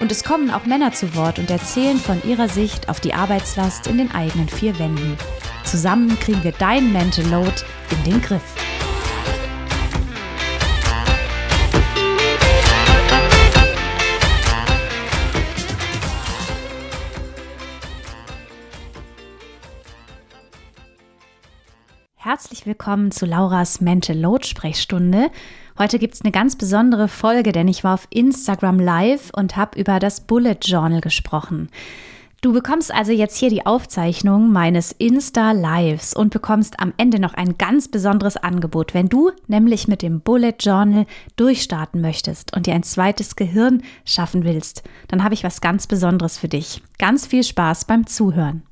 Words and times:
Und 0.00 0.10
es 0.10 0.24
kommen 0.24 0.50
auch 0.50 0.64
Männer 0.64 0.92
zu 0.92 1.14
Wort 1.14 1.38
und 1.38 1.50
erzählen 1.50 1.98
von 1.98 2.22
ihrer 2.24 2.48
Sicht 2.48 2.88
auf 2.88 3.00
die 3.00 3.12
Arbeitslast 3.12 3.86
in 3.86 3.98
den 3.98 4.10
eigenen 4.10 4.48
vier 4.48 4.78
Wänden. 4.78 5.18
Zusammen 5.62 6.18
kriegen 6.18 6.42
wir 6.42 6.52
dein 6.52 6.90
Mental 6.90 7.26
Load 7.26 7.52
in 7.90 8.10
den 8.10 8.22
Griff. 8.22 8.42
Herzlich 22.16 22.64
willkommen 22.64 23.10
zu 23.10 23.26
Lauras 23.26 23.82
Mental 23.82 24.16
Load 24.16 24.46
Sprechstunde. 24.46 25.30
Heute 25.80 25.98
gibt 25.98 26.12
es 26.12 26.20
eine 26.20 26.30
ganz 26.30 26.56
besondere 26.56 27.08
Folge, 27.08 27.52
denn 27.52 27.66
ich 27.66 27.84
war 27.84 27.94
auf 27.94 28.06
Instagram 28.10 28.78
Live 28.78 29.30
und 29.34 29.56
habe 29.56 29.80
über 29.80 29.98
das 29.98 30.20
Bullet 30.20 30.58
Journal 30.60 31.00
gesprochen. 31.00 31.70
Du 32.42 32.52
bekommst 32.52 32.92
also 32.92 33.12
jetzt 33.12 33.38
hier 33.38 33.48
die 33.48 33.64
Aufzeichnung 33.64 34.52
meines 34.52 34.92
Insta 34.92 35.52
Lives 35.52 36.12
und 36.12 36.34
bekommst 36.34 36.80
am 36.80 36.92
Ende 36.98 37.18
noch 37.18 37.32
ein 37.32 37.56
ganz 37.56 37.88
besonderes 37.88 38.36
Angebot, 38.36 38.92
wenn 38.92 39.08
du 39.08 39.30
nämlich 39.46 39.88
mit 39.88 40.02
dem 40.02 40.20
Bullet 40.20 40.56
Journal 40.60 41.06
durchstarten 41.36 42.02
möchtest 42.02 42.54
und 42.54 42.66
dir 42.66 42.74
ein 42.74 42.82
zweites 42.82 43.34
Gehirn 43.34 43.82
schaffen 44.04 44.44
willst. 44.44 44.82
Dann 45.08 45.24
habe 45.24 45.32
ich 45.32 45.44
was 45.44 45.62
ganz 45.62 45.86
Besonderes 45.86 46.36
für 46.36 46.48
dich. 46.48 46.82
Ganz 46.98 47.26
viel 47.26 47.42
Spaß 47.42 47.86
beim 47.86 48.06
Zuhören. 48.06 48.64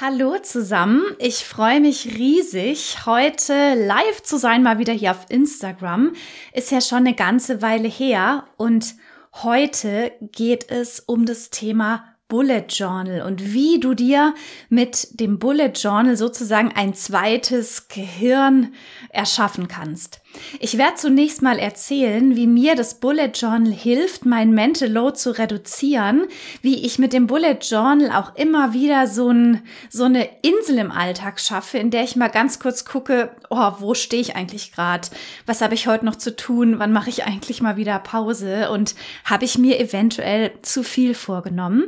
Hallo 0.00 0.38
zusammen, 0.38 1.04
ich 1.18 1.44
freue 1.44 1.78
mich 1.78 2.16
riesig, 2.16 3.04
heute 3.04 3.74
live 3.74 4.22
zu 4.22 4.38
sein, 4.38 4.62
mal 4.62 4.78
wieder 4.78 4.94
hier 4.94 5.10
auf 5.10 5.26
Instagram. 5.28 6.14
Ist 6.54 6.70
ja 6.70 6.80
schon 6.80 7.00
eine 7.00 7.14
ganze 7.14 7.60
Weile 7.60 7.88
her 7.88 8.46
und 8.56 8.94
heute 9.34 10.10
geht 10.22 10.70
es 10.70 10.98
um 10.98 11.26
das 11.26 11.50
Thema 11.50 12.06
Bullet 12.26 12.64
Journal 12.70 13.20
und 13.20 13.52
wie 13.52 13.80
du 13.80 13.92
dir 13.92 14.34
mit 14.70 15.20
dem 15.20 15.38
Bullet 15.38 15.72
Journal 15.74 16.16
sozusagen 16.16 16.72
ein 16.74 16.94
zweites 16.94 17.88
Gehirn 17.88 18.72
erschaffen 19.10 19.68
kannst. 19.68 20.21
Ich 20.60 20.78
werde 20.78 20.96
zunächst 20.96 21.42
mal 21.42 21.58
erzählen, 21.58 22.36
wie 22.36 22.46
mir 22.46 22.74
das 22.74 23.00
Bullet 23.00 23.30
Journal 23.34 23.72
hilft, 23.72 24.26
mein 24.26 24.52
Mental 24.52 24.88
Load 24.88 25.16
zu 25.16 25.36
reduzieren, 25.36 26.26
wie 26.60 26.84
ich 26.84 26.98
mit 26.98 27.12
dem 27.12 27.26
Bullet 27.26 27.58
Journal 27.60 28.10
auch 28.12 28.34
immer 28.36 28.72
wieder 28.72 29.06
so, 29.06 29.30
ein, 29.30 29.62
so 29.90 30.04
eine 30.04 30.28
Insel 30.42 30.78
im 30.78 30.90
Alltag 30.90 31.40
schaffe, 31.40 31.78
in 31.78 31.90
der 31.90 32.04
ich 32.04 32.16
mal 32.16 32.28
ganz 32.28 32.58
kurz 32.58 32.84
gucke, 32.84 33.30
oh, 33.50 33.72
wo 33.78 33.94
stehe 33.94 34.22
ich 34.22 34.36
eigentlich 34.36 34.72
gerade? 34.72 35.08
Was 35.46 35.60
habe 35.60 35.74
ich 35.74 35.86
heute 35.86 36.04
noch 36.04 36.16
zu 36.16 36.34
tun? 36.34 36.78
Wann 36.78 36.92
mache 36.92 37.10
ich 37.10 37.24
eigentlich 37.24 37.60
mal 37.60 37.76
wieder 37.76 37.98
Pause? 37.98 38.70
Und 38.70 38.94
habe 39.24 39.44
ich 39.44 39.58
mir 39.58 39.80
eventuell 39.80 40.52
zu 40.62 40.82
viel 40.82 41.14
vorgenommen? 41.14 41.84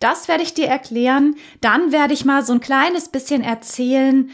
Das 0.00 0.28
werde 0.28 0.42
ich 0.42 0.54
dir 0.54 0.66
erklären. 0.66 1.36
Dann 1.60 1.92
werde 1.92 2.14
ich 2.14 2.24
mal 2.24 2.44
so 2.44 2.52
ein 2.52 2.60
kleines 2.60 3.08
bisschen 3.08 3.42
erzählen, 3.42 4.30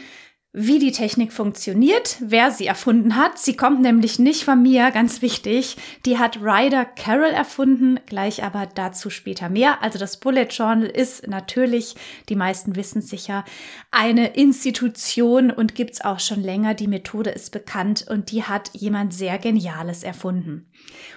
wie 0.51 0.79
die 0.79 0.91
Technik 0.91 1.31
funktioniert, 1.31 2.17
wer 2.21 2.49
sie 2.49 2.65
erfunden 2.65 3.15
hat. 3.15 3.37
Sie 3.37 3.55
kommt 3.55 3.81
nämlich 3.81 4.17
nicht 4.17 4.43
von 4.43 4.61
mir, 4.63 4.89
ganz 4.89 5.21
wichtig. 5.21 5.77
Die 6.07 6.17
hat 6.17 6.41
Ryder 6.41 6.85
Carroll 6.85 7.29
erfunden, 7.29 7.99
gleich 8.07 8.43
aber 8.43 8.65
dazu 8.65 9.11
später 9.11 9.47
mehr. 9.49 9.83
Also 9.83 9.99
das 9.99 10.17
Bullet 10.17 10.47
Journal 10.49 10.87
ist 10.87 11.27
natürlich, 11.27 11.95
die 12.29 12.35
meisten 12.35 12.75
wissen 12.75 13.03
sicher, 13.03 13.45
eine 13.91 14.35
Institution 14.35 15.51
und 15.51 15.75
gibt's 15.75 16.01
auch 16.01 16.19
schon 16.19 16.41
länger. 16.41 16.73
Die 16.73 16.87
Methode 16.87 17.29
ist 17.29 17.51
bekannt 17.51 18.07
und 18.09 18.31
die 18.31 18.43
hat 18.43 18.71
jemand 18.73 19.13
sehr 19.13 19.37
Geniales 19.37 20.01
erfunden. 20.01 20.68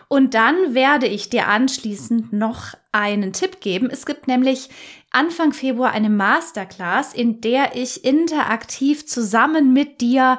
Und 0.08 0.34
dann 0.34 0.74
werde 0.74 1.06
ich 1.06 1.30
dir 1.30 1.48
anschließend 1.48 2.32
noch 2.32 2.74
einen 2.92 3.32
Tipp 3.32 3.60
geben. 3.60 3.88
Es 3.90 4.06
gibt 4.06 4.28
nämlich 4.28 4.68
Anfang 5.10 5.52
Februar 5.52 5.92
eine 5.92 6.10
Masterclass, 6.10 7.14
in 7.14 7.40
der 7.40 7.76
ich 7.76 8.04
interaktiv 8.04 9.06
zusammen 9.06 9.72
mit 9.72 10.00
dir 10.00 10.38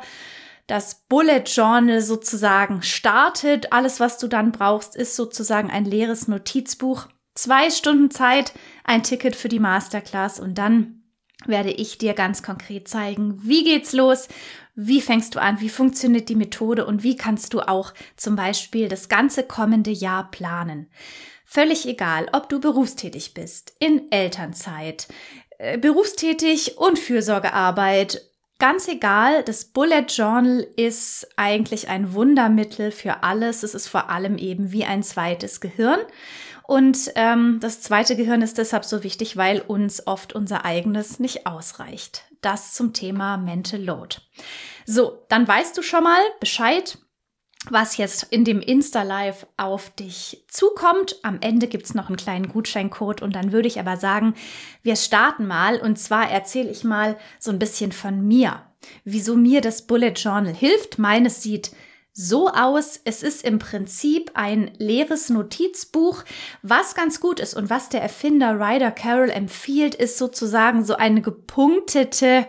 das 0.68 1.06
Bullet 1.10 1.44
Journal 1.46 2.02
sozusagen 2.02 2.82
startet. 2.82 3.74
Alles, 3.74 4.00
was 4.00 4.18
du 4.18 4.28
dann 4.28 4.52
brauchst, 4.52 4.96
ist 4.96 5.16
sozusagen 5.16 5.70
ein 5.70 5.86
leeres 5.86 6.28
Notizbuch. 6.28 7.08
Zwei 7.36 7.70
Stunden 7.70 8.12
Zeit, 8.12 8.54
ein 8.84 9.04
Ticket 9.04 9.36
für 9.36 9.50
die 9.50 9.60
Masterclass 9.60 10.40
und 10.40 10.58
dann 10.58 11.04
werde 11.46 11.72
ich 11.72 11.98
dir 11.98 12.14
ganz 12.14 12.44
konkret 12.44 12.88
zeigen, 12.88 13.40
wie 13.44 13.64
geht's 13.64 13.92
los, 13.92 14.28
wie 14.76 15.02
fängst 15.02 15.36
du 15.36 15.42
an, 15.42 15.60
wie 15.60 15.70
funktioniert 15.70 16.30
die 16.30 16.36
Methode 16.36 16.86
und 16.86 17.04
wie 17.04 17.16
kannst 17.16 17.54
du 17.54 17.62
auch 17.62 17.94
zum 18.18 18.36
Beispiel 18.36 18.88
das 18.88 19.10
ganze 19.10 19.44
kommende 19.44 19.92
Jahr 19.92 20.32
planen. 20.32 20.90
Völlig 21.46 21.88
egal, 21.88 22.28
ob 22.34 22.50
du 22.50 22.60
berufstätig 22.60 23.34
bist, 23.36 23.74
in 23.78 24.12
Elternzeit, 24.12 25.08
äh, 25.60 25.78
berufstätig 25.78 26.78
und 26.78 26.98
Fürsorgearbeit. 26.98 28.22
Ganz 28.58 28.88
egal, 28.88 29.44
das 29.44 29.66
Bullet 29.66 30.06
Journal 30.08 30.66
ist 30.76 31.28
eigentlich 31.36 31.90
ein 31.90 32.14
Wundermittel 32.14 32.92
für 32.92 33.24
alles. 33.24 33.62
Es 33.62 33.76
ist 33.76 33.88
vor 33.88 34.10
allem 34.10 34.38
eben 34.38 34.72
wie 34.72 34.86
ein 34.86 35.04
zweites 35.04 35.62
Gehirn. 35.62 36.00
Und 36.66 37.12
ähm, 37.16 37.60
das 37.62 37.82
zweite 37.82 38.16
Gehirn 38.16 38.42
ist 38.42 38.58
deshalb 38.58 38.86
so 38.86 39.04
wichtig, 39.04 39.38
weil 39.38 39.60
uns 39.62 40.08
oft 40.08 40.34
unser 40.34 40.66
eigenes 40.66 41.20
nicht 41.20 41.46
ausreicht. 41.46 42.24
Das 42.44 42.74
zum 42.74 42.94
Thema 42.94 43.38
Mental 43.38 43.82
Load. 43.82 44.18
So, 44.86 45.26
dann 45.30 45.48
weißt 45.48 45.76
du 45.78 45.82
schon 45.82 46.04
mal 46.04 46.22
Bescheid 46.40 46.98
was 47.70 47.98
jetzt 47.98 48.24
in 48.24 48.44
dem 48.44 48.60
Insta-Live 48.60 49.48
auf 49.58 49.90
dich 49.92 50.44
zukommt. 50.50 51.18
Am 51.24 51.40
Ende 51.42 51.68
gibt's 51.68 51.94
noch 51.94 52.08
einen 52.08 52.18
kleinen 52.18 52.50
Gutscheincode 52.50 53.22
und 53.22 53.36
dann 53.36 53.52
würde 53.52 53.68
ich 53.68 53.80
aber 53.80 53.98
sagen, 53.98 54.36
wir 54.82 54.96
starten 54.96 55.48
mal 55.48 55.80
und 55.80 55.98
zwar 55.98 56.30
erzähle 56.30 56.70
ich 56.70 56.84
mal 56.84 57.18
so 57.40 57.52
ein 57.52 57.60
bisschen 57.60 57.92
von 57.92 58.28
mir, 58.28 58.64
wieso 59.06 59.36
mir 59.36 59.62
das 59.62 59.88
Bullet 59.88 60.12
Journal 60.12 60.54
hilft. 60.54 61.00
Meines 61.00 61.42
sieht 61.42 61.72
so 62.14 62.50
aus. 62.50 63.00
Es 63.04 63.24
ist 63.24 63.44
im 63.44 63.60
Prinzip 63.60 64.32
ein 64.36 64.72
leeres 64.78 65.30
Notizbuch. 65.30 66.24
Was 66.62 66.96
ganz 66.96 67.20
gut 67.20 67.40
ist 67.40 67.56
und 67.56 67.70
was 67.70 67.90
der 67.90 68.02
Erfinder 68.02 68.60
Ryder 68.60 68.92
Carroll 68.92 69.30
empfiehlt, 69.30 69.96
ist 69.96 70.18
sozusagen 70.18 70.86
so 70.86 70.96
eine 70.96 71.22
gepunktete 71.22 72.48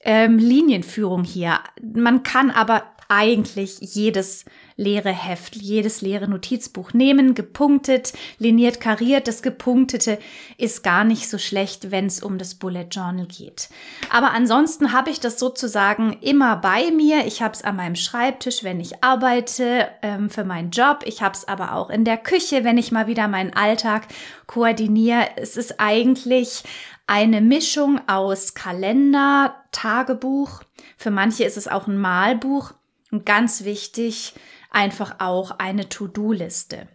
ähm, 0.00 0.38
Linienführung 0.38 1.24
hier. 1.24 1.60
Man 1.82 2.22
kann 2.22 2.50
aber 2.50 2.84
eigentlich 3.08 3.78
jedes 3.80 4.44
leere 4.76 5.10
Heft, 5.12 5.54
jedes 5.56 6.00
leere 6.00 6.28
Notizbuch 6.28 6.92
nehmen, 6.92 7.34
gepunktet, 7.34 8.12
liniert, 8.38 8.80
kariert. 8.80 9.28
Das 9.28 9.42
gepunktete 9.42 10.18
ist 10.58 10.82
gar 10.82 11.04
nicht 11.04 11.28
so 11.28 11.38
schlecht, 11.38 11.90
wenn 11.90 12.06
es 12.06 12.22
um 12.22 12.38
das 12.38 12.56
Bullet 12.56 12.88
Journal 12.90 13.26
geht. 13.26 13.68
Aber 14.10 14.32
ansonsten 14.32 14.92
habe 14.92 15.10
ich 15.10 15.20
das 15.20 15.38
sozusagen 15.38 16.14
immer 16.20 16.56
bei 16.56 16.90
mir. 16.90 17.26
Ich 17.26 17.40
habe 17.40 17.54
es 17.54 17.62
an 17.62 17.76
meinem 17.76 17.94
Schreibtisch, 17.94 18.64
wenn 18.64 18.80
ich 18.80 19.04
arbeite 19.04 19.88
ähm, 20.02 20.28
für 20.28 20.44
meinen 20.44 20.70
Job. 20.70 21.00
Ich 21.04 21.22
habe 21.22 21.34
es 21.34 21.46
aber 21.46 21.74
auch 21.74 21.90
in 21.90 22.04
der 22.04 22.16
Küche, 22.16 22.64
wenn 22.64 22.78
ich 22.78 22.90
mal 22.90 23.06
wieder 23.06 23.28
meinen 23.28 23.52
Alltag 23.52 24.08
koordiniere. 24.46 25.28
Es 25.36 25.56
ist 25.56 25.78
eigentlich 25.78 26.64
eine 27.06 27.40
Mischung 27.40 28.00
aus 28.08 28.54
Kalender, 28.54 29.54
Tagebuch. 29.70 30.62
Für 30.96 31.10
manche 31.10 31.44
ist 31.44 31.56
es 31.56 31.68
auch 31.68 31.86
ein 31.86 31.98
Malbuch 31.98 32.72
und 33.10 33.26
ganz 33.26 33.64
wichtig, 33.64 34.34
einfach 34.74 35.20
auch 35.20 35.58
eine 35.58 35.88
To-Do-Liste. 35.88 36.88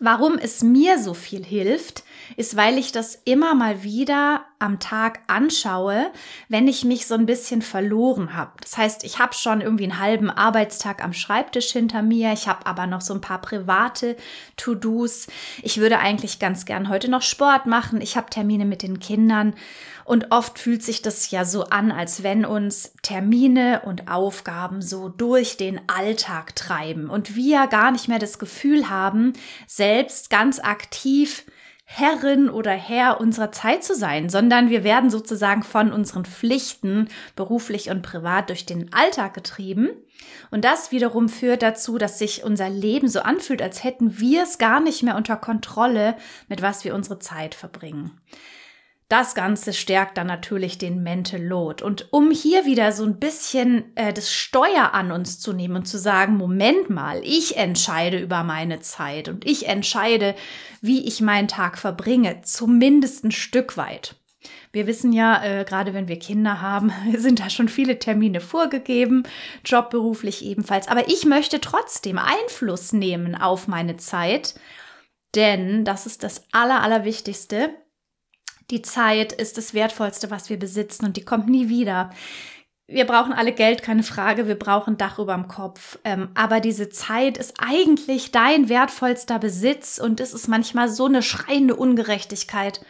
Warum 0.00 0.38
es 0.38 0.62
mir 0.62 0.98
so 0.98 1.14
viel 1.14 1.44
hilft, 1.44 2.04
ist, 2.36 2.56
weil 2.56 2.78
ich 2.78 2.92
das 2.92 3.14
immer 3.24 3.54
mal 3.54 3.82
wieder 3.82 4.44
am 4.58 4.80
Tag 4.80 5.20
anschaue, 5.26 6.10
wenn 6.48 6.66
ich 6.66 6.84
mich 6.84 7.06
so 7.06 7.14
ein 7.14 7.26
bisschen 7.26 7.62
verloren 7.62 8.34
habe. 8.34 8.52
Das 8.60 8.76
heißt, 8.76 9.04
ich 9.04 9.18
habe 9.18 9.34
schon 9.34 9.60
irgendwie 9.60 9.84
einen 9.84 10.00
halben 10.00 10.30
Arbeitstag 10.30 11.02
am 11.02 11.12
Schreibtisch 11.12 11.70
hinter 11.70 12.02
mir, 12.02 12.32
ich 12.32 12.48
habe 12.48 12.66
aber 12.66 12.86
noch 12.86 13.00
so 13.00 13.14
ein 13.14 13.20
paar 13.20 13.40
private 13.40 14.16
To-Dos. 14.56 15.28
Ich 15.62 15.78
würde 15.78 15.98
eigentlich 15.98 16.38
ganz 16.38 16.64
gern 16.64 16.88
heute 16.88 17.10
noch 17.10 17.22
Sport 17.22 17.66
machen, 17.66 18.00
ich 18.00 18.16
habe 18.16 18.30
Termine 18.30 18.64
mit 18.64 18.82
den 18.82 18.98
Kindern 18.98 19.54
und 20.04 20.32
oft 20.32 20.58
fühlt 20.58 20.82
sich 20.82 21.02
das 21.02 21.30
ja 21.30 21.44
so 21.44 21.64
an, 21.64 21.92
als 21.92 22.22
wenn 22.22 22.46
uns 22.46 22.94
Termine 23.02 23.82
und 23.84 24.10
Aufgaben 24.10 24.80
so 24.80 25.10
durch 25.10 25.58
den 25.58 25.80
Alltag 25.86 26.56
treiben 26.56 27.10
und 27.10 27.36
wir 27.36 27.66
gar 27.66 27.90
nicht 27.90 28.08
mehr 28.08 28.18
das 28.18 28.38
Gefühl 28.38 28.88
haben, 28.88 29.34
selbst 29.66 30.30
ganz 30.30 30.60
aktiv 30.60 31.44
Herrin 31.90 32.50
oder 32.50 32.72
Herr 32.72 33.18
unserer 33.18 33.50
Zeit 33.50 33.82
zu 33.82 33.94
sein, 33.94 34.28
sondern 34.28 34.68
wir 34.68 34.84
werden 34.84 35.08
sozusagen 35.08 35.62
von 35.62 35.90
unseren 35.90 36.26
Pflichten 36.26 37.08
beruflich 37.34 37.88
und 37.88 38.02
privat 38.02 38.50
durch 38.50 38.66
den 38.66 38.92
Alltag 38.92 39.32
getrieben. 39.32 39.88
Und 40.50 40.66
das 40.66 40.92
wiederum 40.92 41.30
führt 41.30 41.62
dazu, 41.62 41.96
dass 41.96 42.18
sich 42.18 42.44
unser 42.44 42.68
Leben 42.68 43.08
so 43.08 43.20
anfühlt, 43.20 43.62
als 43.62 43.84
hätten 43.84 44.20
wir 44.20 44.42
es 44.42 44.58
gar 44.58 44.80
nicht 44.80 45.02
mehr 45.02 45.16
unter 45.16 45.36
Kontrolle, 45.36 46.14
mit 46.46 46.60
was 46.60 46.84
wir 46.84 46.94
unsere 46.94 47.20
Zeit 47.20 47.54
verbringen. 47.54 48.10
Das 49.08 49.34
Ganze 49.34 49.72
stärkt 49.72 50.18
dann 50.18 50.26
natürlich 50.26 50.76
den 50.76 51.02
Mental 51.02 51.42
Load. 51.42 51.82
Und 51.82 52.12
um 52.12 52.30
hier 52.30 52.66
wieder 52.66 52.92
so 52.92 53.04
ein 53.04 53.18
bisschen 53.18 53.96
äh, 53.96 54.12
das 54.12 54.34
Steuer 54.34 54.92
an 54.92 55.12
uns 55.12 55.40
zu 55.40 55.54
nehmen 55.54 55.76
und 55.76 55.86
zu 55.86 55.98
sagen, 55.98 56.36
Moment 56.36 56.90
mal, 56.90 57.22
ich 57.24 57.56
entscheide 57.56 58.18
über 58.18 58.42
meine 58.44 58.80
Zeit 58.80 59.30
und 59.30 59.46
ich 59.46 59.66
entscheide, 59.66 60.34
wie 60.82 61.06
ich 61.06 61.22
meinen 61.22 61.48
Tag 61.48 61.78
verbringe, 61.78 62.42
zumindest 62.42 63.24
ein 63.24 63.32
Stück 63.32 63.78
weit. 63.78 64.14
Wir 64.72 64.86
wissen 64.86 65.14
ja, 65.14 65.42
äh, 65.42 65.64
gerade 65.64 65.94
wenn 65.94 66.08
wir 66.08 66.18
Kinder 66.18 66.60
haben, 66.60 66.92
sind 67.16 67.40
da 67.40 67.48
schon 67.48 67.70
viele 67.70 67.98
Termine 67.98 68.42
vorgegeben, 68.42 69.22
jobberuflich 69.64 70.44
ebenfalls. 70.44 70.86
Aber 70.86 71.08
ich 71.08 71.24
möchte 71.24 71.62
trotzdem 71.62 72.18
Einfluss 72.18 72.92
nehmen 72.92 73.34
auf 73.34 73.68
meine 73.68 73.96
Zeit, 73.96 74.54
denn 75.34 75.86
das 75.86 76.04
ist 76.04 76.22
das 76.24 76.44
Aller, 76.52 76.82
Allerwichtigste 76.82 77.70
die 78.70 78.82
Zeit 78.82 79.32
ist 79.32 79.56
das 79.56 79.74
Wertvollste, 79.74 80.30
was 80.30 80.50
wir 80.50 80.58
besitzen 80.58 81.06
und 81.06 81.16
die 81.16 81.24
kommt 81.24 81.48
nie 81.48 81.68
wieder. 81.68 82.10
Wir 82.90 83.04
brauchen 83.04 83.34
alle 83.34 83.52
Geld, 83.52 83.82
keine 83.82 84.02
Frage. 84.02 84.48
Wir 84.48 84.58
brauchen 84.58 84.96
Dach 84.96 85.18
über 85.18 85.34
dem 85.34 85.46
Kopf. 85.46 85.98
Ähm, 86.04 86.30
aber 86.34 86.60
diese 86.60 86.88
Zeit 86.88 87.36
ist 87.36 87.54
eigentlich 87.58 88.32
dein 88.32 88.70
wertvollster 88.70 89.38
Besitz 89.38 89.98
und 89.98 90.20
es 90.20 90.32
ist 90.32 90.48
manchmal 90.48 90.88
so 90.88 91.04
eine 91.04 91.22
schreiende 91.22 91.76
Ungerechtigkeit, 91.76 92.80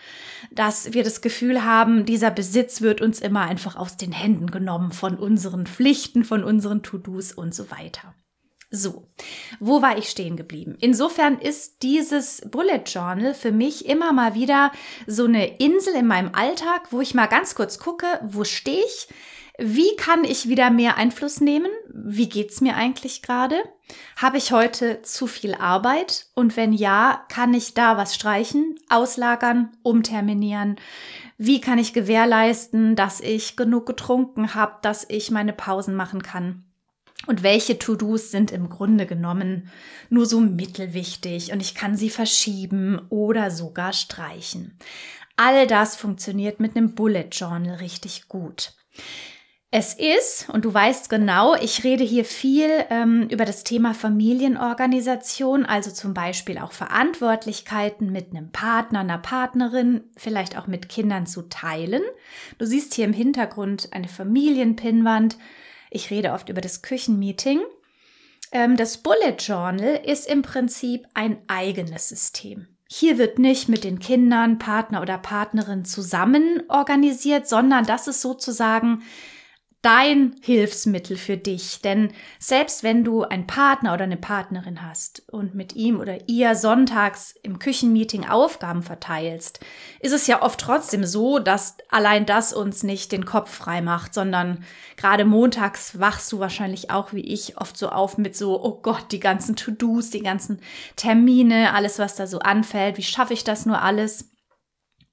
dass 0.53 0.93
wir 0.93 1.03
das 1.03 1.21
Gefühl 1.21 1.65
haben, 1.65 2.07
dieser 2.07 2.31
Besitz 2.31 2.81
wird 2.81 3.01
uns 3.01 3.19
immer 3.19 3.41
einfach 3.41 3.75
aus 3.75 3.97
den 3.97 4.13
Händen 4.13 4.53
genommen 4.53 4.93
von 4.93 5.17
unseren 5.17 5.67
Pflichten, 5.67 6.25
von 6.25 6.45
unseren 6.45 6.85
To-Dos 6.85 7.33
und 7.33 7.53
so 7.53 7.69
weiter. 7.73 8.15
So, 8.71 9.09
wo 9.61 9.81
war 9.81 9.97
ich 9.97 10.11
stehen 10.11 10.37
geblieben? 10.37 10.77
Insofern 10.81 11.39
ist 11.39 11.83
dieses 11.83 12.43
Bullet 12.51 12.83
Journal 12.85 13.33
für 13.33 13.51
mich 13.51 13.87
immer 13.87 14.13
mal 14.13 14.35
wieder 14.35 14.73
so 15.07 15.25
eine 15.25 15.59
Insel 15.59 15.95
in 15.95 16.07
meinem 16.07 16.35
Alltag, 16.35 16.89
wo 16.91 17.01
ich 17.01 17.15
mal 17.15 17.27
ganz 17.29 17.55
kurz 17.55 17.79
gucke, 17.79 18.07
wo 18.23 18.45
stehe 18.45 18.85
ich? 18.85 19.09
Wie 19.61 19.97
kann 19.97 20.23
ich 20.23 20.49
wieder 20.49 20.71
mehr 20.71 20.99
Einfluss 20.99 21.41
nehmen? 21.41 21.71
Wie 21.93 22.29
geht's 22.29 22.61
mir 22.61 22.77
eigentlich 22.77 23.23
gerade? 23.23 23.57
Habe 24.17 24.37
ich 24.37 24.53
heute 24.53 25.01
zu 25.03 25.27
viel 25.27 25.55
Arbeit? 25.55 26.27
Und 26.35 26.57
wenn 26.57 26.73
ja, 26.73 27.25
kann 27.29 27.55
ich 27.55 27.75
da 27.75 27.97
was 27.97 28.15
streichen, 28.15 28.79
auslagern, 28.89 29.77
umterminieren? 29.83 30.77
Wie 31.39 31.61
kann 31.61 31.79
ich 31.79 31.93
gewährleisten, 31.95 32.97
dass 32.97 33.21
ich 33.21 33.57
genug 33.57 33.87
getrunken 33.87 34.55
habe, 34.55 34.77
dass 34.83 35.07
ich 35.09 35.31
meine 35.31 35.55
Pausen 35.55 35.97
machen 35.97 36.23
kann? 36.23 36.68
Und 37.27 37.43
welche 37.43 37.79
To-Dos 37.79 38.31
sind 38.31 38.53
im 38.53 38.69
Grunde 38.69 39.05
genommen 39.05 39.71
nur 40.09 40.25
so 40.25 40.41
mittelwichtig 40.41 41.53
und 41.53 41.61
ich 41.61 41.75
kann 41.75 41.97
sie 41.97 42.11
verschieben 42.11 43.01
oder 43.11 43.51
sogar 43.51 43.93
streichen. 43.93 44.79
All 45.37 45.67
das 45.67 45.97
funktioniert 45.97 46.59
mit 46.59 46.77
einem 46.77 46.95
Bullet 46.95 47.29
Journal 47.31 47.77
richtig 47.77 48.29
gut. 48.29 48.73
Es 49.71 49.93
ist, 49.93 50.49
und 50.49 50.65
du 50.65 50.73
weißt 50.73 51.11
genau, 51.11 51.55
ich 51.55 51.85
rede 51.85 52.03
hier 52.03 52.25
viel 52.25 52.71
ähm, 52.89 53.29
über 53.29 53.45
das 53.45 53.65
Thema 53.65 53.93
Familienorganisation, 53.93 55.67
also 55.67 55.91
zum 55.91 56.15
Beispiel 56.15 56.57
auch 56.57 56.73
Verantwortlichkeiten 56.73 58.11
mit 58.11 58.31
einem 58.31 58.51
Partner, 58.51 59.01
einer 59.01 59.19
Partnerin, 59.19 60.05
vielleicht 60.17 60.57
auch 60.57 60.69
mit 60.69 60.89
Kindern 60.89 61.27
zu 61.27 61.43
teilen. 61.51 62.01
Du 62.57 62.65
siehst 62.65 62.95
hier 62.95 63.05
im 63.05 63.13
Hintergrund 63.13 63.91
eine 63.93 64.09
Familienpinnwand 64.09 65.37
ich 65.91 66.11
rede 66.11 66.33
oft 66.33 66.49
über 66.49 66.61
das 66.61 66.83
Küchenmeeting. 66.83 67.61
Ähm, 68.53 68.77
das 68.77 68.99
Bullet 68.99 69.37
Journal 69.39 70.01
ist 70.05 70.29
im 70.29 70.43
Prinzip 70.43 71.07
ein 71.15 71.39
eigenes 71.47 72.09
System. 72.09 72.69
Hier 72.91 73.19
wird 73.19 73.39
nicht 73.39 73.69
mit 73.69 73.85
den 73.85 73.99
Kindern, 73.99 74.59
Partner 74.59 75.03
oder 75.03 75.19
Partnerin 75.19 75.85
zusammen 75.85 76.63
organisiert, 76.69 77.47
sondern 77.47 77.85
das 77.85 78.09
ist 78.09 78.23
sozusagen 78.23 79.03
dein 79.83 80.35
Hilfsmittel 80.43 81.17
für 81.17 81.37
dich. 81.37 81.81
Denn 81.83 82.13
selbst 82.41 82.83
wenn 82.83 83.05
du 83.05 83.23
einen 83.23 83.47
Partner 83.47 83.95
oder 83.95 84.05
eine 84.05 84.17
Partnerin 84.17 84.83
hast 84.83 85.23
und 85.31 85.55
mit 85.55 85.77
ihm 85.77 86.01
oder 86.01 86.29
ihr 86.29 86.57
sonntags 86.57 87.35
im 87.43 87.61
Küchenmeeting 87.61 88.29
Aufgaben 88.29 88.83
verteilst, 88.83 89.61
ist 90.01 90.13
es 90.13 90.27
ja 90.27 90.43
oft 90.43 90.59
trotzdem 90.61 91.05
so, 91.05 91.39
dass 91.39 91.77
allein 91.89 92.27
das 92.27 92.53
uns 92.53 92.83
nicht 92.83 93.13
den 93.13 93.25
Kopf 93.25 93.55
frei 93.55 93.81
macht, 93.81 94.15
sondern 94.15 94.65
gerade 94.97 95.25
montags 95.25 96.01
wachst 96.01 96.33
du 96.33 96.41
wahrscheinlich 96.41 96.91
auch 96.91 97.13
wie 97.13 97.21
ich 97.21 97.57
oft 97.59 97.77
so 97.77 97.91
auf 97.91 98.19
mit 98.19 98.37
so, 98.37 98.63
oh 98.63 98.81
Gott, 98.83 99.13
die 99.13 99.21
ganzen 99.21 99.55
To-Dos, 99.55 100.11
die 100.11 100.23
ganzen 100.23 100.61
Termine, 100.97 101.73
alles, 101.73 102.01
was 102.01 102.17
da 102.17 102.27
so 102.27 102.41
anfällt. 102.41 102.99
Wie 102.99 103.03
schaffe 103.03 103.33
ich 103.33 103.45
das 103.45 103.65
nur 103.65 103.81
alles? 103.81 104.29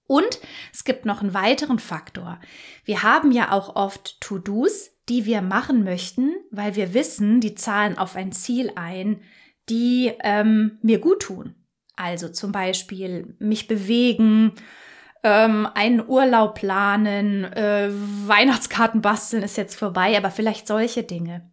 Und 0.08 0.40
es 0.72 0.84
gibt 0.84 1.06
noch 1.06 1.22
einen 1.22 1.34
weiteren 1.34 1.80
Faktor. 1.80 2.40
Wir 2.84 3.04
haben 3.04 3.32
ja 3.32 3.52
auch 3.52 3.76
oft 3.76 4.22
To-Dos, 4.22 4.92
die 5.10 5.26
wir 5.26 5.42
machen 5.42 5.84
möchten, 5.84 6.34
weil 6.52 6.76
wir 6.76 6.94
wissen, 6.94 7.42
die 7.42 7.56
zahlen 7.56 7.98
auf 7.98 8.16
ein 8.16 8.32
Ziel 8.32 8.72
ein, 8.76 9.22
die 9.70 10.14
ähm, 10.24 10.78
mir 10.82 11.00
gut 11.00 11.24
tun. 11.24 11.56
Also 11.96 12.30
zum 12.30 12.52
Beispiel 12.52 13.36
mich 13.40 13.68
bewegen, 13.68 14.54
ähm, 15.24 15.68
einen 15.74 16.08
Urlaub 16.08 16.56
planen, 16.56 17.46
äh, 17.46 17.90
Weihnachtskarten 17.92 19.02
basteln 19.02 19.44
ist 19.44 19.58
jetzt 19.58 19.76
vorbei, 19.76 20.18
aber 20.18 20.30
vielleicht 20.30 20.68
solche 20.68 21.04
Dinge. 21.04 21.50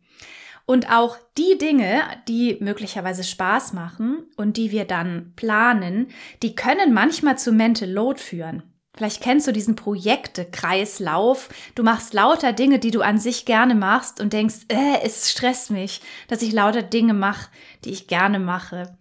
Und 0.66 0.90
auch 0.90 1.16
die 1.36 1.58
Dinge, 1.58 2.02
die 2.28 2.56
möglicherweise 2.60 3.24
Spaß 3.24 3.72
machen 3.72 4.26
und 4.36 4.56
die 4.56 4.70
wir 4.70 4.84
dann 4.84 5.32
planen, 5.36 6.08
die 6.42 6.54
können 6.54 6.92
manchmal 6.92 7.38
zu 7.38 7.52
Mental 7.52 7.90
Load 7.90 8.20
führen. 8.20 8.62
Vielleicht 8.94 9.22
kennst 9.22 9.46
du 9.46 9.52
diesen 9.52 9.74
Projekte-Kreislauf. 9.74 11.48
Du 11.74 11.82
machst 11.82 12.12
lauter 12.12 12.52
Dinge, 12.52 12.78
die 12.78 12.90
du 12.90 13.00
an 13.00 13.18
sich 13.18 13.46
gerne 13.46 13.74
machst 13.74 14.20
und 14.20 14.34
denkst, 14.34 14.66
äh, 14.68 15.00
es 15.02 15.30
stresst 15.30 15.70
mich, 15.70 16.02
dass 16.28 16.42
ich 16.42 16.52
lauter 16.52 16.82
Dinge 16.82 17.14
mache, 17.14 17.48
die 17.84 17.90
ich 17.90 18.06
gerne 18.06 18.38
mache. 18.38 18.98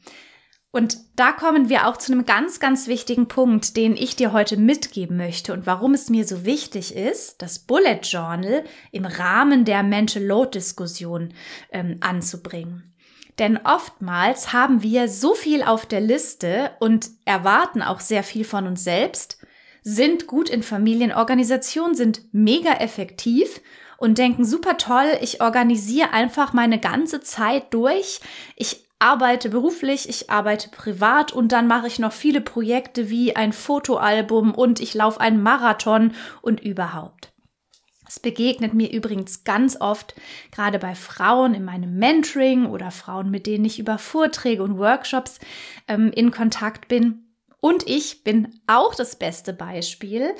Und 0.71 0.97
da 1.17 1.33
kommen 1.33 1.67
wir 1.67 1.87
auch 1.87 1.97
zu 1.97 2.13
einem 2.13 2.25
ganz, 2.25 2.61
ganz 2.61 2.87
wichtigen 2.87 3.27
Punkt, 3.27 3.75
den 3.75 3.97
ich 3.97 4.15
dir 4.15 4.31
heute 4.31 4.55
mitgeben 4.55 5.17
möchte 5.17 5.51
und 5.51 5.65
warum 5.65 5.93
es 5.93 6.09
mir 6.09 6.25
so 6.25 6.45
wichtig 6.45 6.95
ist, 6.95 7.41
das 7.41 7.59
Bullet 7.59 7.99
Journal 8.03 8.63
im 8.91 9.05
Rahmen 9.05 9.65
der 9.65 9.83
Mental 9.83 10.23
Load 10.23 10.51
Diskussion 10.51 11.33
ähm, 11.71 11.97
anzubringen. 11.99 12.93
Denn 13.37 13.57
oftmals 13.57 14.53
haben 14.53 14.81
wir 14.81 15.09
so 15.09 15.33
viel 15.33 15.61
auf 15.61 15.85
der 15.85 16.01
Liste 16.01 16.71
und 16.79 17.09
erwarten 17.25 17.81
auch 17.81 17.99
sehr 17.99 18.23
viel 18.23 18.45
von 18.45 18.65
uns 18.65 18.83
selbst, 18.83 19.39
sind 19.83 20.27
gut 20.27 20.49
in 20.49 20.63
Familienorganisationen, 20.63 21.95
sind 21.95 22.21
mega 22.31 22.73
effektiv 22.73 23.59
und 23.97 24.17
denken 24.17 24.45
super 24.45 24.77
toll, 24.77 25.17
ich 25.21 25.41
organisiere 25.41 26.11
einfach 26.11 26.53
meine 26.53 26.79
ganze 26.79 27.19
Zeit 27.21 27.73
durch. 27.73 28.21
Ich 28.55 28.85
arbeite 29.01 29.49
beruflich, 29.49 30.07
ich 30.07 30.29
arbeite 30.29 30.69
privat 30.69 31.31
und 31.31 31.51
dann 31.51 31.67
mache 31.67 31.87
ich 31.87 31.99
noch 31.99 32.13
viele 32.13 32.41
Projekte 32.41 33.09
wie 33.09 33.35
ein 33.35 33.51
Fotoalbum 33.51 34.53
und 34.53 34.79
ich 34.79 34.93
laufe 34.93 35.19
einen 35.19 35.41
Marathon 35.41 36.13
und 36.41 36.59
überhaupt. 36.61 37.33
Es 38.07 38.19
begegnet 38.19 38.73
mir 38.73 38.91
übrigens 38.91 39.45
ganz 39.45 39.79
oft, 39.79 40.15
gerade 40.51 40.79
bei 40.79 40.95
Frauen 40.95 41.53
in 41.53 41.63
meinem 41.63 41.95
Mentoring 41.95 42.65
oder 42.65 42.91
Frauen, 42.91 43.31
mit 43.31 43.47
denen 43.47 43.65
ich 43.65 43.79
über 43.79 43.97
Vorträge 43.97 44.63
und 44.63 44.77
Workshops 44.77 45.39
ähm, 45.87 46.11
in 46.13 46.29
Kontakt 46.29 46.87
bin. 46.87 47.37
Und 47.61 47.87
ich 47.87 48.23
bin 48.23 48.59
auch 48.67 48.95
das 48.95 49.15
beste 49.15 49.53
Beispiel, 49.53 50.35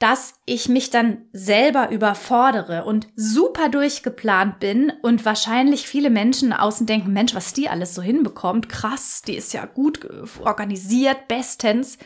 dass 0.00 0.40
ich 0.46 0.70
mich 0.70 0.88
dann 0.88 1.26
selber 1.32 1.90
überfordere 1.90 2.84
und 2.84 3.06
super 3.16 3.68
durchgeplant 3.68 4.58
bin 4.58 4.90
und 5.02 5.26
wahrscheinlich 5.26 5.86
viele 5.86 6.08
Menschen 6.08 6.54
außen 6.54 6.86
denken, 6.86 7.12
Mensch, 7.12 7.34
was 7.34 7.52
die 7.52 7.68
alles 7.68 7.94
so 7.94 8.00
hinbekommt, 8.00 8.70
krass, 8.70 9.20
die 9.20 9.36
ist 9.36 9.52
ja 9.52 9.66
gut 9.66 10.08
organisiert, 10.40 11.28
bestens. 11.28 11.98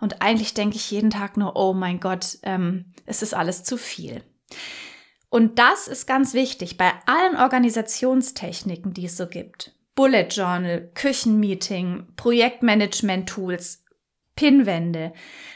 Und 0.00 0.20
eigentlich 0.20 0.52
denke 0.52 0.76
ich 0.76 0.90
jeden 0.90 1.10
Tag 1.10 1.36
nur, 1.36 1.54
oh 1.54 1.74
mein 1.74 2.00
Gott, 2.00 2.38
ähm, 2.42 2.92
es 3.06 3.22
ist 3.22 3.34
alles 3.34 3.62
zu 3.62 3.76
viel. 3.76 4.22
Und 5.30 5.60
das 5.60 5.86
ist 5.86 6.06
ganz 6.06 6.34
wichtig 6.34 6.76
bei 6.76 6.92
allen 7.06 7.36
Organisationstechniken, 7.36 8.94
die 8.94 9.06
es 9.06 9.16
so 9.16 9.28
gibt. 9.28 9.74
Bullet 9.94 10.26
Journal, 10.30 10.90
Küchenmeeting, 10.94 12.08
Projektmanagement-Tools, 12.16 13.84
Pinnwände, 14.38 15.12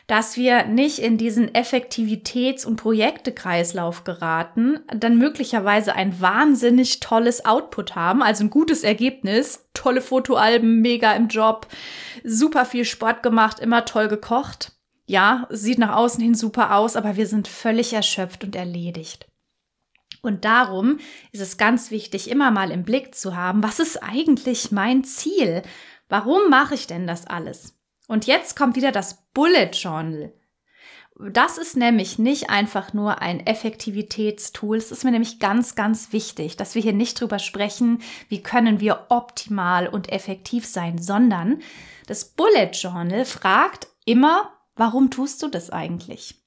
dass 0.08 0.36
wir 0.36 0.64
nicht 0.64 0.98
in 0.98 1.16
diesen 1.16 1.54
Effektivitäts- 1.54 2.66
und 2.66 2.74
Projektekreislauf 2.74 4.02
geraten, 4.02 4.80
dann 4.92 5.18
möglicherweise 5.18 5.94
ein 5.94 6.20
wahnsinnig 6.20 6.98
tolles 6.98 7.44
Output 7.44 7.94
haben, 7.94 8.24
also 8.24 8.42
ein 8.42 8.50
gutes 8.50 8.82
Ergebnis, 8.82 9.68
tolle 9.72 10.00
Fotoalben, 10.00 10.80
mega 10.80 11.12
im 11.12 11.28
Job, 11.28 11.68
super 12.24 12.64
viel 12.64 12.84
Sport 12.84 13.22
gemacht, 13.22 13.60
immer 13.60 13.84
toll 13.84 14.08
gekocht. 14.08 14.72
Ja, 15.06 15.46
sieht 15.48 15.78
nach 15.78 15.94
außen 15.94 16.20
hin 16.20 16.34
super 16.34 16.74
aus, 16.74 16.96
aber 16.96 17.14
wir 17.14 17.28
sind 17.28 17.46
völlig 17.46 17.92
erschöpft 17.92 18.42
und 18.42 18.56
erledigt. 18.56 19.28
Und 20.22 20.44
darum 20.44 20.98
ist 21.30 21.40
es 21.40 21.56
ganz 21.56 21.92
wichtig, 21.92 22.28
immer 22.28 22.50
mal 22.50 22.72
im 22.72 22.82
Blick 22.82 23.14
zu 23.14 23.36
haben, 23.36 23.62
was 23.62 23.78
ist 23.78 24.02
eigentlich 24.02 24.72
mein 24.72 25.04
Ziel? 25.04 25.62
Warum 26.08 26.50
mache 26.50 26.74
ich 26.74 26.88
denn 26.88 27.06
das 27.06 27.28
alles? 27.28 27.76
Und 28.12 28.26
jetzt 28.26 28.57
kommt 28.57 28.76
wieder 28.76 28.92
das 28.92 29.25
Bullet 29.33 29.71
Journal. 29.73 30.35
Das 31.31 31.57
ist 31.57 31.78
nämlich 31.78 32.19
nicht 32.19 32.50
einfach 32.50 32.92
nur 32.92 33.23
ein 33.23 33.47
Effektivitätstool. 33.47 34.76
Es 34.76 34.92
ist 34.92 35.04
mir 35.04 35.12
nämlich 35.12 35.38
ganz, 35.38 35.76
ganz 35.76 36.12
wichtig, 36.12 36.59
dass 36.59 36.75
wir 36.75 36.83
hier 36.83 36.92
nicht 36.92 37.19
drüber 37.19 37.38
sprechen, 37.38 38.02
wie 38.28 38.42
können 38.42 38.81
wir 38.81 39.07
optimal 39.09 39.88
und 39.88 40.12
effektiv 40.12 40.66
sein, 40.66 40.99
sondern 40.99 41.62
das 42.07 42.26
Bullet 42.26 42.73
Journal 42.75 43.25
fragt 43.25 43.88
immer, 44.04 44.52
warum 44.76 45.11
tust 45.11 45.42
du 45.42 45.49
das 45.49 45.71
eigentlich? 45.71 46.41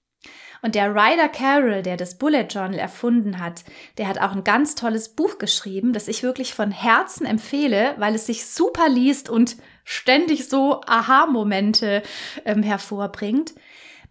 Und 0.66 0.74
der 0.74 0.96
Ryder 0.96 1.30
Carroll, 1.30 1.84
der 1.84 1.96
das 1.96 2.18
Bullet 2.18 2.48
Journal 2.50 2.80
erfunden 2.80 3.40
hat, 3.40 3.64
der 4.00 4.08
hat 4.08 4.20
auch 4.20 4.32
ein 4.32 4.44
ganz 4.44 4.74
tolles 4.74 5.10
Buch 5.10 5.38
geschrieben, 5.38 5.94
das 5.94 6.08
ich 6.08 6.24
wirklich 6.24 6.56
von 6.56 6.72
Herzen 6.72 7.28
empfehle, 7.28 7.94
weil 8.00 8.16
es 8.16 8.26
sich 8.26 8.48
super 8.48 8.90
liest 8.90 9.30
und 9.30 9.58
ständig 9.84 10.50
so 10.50 10.82
Aha-Momente 10.88 12.02
ähm, 12.46 12.64
hervorbringt. 12.64 13.54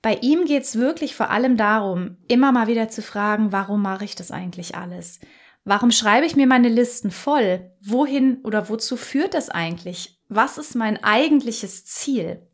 Bei 0.01 0.15
ihm 0.23 0.45
geht 0.45 0.63
es 0.63 0.79
wirklich 0.79 1.17
vor 1.17 1.31
allem 1.31 1.57
darum, 1.57 2.19
immer 2.29 2.53
mal 2.53 2.69
wieder 2.69 2.89
zu 2.89 3.03
fragen, 3.03 3.51
warum 3.51 3.83
mache 3.83 4.05
ich 4.05 4.15
das 4.15 4.31
eigentlich 4.31 4.77
alles? 4.77 5.19
Warum 5.65 5.91
schreibe 5.91 6.25
ich 6.25 6.37
mir 6.37 6.47
meine 6.47 6.69
Listen 6.69 7.11
voll? 7.11 7.73
Wohin 7.81 8.37
oder 8.45 8.69
wozu 8.69 8.97
führt 8.97 9.35
das 9.35 9.51
eigentlich? 9.51 10.21
Was 10.29 10.57
ist 10.59 10.77
mein 10.77 11.03
eigentliches 11.03 11.85
Ziel? 11.85 12.47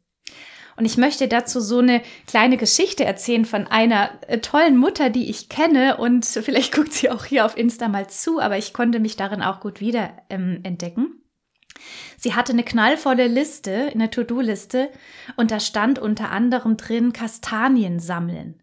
Und 0.80 0.86
ich 0.86 0.96
möchte 0.96 1.28
dazu 1.28 1.60
so 1.60 1.80
eine 1.80 2.00
kleine 2.26 2.56
Geschichte 2.56 3.04
erzählen 3.04 3.44
von 3.44 3.66
einer 3.66 4.12
äh, 4.28 4.38
tollen 4.38 4.78
Mutter, 4.78 5.10
die 5.10 5.28
ich 5.28 5.50
kenne. 5.50 5.98
Und 5.98 6.24
vielleicht 6.24 6.72
guckt 6.74 6.94
sie 6.94 7.10
auch 7.10 7.26
hier 7.26 7.44
auf 7.44 7.54
Insta 7.54 7.86
mal 7.88 8.08
zu, 8.08 8.40
aber 8.40 8.56
ich 8.56 8.72
konnte 8.72 8.98
mich 8.98 9.14
darin 9.14 9.42
auch 9.42 9.60
gut 9.60 9.80
wieder 9.80 10.14
ähm, 10.30 10.60
entdecken. 10.62 11.20
Sie 12.16 12.34
hatte 12.34 12.54
eine 12.54 12.64
knallvolle 12.64 13.26
Liste, 13.26 13.90
eine 13.92 14.08
To-Do-Liste, 14.08 14.88
und 15.36 15.50
da 15.50 15.60
stand 15.60 15.98
unter 15.98 16.30
anderem 16.30 16.78
drin 16.78 17.12
Kastanien 17.12 18.00
sammeln. 18.00 18.62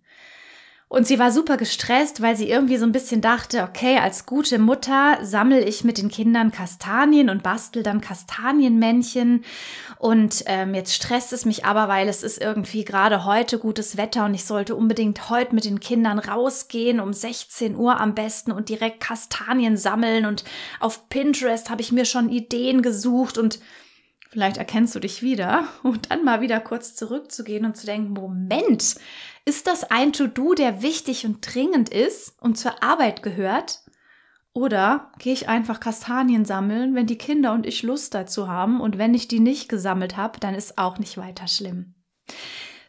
Und 0.90 1.06
sie 1.06 1.20
war 1.20 1.32
super 1.32 1.58
gestresst, 1.58 2.22
weil 2.22 2.38
sie 2.38 2.50
irgendwie 2.50 2.78
so 2.78 2.86
ein 2.86 2.94
bisschen 2.94 3.20
dachte, 3.20 3.64
okay, 3.64 3.98
als 3.98 4.26
gute 4.26 4.58
Mutter 4.58 5.18
sammle 5.22 5.62
ich 5.62 5.84
mit 5.84 5.98
den 5.98 6.08
Kindern 6.08 6.52
Kastanien 6.52 7.30
und 7.30 7.44
bastel 7.44 7.84
dann 7.84 8.00
Kastanienmännchen. 8.00 9.44
Und 10.00 10.44
ähm, 10.46 10.76
jetzt 10.76 10.94
stresst 10.94 11.34
es 11.34 11.46
mich 11.46 11.66
aber, 11.66 11.88
weil 11.88 12.08
es 12.08 12.22
ist 12.22 12.40
irgendwie 12.40 12.86
gerade 12.86 13.26
heute 13.26 13.58
gutes 13.58 13.98
Wetter 13.98 14.26
und 14.26 14.34
ich 14.34 14.46
sollte 14.46 14.76
unbedingt 14.76 15.30
heute 15.30 15.56
mit 15.56 15.66
den 15.66 15.80
Kindern 15.80 16.20
rausgehen, 16.20 17.00
um 17.00 17.14
16 17.14 17.76
Uhr 17.76 18.00
am 18.00 18.14
besten 18.14 18.52
und 18.52 18.70
direkt 18.70 19.00
Kastanien 19.00 19.76
sammeln. 19.76 20.26
Und 20.26 20.44
auf 20.80 21.10
Pinterest 21.10 21.70
habe 21.70 21.82
ich 21.82 21.92
mir 21.92 22.06
schon 22.06 22.30
Ideen 22.30 22.82
gesucht 22.82 23.38
und 23.38 23.60
Vielleicht 24.30 24.58
erkennst 24.58 24.94
du 24.94 25.00
dich 25.00 25.24
wieder 25.24 25.68
und 25.84 26.12
dann 26.12 26.24
mal 26.24 26.42
wieder 26.42 26.60
kurz 26.60 26.96
zurückzugehen 26.96 27.66
und 27.66 27.78
zu 27.78 27.86
denken, 27.86 28.12
Moment, 28.12 28.96
ist 29.46 29.68
das 29.68 29.86
ein 29.86 30.14
To-Do, 30.14 30.54
der 30.54 30.82
wichtig 30.82 31.26
und 31.26 31.40
dringend 31.42 31.90
ist 31.90 32.36
und 32.42 32.58
zur 32.58 32.84
Arbeit 32.84 33.24
gehört? 33.24 33.80
Oder 34.58 35.12
gehe 35.20 35.34
ich 35.34 35.48
einfach 35.48 35.80
Kastanien 35.80 36.44
sammeln, 36.44 36.96
wenn 36.96 37.06
die 37.06 37.20
Kinder 37.20 37.54
und 37.54 37.68
ich 37.68 37.84
Lust 37.84 38.16
dazu 38.16 38.48
haben 38.48 38.82
und 38.82 38.98
wenn 38.98 39.14
ich 39.14 39.28
die 39.28 39.40
nicht 39.40 39.70
gesammelt 39.70 40.18
habe, 40.18 40.40
dann 40.40 40.56
ist 40.56 40.80
auch 40.80 40.98
nicht 40.98 41.16
weiter 41.16 41.48
schlimm. 41.48 41.94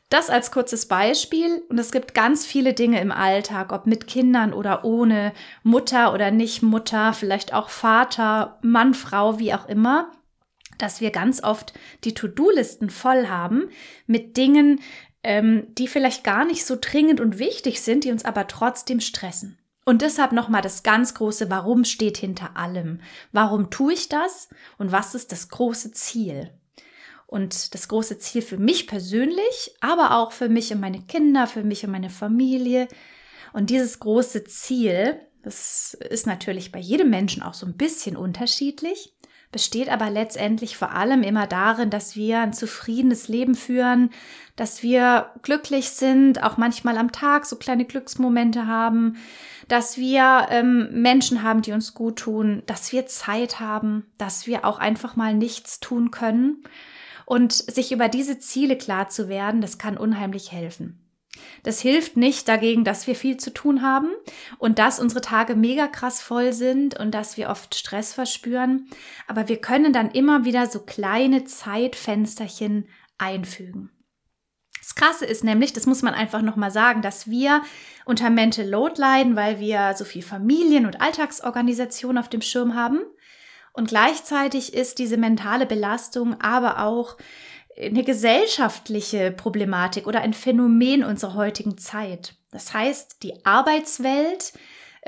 Das 0.08 0.30
als 0.30 0.50
kurzes 0.50 0.88
Beispiel 0.88 1.62
und 1.68 1.76
es 1.76 1.92
gibt 1.92 2.14
ganz 2.14 2.46
viele 2.46 2.72
Dinge 2.72 3.02
im 3.02 3.12
Alltag, 3.12 3.70
ob 3.70 3.86
mit 3.86 4.06
Kindern 4.06 4.54
oder 4.54 4.82
ohne, 4.82 5.34
Mutter 5.62 6.14
oder 6.14 6.30
nicht 6.30 6.62
Mutter, 6.62 7.12
vielleicht 7.12 7.52
auch 7.52 7.68
Vater, 7.68 8.58
Mann, 8.62 8.94
Frau, 8.94 9.38
wie 9.38 9.52
auch 9.52 9.68
immer, 9.68 10.10
dass 10.78 11.02
wir 11.02 11.10
ganz 11.10 11.44
oft 11.44 11.74
die 12.02 12.14
To-Do-Listen 12.14 12.88
voll 12.88 13.26
haben 13.26 13.68
mit 14.06 14.38
Dingen, 14.38 14.80
ähm, 15.22 15.66
die 15.74 15.86
vielleicht 15.86 16.24
gar 16.24 16.46
nicht 16.46 16.64
so 16.64 16.78
dringend 16.80 17.20
und 17.20 17.38
wichtig 17.38 17.82
sind, 17.82 18.04
die 18.04 18.10
uns 18.10 18.24
aber 18.24 18.46
trotzdem 18.46 19.00
stressen. 19.00 19.57
Und 19.88 20.02
deshalb 20.02 20.32
nochmal 20.32 20.60
das 20.60 20.82
ganz 20.82 21.14
große 21.14 21.48
Warum 21.48 21.84
steht 21.84 22.18
hinter 22.18 22.58
allem. 22.58 23.00
Warum 23.32 23.70
tue 23.70 23.94
ich 23.94 24.10
das 24.10 24.50
und 24.76 24.92
was 24.92 25.14
ist 25.14 25.32
das 25.32 25.48
große 25.48 25.92
Ziel? 25.92 26.50
Und 27.26 27.72
das 27.72 27.88
große 27.88 28.18
Ziel 28.18 28.42
für 28.42 28.58
mich 28.58 28.86
persönlich, 28.86 29.74
aber 29.80 30.18
auch 30.18 30.32
für 30.32 30.50
mich 30.50 30.70
und 30.74 30.80
meine 30.80 31.00
Kinder, 31.00 31.46
für 31.46 31.64
mich 31.64 31.86
und 31.86 31.92
meine 31.92 32.10
Familie. 32.10 32.86
Und 33.54 33.70
dieses 33.70 33.98
große 33.98 34.44
Ziel, 34.44 35.20
das 35.42 35.94
ist 35.94 36.26
natürlich 36.26 36.70
bei 36.70 36.80
jedem 36.80 37.08
Menschen 37.08 37.42
auch 37.42 37.54
so 37.54 37.64
ein 37.64 37.78
bisschen 37.78 38.14
unterschiedlich 38.14 39.14
besteht 39.50 39.88
aber 39.88 40.10
letztendlich 40.10 40.76
vor 40.76 40.92
allem 40.92 41.22
immer 41.22 41.46
darin, 41.46 41.90
dass 41.90 42.16
wir 42.16 42.40
ein 42.40 42.52
zufriedenes 42.52 43.28
Leben 43.28 43.54
führen, 43.54 44.10
dass 44.56 44.82
wir 44.82 45.30
glücklich 45.42 45.90
sind, 45.90 46.42
auch 46.42 46.58
manchmal 46.58 46.98
am 46.98 47.12
Tag 47.12 47.46
so 47.46 47.56
kleine 47.56 47.86
Glücksmomente 47.86 48.66
haben, 48.66 49.16
dass 49.68 49.98
wir 49.98 50.48
ähm, 50.50 50.88
Menschen 50.92 51.42
haben, 51.42 51.62
die 51.62 51.72
uns 51.72 51.94
gut 51.94 52.16
tun, 52.16 52.62
dass 52.66 52.92
wir 52.92 53.06
Zeit 53.06 53.60
haben, 53.60 54.06
dass 54.18 54.46
wir 54.46 54.64
auch 54.64 54.78
einfach 54.78 55.14
mal 55.16 55.34
nichts 55.34 55.80
tun 55.80 56.10
können. 56.10 56.64
Und 57.26 57.52
sich 57.52 57.92
über 57.92 58.08
diese 58.08 58.38
Ziele 58.38 58.76
klar 58.76 59.10
zu 59.10 59.28
werden, 59.28 59.60
das 59.60 59.76
kann 59.76 59.98
unheimlich 59.98 60.50
helfen. 60.50 60.98
Das 61.62 61.80
hilft 61.80 62.16
nicht 62.16 62.48
dagegen, 62.48 62.84
dass 62.84 63.06
wir 63.06 63.14
viel 63.14 63.36
zu 63.36 63.52
tun 63.52 63.82
haben 63.82 64.08
und 64.58 64.78
dass 64.78 64.98
unsere 64.98 65.20
Tage 65.20 65.54
mega 65.54 65.86
krass 65.86 66.20
voll 66.20 66.52
sind 66.52 66.98
und 66.98 67.12
dass 67.12 67.36
wir 67.36 67.50
oft 67.50 67.74
Stress 67.74 68.12
verspüren. 68.14 68.88
Aber 69.26 69.48
wir 69.48 69.60
können 69.60 69.92
dann 69.92 70.10
immer 70.10 70.44
wieder 70.44 70.66
so 70.66 70.80
kleine 70.80 71.44
Zeitfensterchen 71.44 72.88
einfügen. 73.18 73.90
Das 74.88 74.94
Krasse 74.94 75.26
ist 75.26 75.44
nämlich, 75.44 75.74
das 75.74 75.84
muss 75.84 76.00
man 76.00 76.14
einfach 76.14 76.40
nochmal 76.40 76.70
sagen, 76.70 77.02
dass 77.02 77.28
wir 77.28 77.60
unter 78.06 78.30
Mental 78.30 78.66
Load 78.66 78.94
leiden, 78.98 79.36
weil 79.36 79.60
wir 79.60 79.92
so 79.94 80.06
viel 80.06 80.22
Familien- 80.22 80.86
und 80.86 81.02
Alltagsorganisation 81.02 82.16
auf 82.16 82.30
dem 82.30 82.40
Schirm 82.40 82.74
haben. 82.74 83.00
Und 83.74 83.90
gleichzeitig 83.90 84.72
ist 84.72 84.98
diese 84.98 85.18
mentale 85.18 85.66
Belastung 85.66 86.40
aber 86.40 86.82
auch 86.82 87.18
eine 87.78 88.02
gesellschaftliche 88.02 89.30
Problematik 89.30 90.06
oder 90.06 90.22
ein 90.22 90.32
Phänomen 90.32 91.04
unserer 91.04 91.34
heutigen 91.34 91.76
Zeit. 91.76 92.36
Das 92.50 92.72
heißt, 92.72 93.22
die 93.22 93.44
Arbeitswelt 93.44 94.54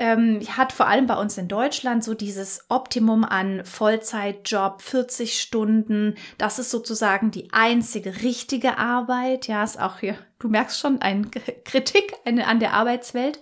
ähm, 0.01 0.41
hat 0.57 0.73
vor 0.73 0.87
allem 0.87 1.05
bei 1.05 1.15
uns 1.15 1.37
in 1.37 1.47
Deutschland 1.47 2.03
so 2.03 2.15
dieses 2.15 2.65
Optimum 2.69 3.23
an 3.23 3.63
Vollzeitjob, 3.63 4.81
40 4.81 5.39
Stunden. 5.39 6.15
Das 6.39 6.57
ist 6.57 6.71
sozusagen 6.71 7.29
die 7.29 7.53
einzige 7.53 8.23
richtige 8.23 8.79
Arbeit. 8.79 9.47
Ja, 9.47 9.63
ist 9.63 9.79
auch 9.79 9.99
hier, 9.99 10.17
du 10.39 10.49
merkst 10.49 10.79
schon, 10.79 11.03
eine 11.03 11.27
Kritik 11.65 12.13
an 12.25 12.59
der 12.59 12.73
Arbeitswelt. 12.73 13.39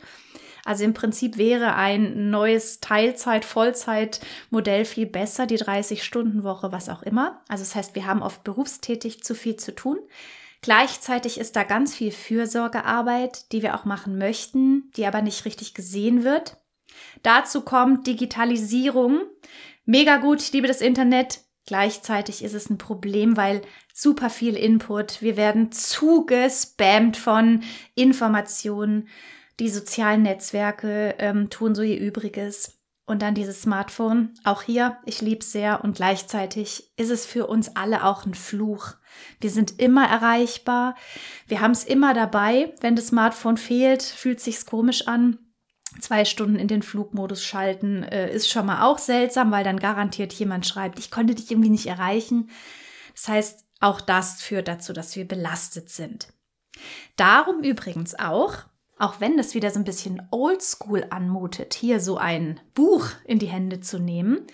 Also 0.66 0.84
im 0.84 0.94
Prinzip 0.94 1.38
wäre 1.38 1.76
ein 1.76 2.30
neues 2.30 2.82
Teilzeit-Vollzeit-Modell 2.82 4.84
viel 4.84 5.06
besser, 5.06 5.46
die 5.46 5.60
30-Stunden-Woche, 5.60 6.74
was 6.74 6.90
auch 6.90 7.04
immer. 7.04 7.40
Also 7.48 7.64
das 7.64 7.74
heißt, 7.74 7.96
wir 7.96 8.06
haben 8.06 8.22
oft 8.22 8.44
berufstätig 8.44 9.24
zu 9.24 9.34
viel 9.34 9.56
zu 9.56 9.74
tun. 9.74 9.98
Gleichzeitig 10.62 11.40
ist 11.40 11.56
da 11.56 11.64
ganz 11.64 11.96
viel 11.96 12.12
Fürsorgearbeit, 12.12 13.52
die 13.52 13.62
wir 13.62 13.76
auch 13.76 13.86
machen 13.86 14.18
möchten, 14.18 14.92
die 14.96 15.06
aber 15.06 15.22
nicht 15.22 15.46
richtig 15.46 15.74
gesehen 15.74 16.24
wird. 16.24 16.58
Dazu 17.24 17.62
kommt 17.62 18.08
Digitalisierung. 18.08 19.22
Mega 19.86 20.18
gut, 20.18 20.42
ich 20.42 20.52
liebe 20.52 20.68
das 20.68 20.82
Internet. 20.82 21.42
Gleichzeitig 21.66 22.44
ist 22.44 22.56
es 22.56 22.70
ein 22.70 22.78
Problem, 22.78 23.38
weil 23.38 23.62
super 23.94 24.30
viel 24.30 24.56
Input. 24.56 25.22
Wir 25.22 25.38
werden 25.38 25.72
zugespammt 25.72 27.16
von 27.16 27.64
Informationen. 27.96 29.08
Die 29.60 29.70
sozialen 29.70 30.24
Netzwerke 30.24 31.16
ähm, 31.20 31.50
tun 31.50 31.76
so 31.76 31.84
ihr 31.84 32.00
Übriges. 32.00 32.80
Und 33.06 33.22
dann 33.22 33.34
dieses 33.34 33.62
Smartphone. 33.62 34.34
Auch 34.44 34.62
hier, 34.62 34.98
ich 35.06 35.22
liebe 35.22 35.42
es 35.42 35.52
sehr 35.52 35.84
und 35.84 35.96
gleichzeitig 35.96 36.92
ist 36.96 37.10
es 37.10 37.26
für 37.26 37.48
uns 37.48 37.76
alle 37.76 38.04
auch 38.04 38.26
ein 38.26 38.36
Fluch. 38.36 38.94
Wir 39.40 39.50
sind 39.50 39.80
immer 39.80 40.08
erreichbar. 40.08 40.96
Wir 41.48 41.62
haben 41.62 41.72
es 41.72 41.84
immer 41.84 42.14
dabei. 42.14 42.74
Wenn 42.82 42.96
das 42.96 43.08
Smartphone 43.08 43.58
fehlt, 43.58 44.04
fühlt 44.04 44.40
sich's 44.40 44.66
komisch 44.66 45.08
an. 45.08 45.40
Zwei 46.00 46.24
Stunden 46.26 46.58
in 46.58 46.68
den 46.68 46.84
Flugmodus 46.84 47.44
schalten 47.44 48.04
äh, 48.04 48.32
ist 48.32 48.50
schon 48.50 48.66
mal 48.66 48.84
auch 48.84 49.00
seltsam, 49.00 49.52
weil 49.52 49.64
dann 49.64 49.80
garantiert 49.80 50.34
jemand 50.34 50.68
schreibt, 50.68 51.00
ich 51.00 51.10
konnte 51.10 51.34
dich 51.34 51.50
irgendwie 51.50 51.72
nicht 51.72 51.88
erreichen. 51.88 52.50
Das 53.16 53.28
heißt, 53.28 53.66
auch 53.80 54.00
das 54.00 54.42
führt 54.42 54.68
dazu, 54.68 54.94
dass 54.94 55.16
wir 55.16 55.28
belastet 55.28 55.90
sind. 55.90 56.32
Darum 57.16 57.64
übrigens 57.64 58.18
auch, 58.18 58.54
auch 58.98 59.20
wenn 59.20 59.38
das 59.38 59.56
wieder 59.56 59.72
so 59.72 59.80
ein 59.80 59.86
bisschen 59.86 60.22
oldschool 60.32 61.06
anmutet, 61.10 61.74
hier 61.74 62.00
so 62.00 62.18
ein 62.18 62.60
Buch 62.76 63.08
in 63.26 63.40
die 63.40 63.48
Hände 63.48 63.80
zu 63.80 63.98
nehmen, 63.98 64.46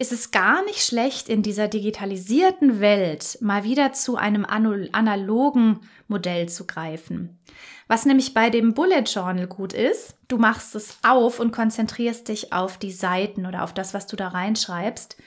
ist 0.00 0.12
es 0.12 0.30
gar 0.30 0.64
nicht 0.64 0.82
schlecht, 0.82 1.28
in 1.28 1.42
dieser 1.42 1.68
digitalisierten 1.68 2.80
Welt 2.80 3.36
mal 3.42 3.64
wieder 3.64 3.92
zu 3.92 4.16
einem 4.16 4.46
analogen 4.46 5.80
Modell 6.08 6.48
zu 6.48 6.66
greifen. 6.66 7.38
Was 7.86 8.06
nämlich 8.06 8.32
bei 8.32 8.48
dem 8.48 8.72
Bullet 8.72 9.02
Journal 9.02 9.46
gut 9.46 9.74
ist, 9.74 10.16
du 10.28 10.38
machst 10.38 10.74
es 10.74 10.96
auf 11.02 11.38
und 11.38 11.52
konzentrierst 11.52 12.28
dich 12.28 12.50
auf 12.50 12.78
die 12.78 12.92
Seiten 12.92 13.44
oder 13.44 13.62
auf 13.62 13.74
das, 13.74 13.92
was 13.92 14.06
du 14.06 14.16
da 14.16 14.28
reinschreibst. 14.28 15.18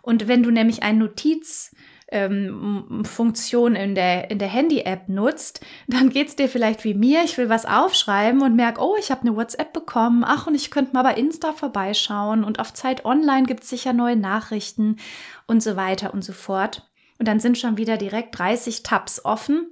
Und 0.00 0.28
wenn 0.28 0.42
du 0.42 0.50
nämlich 0.50 0.82
ein 0.82 0.96
Notiz 0.96 1.72
ähm, 2.12 3.04
Funktion 3.04 3.74
in 3.74 3.94
der, 3.94 4.30
in 4.30 4.38
der 4.38 4.48
Handy-App 4.48 5.08
nutzt, 5.08 5.60
dann 5.88 6.10
geht 6.10 6.28
es 6.28 6.36
dir 6.36 6.48
vielleicht 6.48 6.84
wie 6.84 6.94
mir, 6.94 7.24
ich 7.24 7.36
will 7.38 7.48
was 7.48 7.66
aufschreiben 7.66 8.42
und 8.42 8.54
merke, 8.54 8.80
oh, 8.80 8.96
ich 8.98 9.10
habe 9.10 9.22
eine 9.22 9.34
WhatsApp 9.36 9.72
bekommen, 9.72 10.24
ach, 10.24 10.46
und 10.46 10.54
ich 10.54 10.70
könnte 10.70 10.92
mal 10.92 11.02
bei 11.02 11.14
Insta 11.14 11.52
vorbeischauen 11.52 12.44
und 12.44 12.60
auf 12.60 12.72
Zeit 12.74 13.04
Online 13.04 13.46
gibt 13.46 13.64
es 13.64 13.70
sicher 13.70 13.92
neue 13.92 14.16
Nachrichten 14.16 14.96
und 15.46 15.62
so 15.62 15.76
weiter 15.76 16.14
und 16.14 16.22
so 16.22 16.32
fort. 16.32 16.88
Und 17.18 17.28
dann 17.28 17.40
sind 17.40 17.58
schon 17.58 17.76
wieder 17.76 17.96
direkt 17.96 18.38
30 18.38 18.82
Tabs 18.82 19.24
offen. 19.24 19.68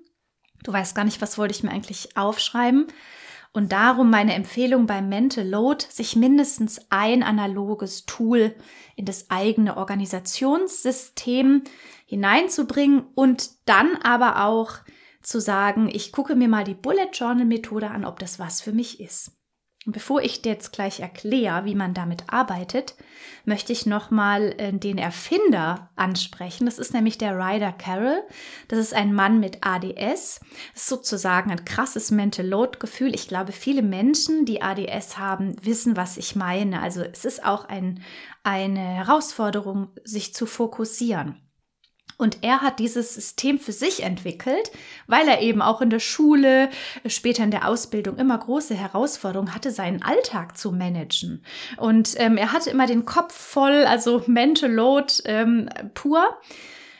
Du 0.62 0.72
weißt 0.72 0.94
gar 0.94 1.04
nicht, 1.04 1.20
was 1.20 1.38
wollte 1.38 1.54
ich 1.54 1.62
mir 1.62 1.70
eigentlich 1.70 2.16
aufschreiben. 2.16 2.86
Und 3.52 3.72
darum 3.72 4.10
meine 4.10 4.34
Empfehlung 4.34 4.86
beim 4.86 5.08
Mental 5.08 5.46
Load, 5.46 5.84
sich 5.88 6.14
mindestens 6.14 6.86
ein 6.90 7.24
analoges 7.24 8.06
Tool 8.06 8.54
in 8.94 9.06
das 9.06 9.28
eigene 9.30 9.76
Organisationssystem 9.76 11.64
hineinzubringen 12.06 13.06
und 13.14 13.50
dann 13.68 13.96
aber 13.96 14.44
auch 14.44 14.76
zu 15.22 15.40
sagen, 15.40 15.88
ich 15.92 16.12
gucke 16.12 16.36
mir 16.36 16.48
mal 16.48 16.64
die 16.64 16.74
Bullet 16.74 17.10
Journal 17.12 17.44
Methode 17.44 17.90
an, 17.90 18.04
ob 18.04 18.20
das 18.20 18.38
was 18.38 18.60
für 18.60 18.72
mich 18.72 19.00
ist. 19.00 19.39
Bevor 19.86 20.20
ich 20.20 20.42
dir 20.42 20.52
jetzt 20.52 20.72
gleich 20.72 21.00
erkläre, 21.00 21.64
wie 21.64 21.74
man 21.74 21.94
damit 21.94 22.24
arbeitet, 22.28 22.96
möchte 23.46 23.72
ich 23.72 23.86
nochmal 23.86 24.54
äh, 24.58 24.74
den 24.74 24.98
Erfinder 24.98 25.88
ansprechen. 25.96 26.66
Das 26.66 26.78
ist 26.78 26.92
nämlich 26.92 27.16
der 27.16 27.38
Ryder 27.38 27.72
Carroll. 27.72 28.22
Das 28.68 28.78
ist 28.78 28.92
ein 28.92 29.14
Mann 29.14 29.40
mit 29.40 29.58
ADS. 29.62 30.40
Das 30.74 30.82
ist 30.82 30.86
sozusagen 30.86 31.50
ein 31.50 31.64
krasses 31.64 32.10
Mental 32.10 32.46
Load 32.46 32.78
Gefühl. 32.78 33.14
Ich 33.14 33.26
glaube, 33.26 33.52
viele 33.52 33.80
Menschen, 33.80 34.44
die 34.44 34.60
ADS 34.60 35.16
haben, 35.16 35.56
wissen, 35.64 35.96
was 35.96 36.18
ich 36.18 36.36
meine. 36.36 36.82
Also 36.82 37.02
es 37.02 37.24
ist 37.24 37.42
auch 37.42 37.64
ein, 37.64 38.02
eine 38.42 38.80
Herausforderung, 38.80 39.88
sich 40.04 40.34
zu 40.34 40.44
fokussieren. 40.44 41.40
Und 42.20 42.38
er 42.42 42.60
hat 42.60 42.78
dieses 42.78 43.14
System 43.14 43.58
für 43.58 43.72
sich 43.72 44.02
entwickelt, 44.02 44.70
weil 45.06 45.26
er 45.26 45.40
eben 45.40 45.62
auch 45.62 45.80
in 45.80 45.88
der 45.88 46.00
Schule, 46.00 46.68
später 47.06 47.42
in 47.42 47.50
der 47.50 47.66
Ausbildung 47.66 48.18
immer 48.18 48.36
große 48.36 48.74
Herausforderungen 48.74 49.54
hatte, 49.54 49.70
seinen 49.70 50.02
Alltag 50.02 50.58
zu 50.58 50.70
managen. 50.70 51.42
Und 51.78 52.14
ähm, 52.18 52.36
er 52.36 52.52
hatte 52.52 52.68
immer 52.68 52.86
den 52.86 53.06
Kopf 53.06 53.34
voll, 53.34 53.86
also 53.86 54.22
Mental 54.26 54.70
Load 54.70 55.14
ähm, 55.24 55.70
pur. 55.94 56.22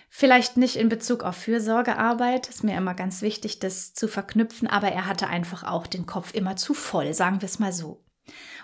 Vielleicht 0.09 0.57
nicht 0.57 0.77
in 0.77 0.89
Bezug 0.89 1.23
auf 1.23 1.37
Fürsorgearbeit, 1.37 2.49
ist 2.49 2.65
mir 2.65 2.77
immer 2.77 2.95
ganz 2.95 3.21
wichtig, 3.21 3.59
das 3.59 3.93
zu 3.93 4.09
verknüpfen, 4.09 4.69
aber 4.69 4.89
er 4.89 5.07
hatte 5.07 5.29
einfach 5.29 5.65
auch 5.65 5.87
den 5.87 6.07
Kopf 6.07 6.33
immer 6.33 6.57
zu 6.57 6.73
voll, 6.73 7.13
sagen 7.13 7.43
wir 7.43 7.47
es 7.47 7.59
mal 7.59 7.75
so. 7.75 8.03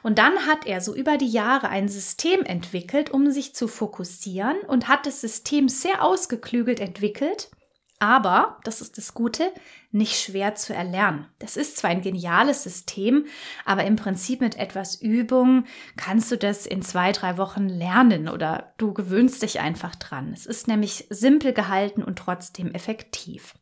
Und 0.02 0.18
dann 0.18 0.46
hat 0.46 0.66
er 0.66 0.80
so 0.80 0.94
über 0.94 1.16
die 1.16 1.30
Jahre 1.30 1.68
ein 1.68 1.88
System 1.88 2.42
entwickelt, 2.42 3.10
um 3.10 3.30
sich 3.30 3.54
zu 3.54 3.68
fokussieren 3.68 4.58
und 4.68 4.88
hat 4.88 5.06
das 5.06 5.20
System 5.20 5.68
sehr 5.68 6.02
ausgeklügelt 6.02 6.80
entwickelt, 6.80 7.50
aber, 7.98 8.58
das 8.64 8.82
ist 8.82 8.98
das 8.98 9.14
Gute, 9.14 9.50
nicht 9.90 10.20
schwer 10.20 10.54
zu 10.54 10.74
erlernen. 10.74 11.28
Das 11.38 11.56
ist 11.56 11.78
zwar 11.78 11.90
ein 11.90 12.02
geniales 12.02 12.62
System, 12.62 13.24
aber 13.64 13.84
im 13.84 13.96
Prinzip 13.96 14.42
mit 14.42 14.56
etwas 14.56 15.00
Übung 15.00 15.64
kannst 15.96 16.30
du 16.30 16.36
das 16.36 16.66
in 16.66 16.82
zwei, 16.82 17.12
drei 17.12 17.38
Wochen 17.38 17.68
lernen 17.68 18.28
oder 18.28 18.74
du 18.76 18.92
gewöhnst 18.92 19.40
dich 19.42 19.60
einfach 19.60 19.94
dran. 19.94 20.32
Es 20.34 20.44
ist 20.44 20.68
nämlich 20.68 21.06
simpel 21.08 21.54
gehalten 21.54 22.02
und 22.02 22.18
trotzdem 22.18 22.72
effektiv. 22.72 23.54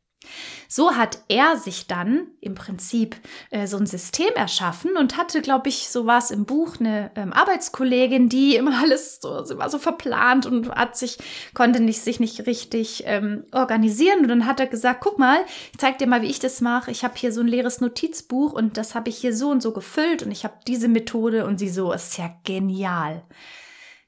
So 0.68 0.96
hat 0.96 1.18
er 1.28 1.56
sich 1.56 1.87
dann 1.87 2.28
im 2.40 2.54
Prinzip 2.54 3.16
äh, 3.50 3.66
so 3.66 3.76
ein 3.76 3.87
System 3.87 4.32
erschaffen 4.34 4.96
und 4.96 5.16
hatte, 5.16 5.40
glaube 5.40 5.68
ich, 5.68 5.88
so 5.88 6.06
war 6.06 6.18
es 6.18 6.30
im 6.30 6.44
Buch, 6.44 6.80
eine 6.80 7.10
ähm, 7.14 7.32
Arbeitskollegin, 7.32 8.28
die 8.28 8.56
immer 8.56 8.80
alles 8.82 9.20
so, 9.20 9.28
war 9.58 9.70
so 9.70 9.78
verplant 9.78 10.46
und 10.46 10.70
hat 10.70 10.96
sich, 10.96 11.18
konnte 11.54 11.80
nicht, 11.80 12.00
sich 12.00 12.20
nicht 12.20 12.46
richtig 12.46 13.04
ähm, 13.06 13.44
organisieren. 13.52 14.20
Und 14.20 14.28
dann 14.28 14.46
hat 14.46 14.60
er 14.60 14.66
gesagt, 14.66 15.00
guck 15.00 15.18
mal, 15.18 15.38
ich 15.72 15.78
zeig 15.78 15.98
dir 15.98 16.06
mal, 16.06 16.22
wie 16.22 16.30
ich 16.30 16.40
das 16.40 16.60
mache. 16.60 16.90
Ich 16.90 17.04
habe 17.04 17.14
hier 17.16 17.32
so 17.32 17.40
ein 17.40 17.48
leeres 17.48 17.80
Notizbuch 17.80 18.52
und 18.52 18.76
das 18.76 18.94
habe 18.94 19.10
ich 19.10 19.16
hier 19.16 19.34
so 19.34 19.50
und 19.50 19.62
so 19.62 19.72
gefüllt 19.72 20.22
und 20.22 20.30
ich 20.30 20.44
habe 20.44 20.54
diese 20.66 20.88
Methode 20.88 21.46
und 21.46 21.58
sie 21.58 21.68
so, 21.68 21.92
ist 21.92 22.18
ja 22.18 22.30
genial. 22.44 23.22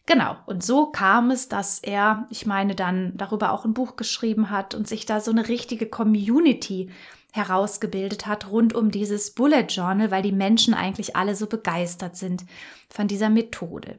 Genau, 0.07 0.37
und 0.47 0.63
so 0.63 0.87
kam 0.87 1.33
es, 1.33 1.49
dass 1.49 1.81
er, 1.81 2.29
ich 2.31 2.47
meine, 2.47 2.77
dann 2.77 3.13
darüber 3.17 3.53
auch 3.53 3.65
ein 3.65 3.75
Buch 3.75 3.97
geschrieben 3.97 4.51
hat 4.51 4.75
und 4.75 4.87
sich 4.87 5.05
da 5.05 5.21
so 5.21 5.33
eine 5.33 5.49
richtige 5.49 5.87
Community 5.87 6.91
herausgebildet 7.33 8.27
hat 8.27 8.49
rund 8.49 8.73
um 8.73 8.91
dieses 8.91 9.35
Bullet 9.35 9.67
Journal, 9.69 10.11
weil 10.13 10.23
die 10.23 10.33
Menschen 10.33 10.75
eigentlich 10.75 11.17
alle 11.17 11.35
so 11.35 11.49
begeistert 11.49 12.17
sind 12.17 12.45
von 12.89 13.09
dieser 13.09 13.29
Methode. 13.29 13.99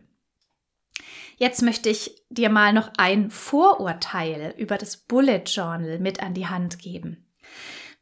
Jetzt 1.36 1.62
möchte 1.62 1.90
ich 1.90 2.24
dir 2.30 2.50
mal 2.50 2.74
noch 2.74 2.90
ein 2.98 3.30
Vorurteil 3.30 4.56
über 4.58 4.78
das 4.78 4.98
Bullet 4.98 5.44
Journal 5.46 6.00
mit 6.00 6.24
an 6.24 6.34
die 6.34 6.48
Hand 6.48 6.80
geben. 6.80 7.28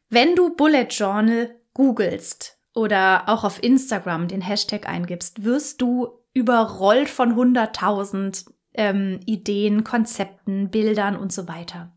Wenn 0.08 0.34
du 0.36 0.54
Bullet 0.54 0.86
Journal 0.88 1.54
googelst 1.74 2.58
oder 2.74 3.24
auch 3.28 3.44
auf 3.44 3.62
Instagram 3.62 4.28
den 4.28 4.40
Hashtag 4.40 4.88
eingibst, 4.88 5.44
wirst 5.44 5.82
du 5.82 6.08
überrollt 6.36 7.08
von 7.08 7.34
100.000 7.34 8.44
ähm, 8.74 9.20
Ideen, 9.24 9.84
Konzepten, 9.84 10.70
Bildern 10.70 11.16
und 11.16 11.32
so 11.32 11.48
weiter. 11.48 11.92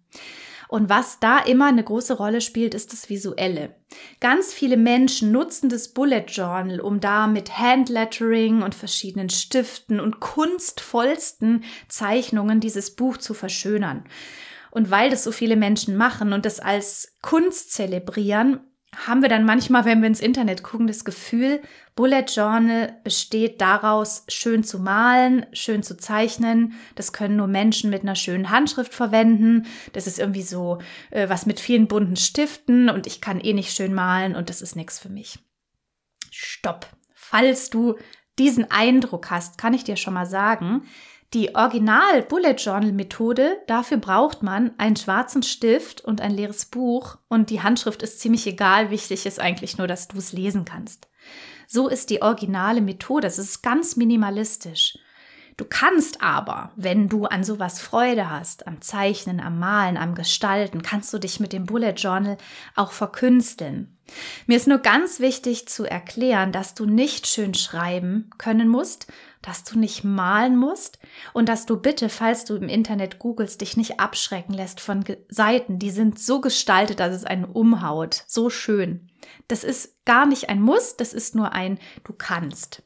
Und 0.70 0.88
was 0.88 1.20
da 1.20 1.40
immer 1.40 1.66
eine 1.66 1.84
große 1.84 2.14
Rolle 2.14 2.40
spielt, 2.40 2.74
ist 2.74 2.94
das 2.94 3.10
Visuelle. 3.10 3.76
Ganz 4.22 4.54
viele 4.54 4.78
Menschen 4.78 5.34
nutzen 5.34 5.68
das 5.68 5.90
Bullet 5.90 6.24
Journal, 6.28 6.80
um 6.80 7.02
da 7.02 7.28
mit 7.28 7.58
Handlettering 7.58 8.62
und 8.62 8.76
verschiedenen 8.76 9.30
Stiften 9.30 10.00
und 10.00 10.22
kunstvollsten 10.22 11.66
Zeichnungen 11.90 12.62
dieses 12.62 12.96
Buch 12.96 13.18
zu 13.18 13.34
verschönern. 13.34 14.06
Und 14.72 14.90
weil 14.90 15.10
das 15.10 15.26
so 15.26 15.34
viele 15.34 15.58
Menschen 15.58 15.98
machen 15.98 16.32
und 16.32 16.46
das 16.46 16.62
als 16.62 17.18
Kunst 17.22 17.74
zelebrieren, 17.74 18.62
haben 18.96 19.22
wir 19.22 19.30
dann 19.30 19.46
manchmal, 19.46 19.86
wenn 19.86 20.02
wir 20.02 20.08
ins 20.08 20.20
Internet 20.20 20.64
gucken, 20.64 20.88
das 20.88 21.06
Gefühl, 21.06 21.62
Bullet 21.96 22.26
Journal 22.28 22.98
besteht 23.04 23.62
daraus, 23.62 24.24
schön 24.30 24.64
zu 24.64 24.80
malen, 24.80 25.46
schön 25.54 25.84
zu 25.84 25.96
zeichnen. 25.98 26.74
Das 26.96 27.14
können 27.14 27.36
nur 27.36 27.48
Menschen 27.48 27.90
mit 27.90 28.02
einer 28.02 28.16
schönen 28.16 28.50
Handschrift 28.50 28.94
verwenden. 28.94 29.68
Das 29.94 30.08
ist 30.08 30.18
irgendwie 30.18 30.42
so 30.42 30.80
äh, 31.12 31.30
was 31.30 31.46
mit 31.46 31.60
vielen 31.60 31.88
bunten 31.88 32.16
Stiften 32.16 32.90
und 32.90 33.06
ich 33.06 33.22
kann 33.22 33.40
eh 33.40 33.54
nicht 33.54 33.76
schön 33.76 33.94
malen 33.94 34.36
und 34.36 34.50
das 34.50 34.62
ist 34.62 34.76
nichts 34.76 34.98
für 34.98 35.10
mich. 35.10 35.40
Stopp. 36.32 36.88
Falls 37.14 37.70
du 37.70 37.96
diesen 38.40 38.72
Eindruck 38.72 39.30
hast, 39.30 39.58
kann 39.58 39.74
ich 39.74 39.84
dir 39.84 39.98
schon 39.98 40.14
mal 40.14 40.26
sagen, 40.26 40.84
die 41.34 41.54
Original 41.54 42.24
Bullet 42.24 42.56
Journal 42.58 42.92
Methode, 42.92 43.58
dafür 43.68 43.98
braucht 43.98 44.42
man 44.42 44.72
einen 44.80 44.96
schwarzen 44.96 45.44
Stift 45.44 46.02
und 46.02 46.22
ein 46.22 46.32
leeres 46.32 46.66
Buch 46.66 47.18
und 47.28 47.52
die 47.52 47.62
Handschrift 47.62 48.02
ist 48.02 48.20
ziemlich 48.20 48.48
egal, 48.48 48.90
wichtig 48.90 49.26
ist 49.28 49.40
eigentlich 49.40 49.78
nur, 49.78 49.88
dass 49.88 50.08
du 50.08 50.18
es 50.18 50.34
lesen 50.34 50.66
kannst. 50.66 51.08
So 51.68 51.88
ist 51.88 52.10
die 52.10 52.24
originale 52.24 52.82
Methode, 52.82 53.28
es 53.28 53.38
ist 53.38 53.62
ganz 53.62 53.96
minimalistisch. 53.96 54.98
Du 55.60 55.66
kannst 55.66 56.22
aber, 56.22 56.72
wenn 56.78 57.10
du 57.10 57.26
an 57.26 57.44
sowas 57.44 57.82
Freude 57.82 58.30
hast, 58.30 58.66
am 58.66 58.80
Zeichnen, 58.80 59.42
am 59.42 59.60
Malen, 59.60 59.98
am 59.98 60.16
Gestalten, 60.16 60.84
kannst 60.84 61.14
du 61.14 61.18
dich 61.18 61.42
mit 61.42 61.52
dem 61.52 61.66
Bullet 61.66 61.96
Journal 61.98 62.38
auch 62.78 62.94
verkünsteln. 62.94 63.98
Mir 64.48 64.56
ist 64.56 64.70
nur 64.70 64.78
ganz 64.78 65.20
wichtig 65.20 65.68
zu 65.68 65.84
erklären, 65.84 66.54
dass 66.54 66.76
du 66.76 66.86
nicht 66.86 67.28
schön 67.28 67.56
schreiben 67.56 68.30
können 68.38 68.70
musst, 68.70 69.08
dass 69.42 69.66
du 69.66 69.78
nicht 69.78 70.06
malen 70.06 70.56
musst 70.56 70.98
und 71.34 71.50
dass 71.50 71.66
du 71.66 71.76
bitte, 71.76 72.08
falls 72.08 72.46
du 72.46 72.56
im 72.56 72.70
Internet 72.70 73.20
googelst, 73.20 73.60
dich 73.60 73.76
nicht 73.76 74.00
abschrecken 74.00 74.54
lässt 74.54 74.80
von 74.80 75.04
Seiten, 75.28 75.78
die 75.78 75.92
sind 75.92 76.20
so 76.20 76.40
gestaltet, 76.40 77.02
dass 77.02 77.14
es 77.14 77.26
einen 77.26 77.44
umhaut. 77.44 78.24
So 78.28 78.50
schön. 78.50 79.10
Das 79.50 79.66
ist 79.66 80.06
gar 80.06 80.26
nicht 80.26 80.48
ein 80.48 80.62
Muss, 80.62 80.96
das 80.96 81.14
ist 81.14 81.36
nur 81.36 81.52
ein 81.52 81.80
Du 82.06 82.14
kannst. 82.14 82.82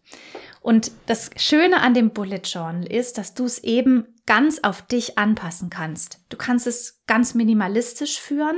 Und 0.64 0.92
das 1.08 1.30
Schöne 1.36 1.82
an 1.82 1.94
dem 1.94 2.12
Bullet 2.12 2.42
Journal 2.46 2.86
ist, 2.90 3.18
dass 3.18 3.34
du 3.34 3.44
es 3.44 3.60
eben 3.60 4.08
ganz 4.26 4.60
auf 4.64 4.82
dich 4.82 5.18
anpassen 5.18 5.70
kannst. 5.70 6.22
Du 6.30 6.38
kannst 6.38 6.68
es 6.68 7.04
ganz 7.06 7.36
minimalistisch 7.36 8.18
führen. 8.18 8.56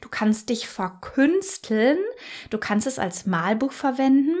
Du 0.00 0.08
kannst 0.08 0.48
dich 0.48 0.66
verkünsteln. 0.66 1.98
Du 2.50 2.58
kannst 2.58 2.88
es 2.88 2.98
als 2.98 3.26
Malbuch 3.26 3.70
verwenden. 3.70 4.34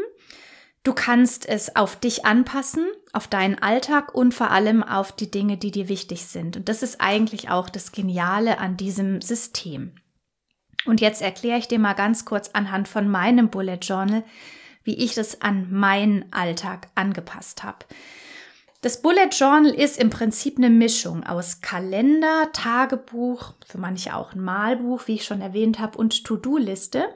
Du 0.82 0.94
kannst 0.94 1.48
es 1.48 1.76
auf 1.76 1.94
dich 1.94 2.24
anpassen, 2.24 2.86
auf 3.12 3.28
deinen 3.28 3.60
Alltag 3.62 4.12
und 4.12 4.34
vor 4.34 4.50
allem 4.50 4.82
auf 4.82 5.12
die 5.12 5.30
Dinge, 5.30 5.56
die 5.56 5.70
dir 5.70 5.88
wichtig 5.88 6.24
sind. 6.26 6.56
Und 6.56 6.68
das 6.68 6.82
ist 6.82 7.00
eigentlich 7.00 7.50
auch 7.50 7.68
das 7.68 7.92
Geniale 7.92 8.58
an 8.58 8.76
diesem 8.76 9.20
System. 9.20 9.94
Und 10.86 11.00
jetzt 11.00 11.22
erkläre 11.22 11.58
ich 11.58 11.68
dir 11.68 11.78
mal 11.78 11.94
ganz 11.94 12.24
kurz 12.24 12.50
anhand 12.52 12.88
von 12.88 13.08
meinem 13.08 13.48
Bullet 13.48 13.78
Journal, 13.80 14.24
wie 14.86 14.94
ich 14.94 15.14
das 15.14 15.42
an 15.42 15.70
meinen 15.70 16.24
Alltag 16.32 16.88
angepasst 16.94 17.62
habe. 17.64 17.84
Das 18.82 19.02
Bullet 19.02 19.30
Journal 19.32 19.74
ist 19.74 19.98
im 19.98 20.10
Prinzip 20.10 20.58
eine 20.58 20.70
Mischung 20.70 21.24
aus 21.24 21.60
Kalender, 21.60 22.50
Tagebuch, 22.52 23.54
für 23.66 23.78
manche 23.78 24.14
auch 24.14 24.32
ein 24.32 24.40
Malbuch, 24.40 25.06
wie 25.06 25.14
ich 25.14 25.24
schon 25.24 25.40
erwähnt 25.40 25.80
habe, 25.80 25.98
und 25.98 26.24
To-Do-Liste. 26.24 27.08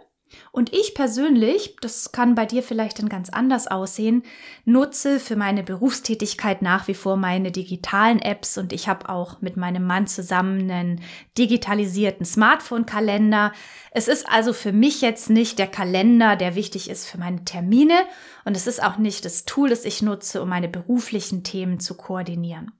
Und 0.52 0.72
ich 0.72 0.94
persönlich, 0.94 1.76
das 1.80 2.12
kann 2.12 2.34
bei 2.34 2.46
dir 2.46 2.62
vielleicht 2.62 2.98
dann 2.98 3.08
ganz 3.08 3.30
anders 3.30 3.66
aussehen, 3.66 4.22
nutze 4.64 5.20
für 5.20 5.36
meine 5.36 5.62
Berufstätigkeit 5.62 6.62
nach 6.62 6.88
wie 6.88 6.94
vor 6.94 7.16
meine 7.16 7.50
digitalen 7.50 8.20
Apps 8.20 8.58
und 8.58 8.72
ich 8.72 8.88
habe 8.88 9.08
auch 9.08 9.40
mit 9.40 9.56
meinem 9.56 9.86
Mann 9.86 10.06
zusammen 10.06 10.70
einen 10.70 11.00
digitalisierten 11.36 12.24
Smartphone-Kalender. 12.24 13.52
Es 13.90 14.08
ist 14.08 14.28
also 14.28 14.52
für 14.52 14.72
mich 14.72 15.00
jetzt 15.00 15.30
nicht 15.30 15.58
der 15.58 15.68
Kalender, 15.68 16.36
der 16.36 16.54
wichtig 16.54 16.88
ist 16.88 17.08
für 17.08 17.18
meine 17.18 17.44
Termine 17.44 17.98
und 18.44 18.56
es 18.56 18.66
ist 18.66 18.82
auch 18.82 18.98
nicht 18.98 19.24
das 19.24 19.44
Tool, 19.44 19.70
das 19.70 19.84
ich 19.84 20.02
nutze, 20.02 20.42
um 20.42 20.48
meine 20.48 20.68
beruflichen 20.68 21.42
Themen 21.42 21.80
zu 21.80 21.96
koordinieren. 21.96 22.72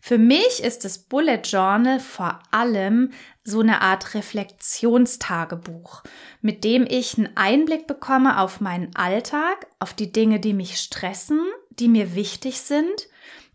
Für 0.00 0.18
mich 0.18 0.62
ist 0.62 0.84
das 0.84 0.98
Bullet 0.98 1.40
Journal 1.44 1.98
vor 1.98 2.38
allem 2.50 3.10
so 3.46 3.60
eine 3.60 3.80
Art 3.80 4.14
Reflexionstagebuch, 4.14 6.02
mit 6.42 6.64
dem 6.64 6.84
ich 6.88 7.16
einen 7.16 7.36
Einblick 7.36 7.86
bekomme 7.86 8.40
auf 8.40 8.60
meinen 8.60 8.94
Alltag, 8.96 9.68
auf 9.78 9.94
die 9.94 10.12
Dinge, 10.12 10.40
die 10.40 10.52
mich 10.52 10.78
stressen, 10.78 11.40
die 11.70 11.88
mir 11.88 12.14
wichtig 12.14 12.60
sind 12.60 13.08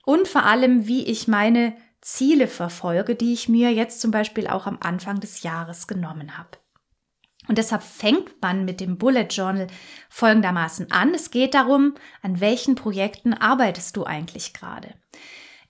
und 0.06 0.28
vor 0.28 0.44
allem, 0.44 0.88
wie 0.88 1.06
ich 1.06 1.28
meine 1.28 1.76
Ziele 2.00 2.48
verfolge, 2.48 3.16
die 3.16 3.34
ich 3.34 3.50
mir 3.50 3.72
jetzt 3.74 4.02
zum 4.02 4.12
Beispiel 4.12 4.48
auch 4.48 4.66
am 4.66 4.78
Anfang 4.82 5.20
des 5.20 5.44
Jahres 5.44 5.88
genommen 5.88 6.38
habe. 6.38 6.58
Und 7.48 7.58
deshalb 7.58 7.84
fängt 7.84 8.42
man 8.42 8.66
mit 8.66 8.80
dem 8.80 8.98
Bullet 8.98 9.28
Journal 9.30 9.68
folgendermaßen 10.10 10.92
an. 10.92 11.14
Es 11.14 11.32
geht 11.32 11.54
darum, 11.54 11.96
an 12.22 12.40
welchen 12.40 12.76
Projekten 12.76 13.34
arbeitest 13.34 13.98
du 13.98 14.06
eigentlich 14.06 14.54
gerade. 14.54 14.94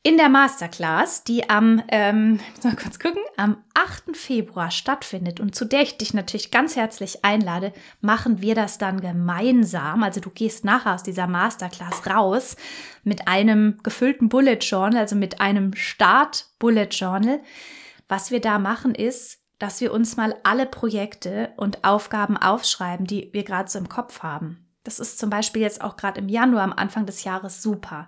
In 0.04 0.18
der 0.18 0.30
Masterclass, 0.30 1.24
die 1.26 1.48
am, 1.48 1.84
ähm, 1.90 2.40
mal 2.64 2.76
kurz 2.76 2.98
gucken, 2.98 3.22
am 3.38 3.58
8. 3.76 4.18
Februar 4.18 4.72
stattfindet 4.72 5.40
und 5.40 5.54
zu 5.54 5.64
der 5.64 5.84
ich 5.84 5.96
dich 5.96 6.16
natürlich 6.16 6.50
ganz 6.50 6.76
herzlich 6.76 7.24
einlade, 7.24 7.72
machen 8.00 8.42
wir 8.42 8.56
das 8.56 8.80
dann 8.80 9.00
gemeinsam. 9.00 10.02
Also 10.02 10.20
du 10.20 10.32
gehst 10.32 10.66
nachher 10.66 10.96
aus 10.96 11.04
dieser 11.04 11.28
Masterclass 11.28 12.08
raus 12.08 12.56
mit 13.04 13.28
einem 13.28 13.78
gefüllten 13.84 14.28
Bullet 14.28 14.58
Journal, 14.62 15.02
also 15.02 15.16
mit 15.16 15.40
einem 15.40 15.76
Start 15.76 16.48
Bullet 16.58 16.90
Journal. 16.90 17.40
Was 18.10 18.32
wir 18.32 18.42
da 18.42 18.58
machen 18.58 18.96
ist, 18.96 19.38
dass 19.60 19.82
wir 19.82 19.94
uns 19.94 20.18
mal 20.18 20.36
alle 20.42 20.66
Projekte 20.66 21.54
und 21.58 21.84
Aufgaben 21.84 22.38
aufschreiben, 22.38 23.06
die 23.06 23.30
wir 23.34 23.44
gerade 23.44 23.70
so 23.70 23.78
im 23.78 23.88
Kopf 23.88 24.24
haben. 24.24 24.66
Das 24.84 25.00
ist 25.00 25.20
zum 25.20 25.30
Beispiel 25.30 25.62
jetzt 25.62 25.82
auch 25.82 25.96
gerade 25.96 26.20
im 26.20 26.28
Januar 26.28 26.64
am 26.64 26.74
Anfang 26.74 27.06
des 27.06 27.24
Jahres 27.24 27.62
super 27.62 28.08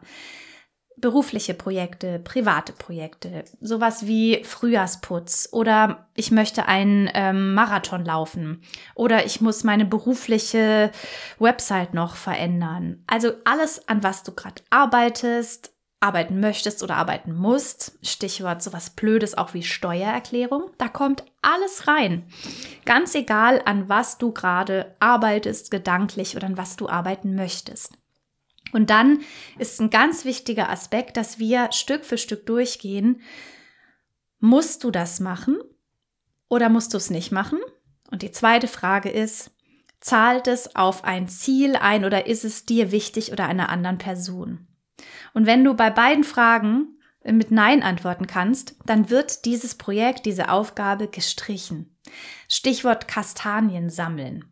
berufliche 0.97 1.53
Projekte, 1.53 2.19
private 2.19 2.73
Projekte, 2.73 3.43
sowas 3.62 4.08
wie 4.08 4.43
Frühjahrsputz 4.43 5.49
oder 5.51 6.08
ich 6.15 6.32
möchte 6.32 6.67
einen 6.67 7.10
ähm, 7.13 7.53
Marathon 7.53 8.06
laufen 8.06 8.62
oder 8.95 9.25
ich 9.25 9.41
muss 9.41 9.63
meine 9.63 9.86
berufliche 9.86 10.91
Website 11.39 11.93
noch 11.93 12.15
verändern. 12.15 13.03
Also 13.08 13.34
alles, 13.45 13.88
an 13.88 14.03
was 14.03 14.23
du 14.23 14.34
gerade 14.34 14.62
arbeitest, 14.69 15.73
arbeiten 16.03 16.41
möchtest 16.41 16.84
oder 16.84 16.97
arbeiten 16.97 17.34
musst, 17.34 17.97
Stichwort 18.01 18.62
sowas 18.62 18.89
Blödes 18.89 19.38
auch 19.38 19.53
wie 19.53 19.63
Steuererklärung, 19.63 20.69
da 20.77 20.89
kommt 20.89 21.23
alles 21.41 21.88
rein. 21.88 22.25
Ganz 22.86 23.15
egal, 23.15 23.62
an 23.65 23.88
was 23.88 24.17
du 24.17 24.34
gerade 24.34 24.95
arbeitest, 24.99 25.71
gedanklich 25.71 26.36
oder 26.36 26.47
an 26.47 26.58
was 26.58 26.75
du 26.75 26.89
arbeiten 26.89 27.36
möchtest. 27.36 27.93
Und 28.73 28.89
dann 28.89 29.19
ist 29.57 29.79
ein 29.79 29.89
ganz 29.89 30.25
wichtiger 30.25 30.69
Aspekt, 30.69 31.15
dass 31.15 31.39
wir 31.39 31.71
Stück 31.71 32.03
für 32.03 32.17
Stück 32.17 32.45
durchgehen. 32.45 33.21
Musst 34.39 34.83
du 34.83 34.91
das 34.91 35.19
machen 35.19 35.57
oder 36.49 36.69
musst 36.69 36.93
du 36.93 36.97
es 36.97 37.09
nicht 37.09 37.31
machen? 37.31 37.59
Und 38.12 38.23
die 38.23 38.31
zweite 38.31 38.67
Frage 38.67 39.09
ist, 39.09 39.51
zahlt 40.01 40.47
es 40.47 40.75
auf 40.75 41.03
ein 41.03 41.27
Ziel 41.27 41.75
ein 41.75 42.03
oder 42.03 42.27
ist 42.27 42.43
es 42.43 42.65
dir 42.65 42.91
wichtig 42.91 43.31
oder 43.31 43.47
einer 43.47 43.69
anderen 43.69 43.99
Person? 43.99 44.67
Und 45.33 45.45
wenn 45.45 45.63
du 45.63 45.75
bei 45.75 45.89
beiden 45.89 46.23
Fragen 46.23 46.97
mit 47.23 47.51
Nein 47.51 47.83
antworten 47.83 48.27
kannst, 48.27 48.75
dann 48.86 49.09
wird 49.09 49.45
dieses 49.45 49.75
Projekt, 49.75 50.25
diese 50.25 50.49
Aufgabe 50.49 51.07
gestrichen. 51.07 51.95
Stichwort 52.49 53.07
Kastanien 53.07 53.89
sammeln 53.89 54.43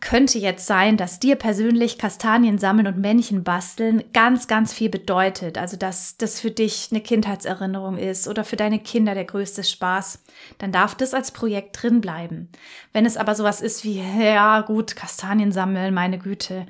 könnte 0.00 0.38
jetzt 0.38 0.66
sein, 0.66 0.96
dass 0.96 1.20
dir 1.20 1.36
persönlich 1.36 1.98
Kastanien 1.98 2.58
sammeln 2.58 2.86
und 2.86 2.98
Männchen 2.98 3.44
basteln 3.44 4.02
ganz, 4.12 4.48
ganz 4.48 4.72
viel 4.72 4.88
bedeutet. 4.88 5.58
Also, 5.58 5.76
dass 5.76 6.16
das 6.16 6.40
für 6.40 6.50
dich 6.50 6.88
eine 6.90 7.00
Kindheitserinnerung 7.00 7.98
ist 7.98 8.26
oder 8.26 8.44
für 8.44 8.56
deine 8.56 8.78
Kinder 8.78 9.14
der 9.14 9.26
größte 9.26 9.62
Spaß, 9.62 10.24
dann 10.58 10.72
darf 10.72 10.94
das 10.94 11.12
als 11.12 11.32
Projekt 11.32 11.82
drin 11.82 12.00
bleiben. 12.00 12.48
Wenn 12.92 13.04
es 13.04 13.18
aber 13.18 13.34
sowas 13.34 13.60
ist 13.60 13.84
wie, 13.84 14.00
ja 14.00 14.62
gut, 14.62 14.96
Kastanien 14.96 15.52
sammeln, 15.52 15.92
meine 15.92 16.18
Güte, 16.18 16.66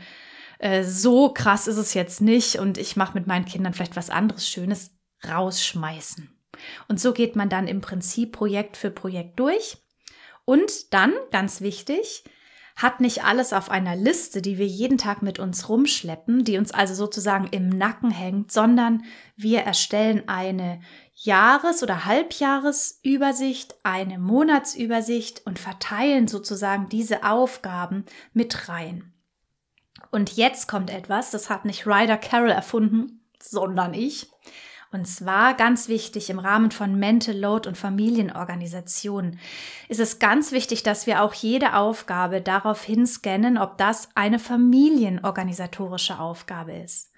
äh, 0.59 0.83
so 0.83 1.33
krass 1.33 1.69
ist 1.69 1.79
es 1.79 1.95
jetzt 1.95 2.21
nicht 2.21 2.57
und 2.57 2.79
ich 2.79 2.97
mache 2.97 3.15
mit 3.15 3.27
meinen 3.27 3.45
Kindern 3.45 3.75
vielleicht 3.75 3.97
was 3.97 4.11
anderes 4.11 4.49
Schönes, 4.49 4.91
rausschmeißen. 5.29 6.31
Und 6.89 7.01
so 7.01 7.13
geht 7.13 7.37
man 7.37 7.49
dann 7.49 7.69
im 7.69 7.81
Prinzip 7.81 8.33
Projekt 8.33 8.77
für 8.77 8.91
Projekt 8.91 9.39
durch. 9.39 9.79
Und 10.45 10.93
dann, 10.93 11.13
ganz 11.31 11.61
wichtig, 11.61 12.25
hat 12.83 13.01
nicht 13.01 13.25
alles 13.25 13.53
auf 13.53 13.71
einer 13.71 13.95
Liste, 13.95 14.41
die 14.41 14.57
wir 14.57 14.67
jeden 14.67 14.97
Tag 14.97 15.21
mit 15.21 15.39
uns 15.39 15.69
rumschleppen, 15.69 16.45
die 16.45 16.57
uns 16.57 16.73
also 16.73 16.95
sozusagen 16.95 17.47
im 17.51 17.69
Nacken 17.69 18.11
hängt, 18.11 18.53
sondern 18.53 19.05
wir 19.37 19.61
erstellen 19.61 20.29
eine 20.29 20.81
Jahres- 21.15 21.83
oder 21.83 22.07
Halbjahresübersicht, 22.07 23.75
eine 23.83 24.19
Monatsübersicht 24.19 25.45
und 25.45 25.59
verteilen 25.59 26.27
sozusagen 26.27 26.89
diese 26.89 27.25
Aufgaben 27.25 28.07
mit 28.33 28.71
rein. 28.71 29.13
Und 30.11 30.37
jetzt 30.37 30.67
kommt 30.67 30.89
etwas, 30.89 31.31
das 31.31 31.51
hat 31.51 31.67
nicht 31.67 31.87
Ryder 31.87 32.17
Carroll 32.17 32.51
erfunden, 32.51 33.21
sondern 33.43 33.93
ich. 33.93 34.31
Und 34.93 35.07
zwar 35.07 35.55
ganz 35.55 35.89
wichtig 35.89 36.31
im 36.31 36.41
Rahmen 36.41 36.73
von 36.73 36.99
Mental 36.99 37.37
Load 37.37 37.69
und 37.69 37.79
Familienorganisation 37.79 39.39
ist 39.89 40.01
es 40.01 40.19
ganz 40.19 40.51
wichtig, 40.51 40.83
dass 40.83 41.07
wir 41.07 41.23
auch 41.23 41.33
jede 41.33 41.77
Aufgabe 41.77 42.41
darauf 42.41 42.83
hinscannen, 42.83 43.57
ob 43.57 43.79
das 43.79 44.09
eine 44.17 44.41
familienorganisatorische 44.41 46.19
Aufgabe 46.19 46.73
ist. 46.73 47.13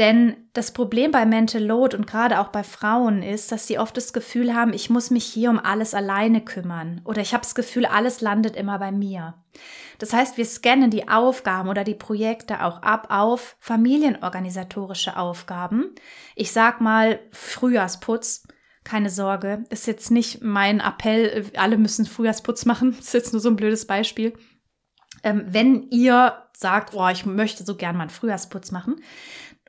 Denn 0.00 0.48
das 0.52 0.72
Problem 0.72 1.10
bei 1.10 1.26
Mental 1.26 1.62
Load 1.62 1.96
und 1.96 2.06
gerade 2.06 2.40
auch 2.40 2.48
bei 2.48 2.62
Frauen 2.62 3.22
ist, 3.22 3.50
dass 3.50 3.66
sie 3.66 3.78
oft 3.78 3.96
das 3.96 4.12
Gefühl 4.12 4.54
haben, 4.54 4.72
ich 4.72 4.90
muss 4.90 5.10
mich 5.10 5.24
hier 5.24 5.50
um 5.50 5.58
alles 5.58 5.94
alleine 5.94 6.40
kümmern 6.40 7.00
oder 7.04 7.20
ich 7.20 7.32
habe 7.32 7.42
das 7.42 7.56
Gefühl, 7.56 7.84
alles 7.84 8.20
landet 8.20 8.54
immer 8.54 8.78
bei 8.78 8.92
mir. 8.92 9.34
Das 9.98 10.12
heißt, 10.12 10.36
wir 10.36 10.44
scannen 10.44 10.90
die 10.90 11.08
Aufgaben 11.08 11.68
oder 11.68 11.84
die 11.84 11.94
Projekte 11.94 12.64
auch 12.64 12.82
ab 12.82 13.08
auf 13.10 13.56
familienorganisatorische 13.58 15.16
Aufgaben. 15.16 15.94
Ich 16.36 16.52
sag 16.52 16.80
mal 16.80 17.20
Frühjahrsputz. 17.32 18.46
Keine 18.84 19.10
Sorge, 19.10 19.64
ist 19.68 19.86
jetzt 19.86 20.10
nicht 20.10 20.42
mein 20.42 20.80
Appell, 20.80 21.50
alle 21.56 21.76
müssen 21.76 22.06
Frühjahrsputz 22.06 22.64
machen. 22.64 22.92
Ist 22.98 23.12
jetzt 23.12 23.32
nur 23.34 23.40
so 23.40 23.50
ein 23.50 23.56
blödes 23.56 23.86
Beispiel. 23.86 24.32
Ähm, 25.22 25.44
wenn 25.46 25.90
ihr 25.90 26.44
sagt, 26.56 26.94
oh, 26.94 27.08
ich 27.08 27.26
möchte 27.26 27.64
so 27.64 27.76
gern 27.76 27.96
mal 27.96 28.04
einen 28.04 28.10
Frühjahrsputz 28.10 28.70
machen, 28.70 28.96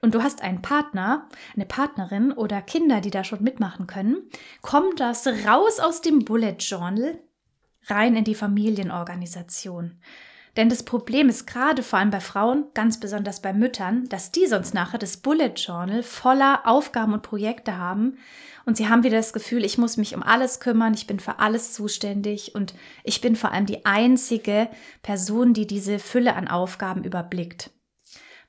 und 0.01 0.15
du 0.15 0.23
hast 0.23 0.41
einen 0.41 0.61
Partner, 0.61 1.27
eine 1.55 1.65
Partnerin 1.65 2.31
oder 2.31 2.61
Kinder, 2.61 3.01
die 3.01 3.11
da 3.11 3.23
schon 3.23 3.43
mitmachen 3.43 3.87
können, 3.87 4.29
kommt 4.61 4.99
das 4.99 5.27
raus 5.27 5.79
aus 5.79 6.01
dem 6.01 6.23
Bullet 6.23 6.55
Journal 6.59 7.19
rein 7.87 8.15
in 8.15 8.23
die 8.23 8.35
Familienorganisation. 8.35 9.99
Denn 10.57 10.67
das 10.67 10.83
Problem 10.83 11.29
ist 11.29 11.45
gerade 11.45 11.83
vor 11.83 11.99
allem 11.99 12.09
bei 12.09 12.19
Frauen, 12.19 12.65
ganz 12.73 12.99
besonders 12.99 13.41
bei 13.41 13.53
Müttern, 13.53 14.09
dass 14.09 14.31
die 14.31 14.47
sonst 14.47 14.73
nachher 14.73 14.97
das 14.97 15.17
Bullet 15.17 15.53
Journal 15.55 16.03
voller 16.03 16.61
Aufgaben 16.65 17.13
und 17.13 17.23
Projekte 17.23 17.77
haben 17.77 18.17
und 18.65 18.75
sie 18.75 18.89
haben 18.89 19.03
wieder 19.03 19.17
das 19.17 19.33
Gefühl, 19.33 19.63
ich 19.63 19.77
muss 19.77 19.97
mich 19.97 20.15
um 20.15 20.23
alles 20.23 20.59
kümmern, 20.59 20.93
ich 20.93 21.07
bin 21.07 21.19
für 21.19 21.39
alles 21.39 21.73
zuständig 21.73 22.55
und 22.55 22.73
ich 23.03 23.21
bin 23.21 23.35
vor 23.35 23.51
allem 23.51 23.65
die 23.65 23.85
einzige 23.85 24.69
Person, 25.01 25.53
die 25.53 25.65
diese 25.65 25.97
Fülle 25.97 26.35
an 26.35 26.47
Aufgaben 26.47 27.03
überblickt. 27.03 27.71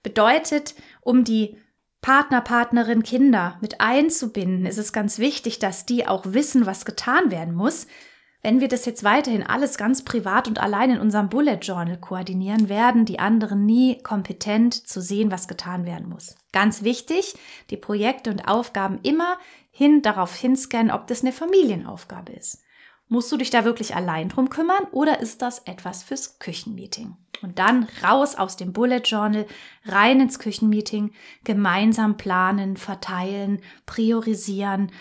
Bedeutet, 0.03 0.75
um 1.01 1.25
die 1.25 1.57
Partner, 2.01 2.41
Partnerin, 2.41 3.03
Kinder 3.03 3.59
mit 3.61 3.81
einzubinden, 3.81 4.67
ist 4.67 4.79
es 4.79 4.93
ganz 4.93 5.19
wichtig, 5.19 5.59
dass 5.59 5.85
die 5.87 6.07
auch 6.07 6.25
wissen, 6.27 6.67
was 6.67 6.85
getan 6.85 7.31
werden 7.31 7.55
muss, 7.55 7.87
Wenn 8.43 8.61
wir 8.61 8.69
das 8.69 8.87
jetzt 8.87 9.05
weiterhin 9.05 9.43
alles 9.43 9.77
ganz 9.77 10.03
privat 10.03 10.49
und 10.49 10.61
allein 10.61 10.91
in 10.91 11.01
unserem 11.01 11.29
Bullet 11.29 11.59
Journal 11.61 11.99
koordinieren, 11.99 12.71
werden 12.71 13.05
die 13.05 13.19
anderen 13.19 13.67
nie 13.67 14.03
kompetent 14.03 14.75
zu 14.75 15.03
sehen, 15.03 15.31
was 15.31 15.47
getan 15.47 15.85
werden 15.85 16.09
muss. 16.09 16.37
Ganz 16.53 16.83
wichtig, 16.83 17.35
die 17.69 17.77
Projekte 17.77 18.31
und 18.31 18.49
Aufgaben 18.49 18.99
immer 19.03 19.37
hin 19.71 20.01
darauf 20.01 20.35
hinscannen, 20.35 20.91
ob 20.91 21.07
das 21.07 21.21
eine 21.21 21.33
Familienaufgabe 21.33 22.33
ist. 22.33 22.63
Musst 23.09 23.31
du 23.31 23.37
dich 23.37 23.51
da 23.51 23.65
wirklich 23.65 23.95
allein 23.95 24.29
drum 24.29 24.49
kümmern 24.49 24.85
oder 24.93 25.21
ist 25.21 25.43
das 25.43 25.59
etwas 25.67 26.03
fürs 26.03 26.39
Küchenmeeting? 26.39 27.17
Und 27.43 27.59
dann 27.59 27.89
raus 28.05 28.37
aus 28.37 28.57
dem 28.57 28.73
Bullet 28.73 29.03
Journal, 29.05 29.47
rein 29.85 30.21
ins 30.21 30.39
Küchenmeeting, 30.39 31.13
gemeinsam 31.45 32.17
planen, 32.17 32.77
verteilen, 32.77 33.61
priorisieren, 33.85 34.93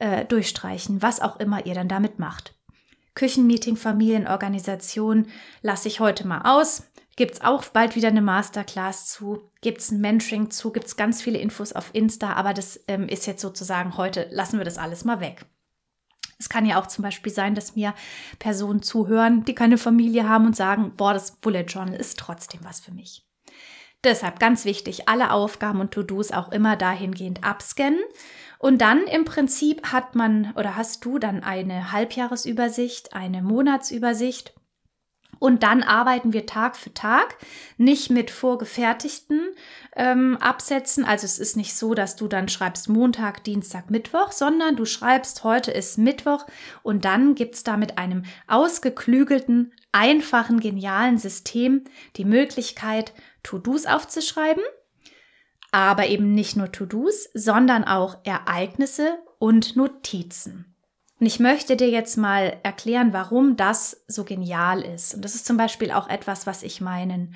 äh, 0.00 0.24
durchstreichen, 0.24 1.02
was 1.02 1.20
auch 1.20 1.38
immer 1.40 1.64
ihr 1.66 1.74
dann 1.74 1.88
damit 1.88 2.18
macht. 2.18 2.59
Küchenmeeting, 3.14 3.76
Familienorganisation 3.76 5.26
lasse 5.62 5.88
ich 5.88 6.00
heute 6.00 6.26
mal 6.26 6.42
aus. 6.42 6.84
Gibt 7.16 7.34
es 7.34 7.40
auch 7.42 7.64
bald 7.64 7.96
wieder 7.96 8.08
eine 8.08 8.22
Masterclass 8.22 9.10
zu, 9.10 9.50
gibt 9.60 9.80
es 9.80 9.90
ein 9.90 10.00
Mentoring 10.00 10.50
zu, 10.50 10.72
gibt 10.72 10.86
es 10.86 10.96
ganz 10.96 11.20
viele 11.20 11.38
Infos 11.38 11.72
auf 11.72 11.90
Insta, 11.92 12.32
aber 12.32 12.54
das 12.54 12.80
ähm, 12.88 13.08
ist 13.08 13.26
jetzt 13.26 13.42
sozusagen 13.42 13.96
heute, 13.96 14.28
lassen 14.30 14.58
wir 14.58 14.64
das 14.64 14.78
alles 14.78 15.04
mal 15.04 15.20
weg. 15.20 15.44
Es 16.38 16.48
kann 16.48 16.64
ja 16.64 16.80
auch 16.80 16.86
zum 16.86 17.02
Beispiel 17.02 17.30
sein, 17.30 17.54
dass 17.54 17.76
mir 17.76 17.94
Personen 18.38 18.82
zuhören, 18.82 19.44
die 19.44 19.54
keine 19.54 19.76
Familie 19.76 20.26
haben 20.26 20.46
und 20.46 20.56
sagen, 20.56 20.94
boah, 20.96 21.12
das 21.12 21.32
Bullet 21.32 21.64
Journal 21.64 21.96
ist 21.96 22.18
trotzdem 22.18 22.60
was 22.64 22.80
für 22.80 22.92
mich. 22.92 23.26
Deshalb 24.02 24.40
ganz 24.40 24.64
wichtig, 24.64 25.08
alle 25.10 25.32
Aufgaben 25.32 25.80
und 25.80 25.90
To-Dos 25.90 26.32
auch 26.32 26.50
immer 26.50 26.76
dahingehend 26.76 27.44
abscannen. 27.44 28.00
Und 28.60 28.82
dann 28.82 29.04
im 29.04 29.24
Prinzip 29.24 29.86
hat 29.90 30.14
man 30.14 30.52
oder 30.54 30.76
hast 30.76 31.02
du 31.06 31.18
dann 31.18 31.42
eine 31.42 31.92
Halbjahresübersicht, 31.92 33.14
eine 33.14 33.40
Monatsübersicht 33.40 34.52
und 35.38 35.62
dann 35.62 35.82
arbeiten 35.82 36.34
wir 36.34 36.44
Tag 36.44 36.76
für 36.76 36.92
Tag, 36.92 37.36
nicht 37.78 38.10
mit 38.10 38.30
vorgefertigten 38.30 39.40
ähm, 39.96 40.36
Absätzen. 40.36 41.06
Also 41.06 41.24
es 41.24 41.38
ist 41.38 41.56
nicht 41.56 41.74
so, 41.74 41.94
dass 41.94 42.16
du 42.16 42.28
dann 42.28 42.48
schreibst 42.48 42.90
Montag, 42.90 43.42
Dienstag, 43.44 43.90
Mittwoch, 43.90 44.30
sondern 44.30 44.76
du 44.76 44.84
schreibst, 44.84 45.42
heute 45.42 45.70
ist 45.70 45.96
Mittwoch 45.96 46.44
und 46.82 47.06
dann 47.06 47.34
gibt's 47.34 47.64
da 47.64 47.78
mit 47.78 47.96
einem 47.96 48.24
ausgeklügelten, 48.46 49.72
einfachen, 49.90 50.60
genialen 50.60 51.16
System 51.16 51.84
die 52.16 52.26
Möglichkeit, 52.26 53.14
To-Dos 53.42 53.86
aufzuschreiben. 53.86 54.62
Aber 55.72 56.08
eben 56.08 56.34
nicht 56.34 56.56
nur 56.56 56.72
To-Dos, 56.72 57.28
sondern 57.34 57.84
auch 57.84 58.18
Ereignisse 58.24 59.18
und 59.38 59.76
Notizen. 59.76 60.74
Und 61.20 61.26
ich 61.26 61.38
möchte 61.38 61.76
dir 61.76 61.90
jetzt 61.90 62.16
mal 62.16 62.56
erklären, 62.62 63.12
warum 63.12 63.56
das 63.56 64.04
so 64.08 64.24
genial 64.24 64.80
ist. 64.80 65.14
Und 65.14 65.24
das 65.24 65.34
ist 65.34 65.46
zum 65.46 65.58
Beispiel 65.58 65.90
auch 65.90 66.08
etwas, 66.08 66.46
was 66.46 66.62
ich 66.62 66.80
meinen 66.80 67.34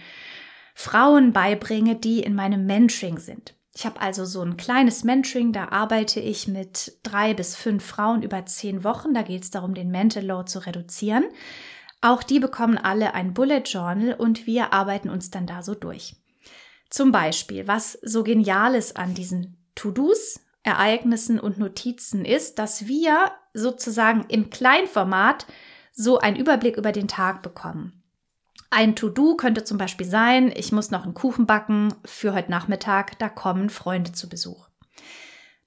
Frauen 0.74 1.32
beibringe, 1.32 1.94
die 1.94 2.20
in 2.20 2.34
meinem 2.34 2.64
Mentoring 2.66 3.18
sind. 3.18 3.54
Ich 3.76 3.84
habe 3.84 4.00
also 4.00 4.24
so 4.24 4.40
ein 4.40 4.56
kleines 4.56 5.04
Mentoring, 5.04 5.52
da 5.52 5.68
arbeite 5.68 6.20
ich 6.20 6.48
mit 6.48 6.98
drei 7.02 7.34
bis 7.34 7.56
fünf 7.56 7.84
Frauen 7.84 8.22
über 8.22 8.46
zehn 8.46 8.84
Wochen. 8.84 9.14
Da 9.14 9.22
geht 9.22 9.42
es 9.42 9.50
darum, 9.50 9.74
den 9.74 9.90
Mental 9.90 10.24
Load 10.24 10.50
zu 10.50 10.60
reduzieren. 10.60 11.24
Auch 12.00 12.22
die 12.22 12.38
bekommen 12.38 12.78
alle 12.78 13.14
ein 13.14 13.34
Bullet 13.34 13.62
Journal 13.64 14.14
und 14.14 14.46
wir 14.46 14.72
arbeiten 14.72 15.10
uns 15.10 15.30
dann 15.30 15.46
da 15.46 15.62
so 15.62 15.74
durch. 15.74 16.16
Zum 16.94 17.10
Beispiel, 17.10 17.66
was 17.66 17.98
so 18.02 18.22
genial 18.22 18.76
ist 18.76 18.96
an 18.96 19.14
diesen 19.14 19.56
To-Dos, 19.74 20.38
Ereignissen 20.62 21.40
und 21.40 21.58
Notizen 21.58 22.24
ist, 22.24 22.60
dass 22.60 22.86
wir 22.86 23.32
sozusagen 23.52 24.26
im 24.28 24.48
Kleinformat 24.48 25.44
so 25.92 26.18
einen 26.20 26.36
Überblick 26.36 26.76
über 26.76 26.92
den 26.92 27.08
Tag 27.08 27.42
bekommen. 27.42 28.04
Ein 28.70 28.94
To-Do 28.94 29.34
könnte 29.34 29.64
zum 29.64 29.76
Beispiel 29.76 30.06
sein, 30.06 30.52
ich 30.54 30.70
muss 30.70 30.92
noch 30.92 31.02
einen 31.02 31.14
Kuchen 31.14 31.46
backen 31.46 31.92
für 32.04 32.32
heute 32.32 32.52
Nachmittag, 32.52 33.18
da 33.18 33.28
kommen 33.28 33.70
Freunde 33.70 34.12
zu 34.12 34.28
Besuch. 34.28 34.68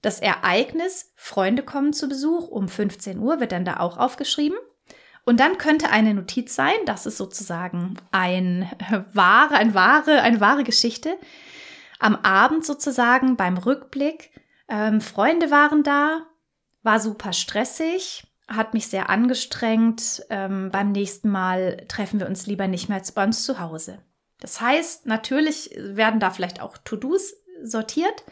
Das 0.00 0.20
Ereignis, 0.20 1.12
Freunde 1.14 1.62
kommen 1.62 1.92
zu 1.92 2.08
Besuch 2.08 2.48
um 2.48 2.68
15 2.68 3.18
Uhr, 3.18 3.38
wird 3.38 3.52
dann 3.52 3.66
da 3.66 3.80
auch 3.80 3.98
aufgeschrieben. 3.98 4.56
Und 5.28 5.40
dann 5.40 5.58
könnte 5.58 5.90
eine 5.90 6.14
Notiz 6.14 6.54
sein, 6.54 6.78
das 6.86 7.04
ist 7.04 7.18
sozusagen 7.18 7.98
ein 8.12 8.66
wahre, 9.12 9.56
ein 9.56 9.74
wahre, 9.74 10.22
eine 10.22 10.40
wahre 10.40 10.64
Geschichte. 10.64 11.18
Am 11.98 12.14
Abend 12.14 12.64
sozusagen 12.64 13.36
beim 13.36 13.58
Rückblick, 13.58 14.30
ähm, 14.70 15.02
Freunde 15.02 15.50
waren 15.50 15.82
da, 15.82 16.22
war 16.82 16.98
super 16.98 17.34
stressig, 17.34 18.26
hat 18.48 18.72
mich 18.72 18.88
sehr 18.88 19.10
angestrengt. 19.10 20.24
Ähm, 20.30 20.70
beim 20.72 20.92
nächsten 20.92 21.28
Mal 21.28 21.84
treffen 21.88 22.20
wir 22.20 22.26
uns 22.26 22.46
lieber 22.46 22.66
nicht 22.66 22.88
mehr 22.88 23.02
bei 23.14 23.24
uns 23.24 23.44
zu 23.44 23.60
Hause. 23.60 23.98
Das 24.40 24.62
heißt, 24.62 25.04
natürlich 25.04 25.76
werden 25.76 26.20
da 26.20 26.30
vielleicht 26.30 26.62
auch 26.62 26.78
To-Dos 26.78 27.34
sortiert. 27.62 28.24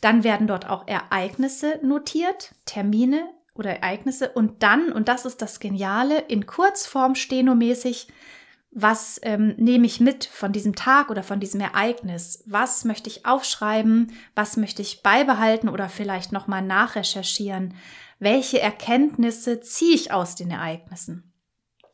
Dann 0.00 0.24
werden 0.24 0.46
dort 0.46 0.66
auch 0.66 0.88
Ereignisse 0.88 1.78
notiert, 1.82 2.54
Termine 2.64 3.28
oder 3.62 3.76
Ereignisse. 3.76 4.30
Und 4.30 4.62
dann, 4.62 4.92
und 4.92 5.08
das 5.08 5.24
ist 5.24 5.40
das 5.40 5.60
Geniale, 5.60 6.18
in 6.18 6.46
Kurzform 6.46 7.14
stenomäßig 7.14 8.08
was 8.74 9.20
ähm, 9.22 9.54
nehme 9.58 9.84
ich 9.84 10.00
mit 10.00 10.24
von 10.24 10.50
diesem 10.50 10.74
Tag 10.74 11.10
oder 11.10 11.22
von 11.22 11.40
diesem 11.40 11.60
Ereignis? 11.60 12.42
Was 12.46 12.86
möchte 12.86 13.10
ich 13.10 13.26
aufschreiben? 13.26 14.12
Was 14.34 14.56
möchte 14.56 14.80
ich 14.80 15.02
beibehalten 15.02 15.68
oder 15.68 15.90
vielleicht 15.90 16.32
nochmal 16.32 16.62
nachrecherchieren? 16.62 17.74
Welche 18.18 18.60
Erkenntnisse 18.60 19.60
ziehe 19.60 19.94
ich 19.94 20.10
aus 20.10 20.36
den 20.36 20.50
Ereignissen? 20.50 21.34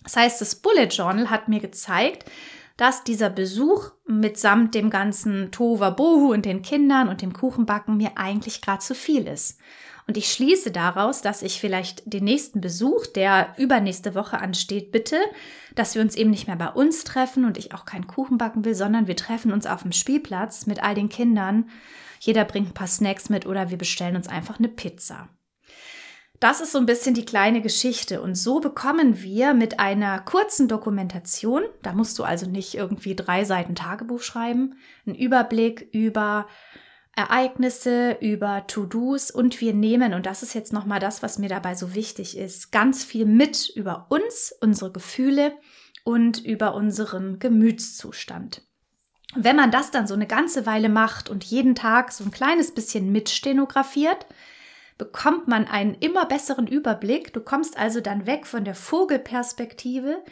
Das 0.05 0.17
heißt, 0.17 0.41
das 0.41 0.55
Bullet 0.55 0.87
Journal 0.87 1.31
hat 1.31 1.49
mir 1.49 1.59
gezeigt, 1.59 2.31
dass 2.77 3.03
dieser 3.03 3.29
Besuch 3.29 3.91
mitsamt 4.07 4.77
dem 4.77 4.89
ganzen 4.89 5.51
Tova 5.51 5.91
Bohu 5.91 6.33
und 6.33 6.45
den 6.45 6.63
Kindern 6.63 7.09
und 7.09 7.23
dem 7.23 7.33
Kuchenbacken 7.33 7.97
mir 7.97 8.13
eigentlich 8.17 8.63
gerade 8.63 8.79
zu 8.79 8.95
viel 8.95 9.27
ist. 9.27 9.59
Und 10.09 10.17
ich 10.17 10.33
schließe 10.33 10.71
daraus, 10.71 11.21
dass 11.21 11.43
ich 11.43 11.61
vielleicht 11.61 12.03
den 12.11 12.25
nächsten 12.25 12.63
Besuch, 12.63 13.07
der 13.07 13.55
übernächste 13.59 14.15
Woche 14.15 14.41
ansteht, 14.41 14.91
bitte, 14.91 15.19
dass 15.75 15.95
wir 15.95 16.01
uns 16.01 16.17
eben 16.17 16.31
nicht 16.31 16.47
mehr 16.47 16.57
bei 16.57 16.71
uns 16.71 17.05
treffen 17.05 17.45
und 17.45 17.59
ich 17.59 17.75
auch 17.75 17.85
keinen 17.85 18.07
Kuchen 18.07 18.39
backen 18.39 18.65
will, 18.65 18.75
sondern 18.75 19.07
wir 19.07 19.17
treffen 19.17 19.53
uns 19.53 19.67
auf 19.67 19.83
dem 19.83 19.93
Spielplatz 19.93 20.65
mit 20.65 20.83
all 20.83 20.95
den 20.95 21.11
Kindern. 21.11 21.69
Jeder 22.21 22.47
bringt 22.47 22.69
ein 22.69 22.75
paar 22.75 22.87
Snacks 22.87 23.29
mit 23.29 23.45
oder 23.45 23.69
wir 23.69 23.77
bestellen 23.77 24.17
uns 24.17 24.29
einfach 24.29 24.59
eine 24.59 24.69
Pizza. 24.69 25.29
Das 26.41 26.63
ist 26.63 26.73
so 26.73 26.79
ein 26.79 26.87
bisschen 26.87 27.13
die 27.13 27.27
kleine 27.27 27.61
Geschichte. 27.61 28.23
Und 28.23 28.35
so 28.35 28.61
bekommen 28.61 29.21
wir 29.21 29.53
mit 29.53 29.79
einer 29.79 30.21
kurzen 30.21 30.69
Dokumentation, 30.69 31.65
da 31.83 31.93
musst 31.93 32.19
du 32.19 32.25
also 32.25 32.49
nicht 32.49 32.75
irgendwie 32.75 33.15
drei 33.15 33.45
Seiten 33.45 33.75
Tagebuch 33.75 34.23
schreiben, 34.23 34.77
einen 35.05 35.17
Überblick 35.17 35.87
über 35.93 36.47
Ereignisse, 37.19 38.17
über 38.21 38.65
To-Dos 38.69 39.33
und 39.33 39.61
wir 39.61 39.75
nehmen, 39.75 40.15
und 40.15 40.25
das 40.25 40.45
ist 40.45 40.55
jetzt 40.55 40.73
nochmal 40.73 41.01
das, 41.01 41.21
was 41.21 41.39
mir 41.39 41.49
dabei 41.49 41.75
so 41.75 41.97
wichtig 41.97 42.39
ist, 42.39 42.71
ganz 42.71 43.03
viel 43.03 43.27
mit 43.27 43.69
über 43.75 44.07
uns, 44.09 44.55
unsere 44.61 44.93
Gefühle 44.93 45.53
und 46.05 46.39
über 46.45 46.75
unseren 46.75 47.41
Gemütszustand. 47.41 48.63
Wenn 49.35 49.57
man 49.57 49.73
das 49.73 49.91
dann 49.91 50.07
so 50.07 50.15
eine 50.15 50.29
ganze 50.29 50.65
Weile 50.65 50.89
macht 50.89 51.29
und 51.29 51.43
jeden 51.43 51.75
Tag 51.75 52.13
so 52.13 52.23
ein 52.23 52.31
kleines 52.31 52.73
bisschen 52.73 53.11
mitstenografiert, 53.11 54.27
bekommt 54.97 55.49
man 55.49 55.67
einen 55.67 55.95
immer 55.95 56.25
besseren 56.25 56.69
Überblick. 56.69 57.33
Du 57.33 57.41
kommst 57.41 57.77
also 57.77 58.01
dann 58.01 58.27
weg 58.27 58.47
von 58.47 58.65
der 58.65 58.77
Vogelperspektive 58.77 60.23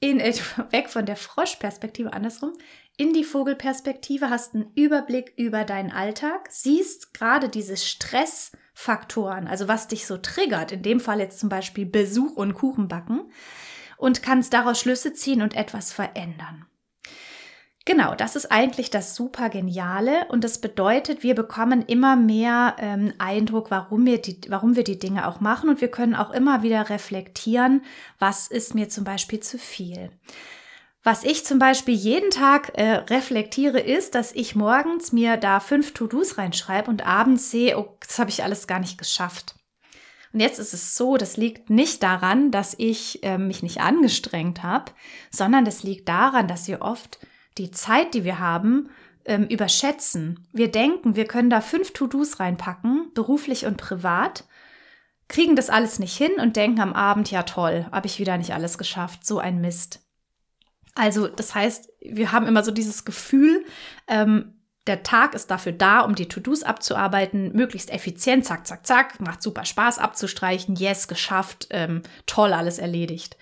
in, 0.00 0.20
äh, 0.20 0.34
weg 0.70 0.90
von 0.90 1.06
der 1.06 1.16
Froschperspektive 1.16 2.12
andersrum 2.12 2.52
in 3.00 3.14
die 3.14 3.24
Vogelperspektive, 3.24 4.28
hast 4.28 4.54
einen 4.54 4.72
Überblick 4.74 5.32
über 5.38 5.64
deinen 5.64 5.90
Alltag, 5.90 6.48
siehst 6.50 7.14
gerade 7.14 7.48
diese 7.48 7.78
Stressfaktoren, 7.78 9.46
also 9.46 9.68
was 9.68 9.88
dich 9.88 10.06
so 10.06 10.18
triggert, 10.18 10.70
in 10.70 10.82
dem 10.82 11.00
Fall 11.00 11.18
jetzt 11.18 11.40
zum 11.40 11.48
Beispiel 11.48 11.86
Besuch 11.86 12.36
und 12.36 12.52
Kuchenbacken, 12.52 13.32
und 13.96 14.22
kannst 14.22 14.52
daraus 14.52 14.78
Schlüsse 14.78 15.14
ziehen 15.14 15.40
und 15.40 15.56
etwas 15.56 15.94
verändern. 15.94 16.66
Genau, 17.86 18.14
das 18.14 18.36
ist 18.36 18.52
eigentlich 18.52 18.90
das 18.90 19.16
super 19.16 19.48
Geniale 19.48 20.26
und 20.28 20.44
das 20.44 20.60
bedeutet, 20.60 21.22
wir 21.22 21.34
bekommen 21.34 21.80
immer 21.80 22.16
mehr 22.16 22.76
ähm, 22.78 23.14
Eindruck, 23.16 23.70
warum 23.70 24.04
wir, 24.04 24.20
die, 24.20 24.42
warum 24.48 24.76
wir 24.76 24.84
die 24.84 24.98
Dinge 24.98 25.26
auch 25.26 25.40
machen 25.40 25.70
und 25.70 25.80
wir 25.80 25.90
können 25.90 26.14
auch 26.14 26.32
immer 26.32 26.62
wieder 26.62 26.90
reflektieren, 26.90 27.82
was 28.18 28.46
ist 28.48 28.74
mir 28.74 28.90
zum 28.90 29.04
Beispiel 29.04 29.40
zu 29.40 29.56
viel. 29.56 30.10
Was 31.02 31.24
ich 31.24 31.46
zum 31.46 31.58
Beispiel 31.58 31.94
jeden 31.94 32.30
Tag 32.30 32.72
äh, 32.74 32.92
reflektiere, 32.92 33.80
ist, 33.80 34.14
dass 34.14 34.32
ich 34.32 34.54
morgens 34.54 35.12
mir 35.12 35.38
da 35.38 35.58
fünf 35.58 35.94
To-Dos 35.94 36.36
reinschreibe 36.36 36.90
und 36.90 37.06
abends 37.06 37.50
sehe, 37.50 37.78
oh, 37.78 37.96
das 38.06 38.18
habe 38.18 38.28
ich 38.28 38.44
alles 38.44 38.66
gar 38.66 38.80
nicht 38.80 38.98
geschafft. 38.98 39.54
Und 40.32 40.40
jetzt 40.40 40.58
ist 40.58 40.74
es 40.74 40.96
so, 40.96 41.16
das 41.16 41.38
liegt 41.38 41.70
nicht 41.70 42.02
daran, 42.02 42.50
dass 42.50 42.74
ich 42.78 43.22
äh, 43.24 43.38
mich 43.38 43.62
nicht 43.62 43.80
angestrengt 43.80 44.62
habe, 44.62 44.92
sondern 45.30 45.64
das 45.64 45.82
liegt 45.82 46.08
daran, 46.08 46.48
dass 46.48 46.68
wir 46.68 46.82
oft 46.82 47.18
die 47.56 47.70
Zeit, 47.70 48.12
die 48.12 48.24
wir 48.24 48.38
haben, 48.38 48.90
ähm, 49.24 49.46
überschätzen. 49.46 50.46
Wir 50.52 50.70
denken, 50.70 51.16
wir 51.16 51.24
können 51.24 51.50
da 51.50 51.62
fünf 51.62 51.92
To-Dos 51.92 52.40
reinpacken, 52.40 53.10
beruflich 53.14 53.64
und 53.64 53.78
privat. 53.78 54.44
kriegen 55.28 55.56
das 55.56 55.70
alles 55.70 55.98
nicht 55.98 56.16
hin 56.16 56.32
und 56.38 56.56
denken 56.56 56.80
am 56.80 56.92
Abend, 56.92 57.30
ja 57.30 57.42
toll, 57.42 57.86
habe 57.90 58.06
ich 58.06 58.18
wieder 58.18 58.36
nicht 58.36 58.52
alles 58.52 58.78
geschafft, 58.78 59.26
so 59.26 59.38
ein 59.38 59.60
Mist. 59.60 60.09
Also 60.94 61.28
das 61.28 61.54
heißt, 61.54 61.92
wir 62.00 62.32
haben 62.32 62.46
immer 62.46 62.64
so 62.64 62.70
dieses 62.70 63.04
Gefühl, 63.04 63.64
ähm, 64.08 64.54
der 64.86 65.02
Tag 65.02 65.34
ist 65.34 65.50
dafür 65.50 65.72
da, 65.72 66.00
um 66.00 66.14
die 66.14 66.26
To-Dos 66.26 66.62
abzuarbeiten, 66.62 67.54
möglichst 67.54 67.90
effizient, 67.90 68.44
zack, 68.44 68.66
zack, 68.66 68.86
zack, 68.86 69.20
macht 69.20 69.42
super 69.42 69.64
Spaß 69.64 69.98
abzustreichen, 69.98 70.74
yes, 70.74 71.06
geschafft, 71.06 71.68
ähm, 71.70 72.02
toll, 72.26 72.52
alles 72.52 72.78
erledigt. 72.78 73.36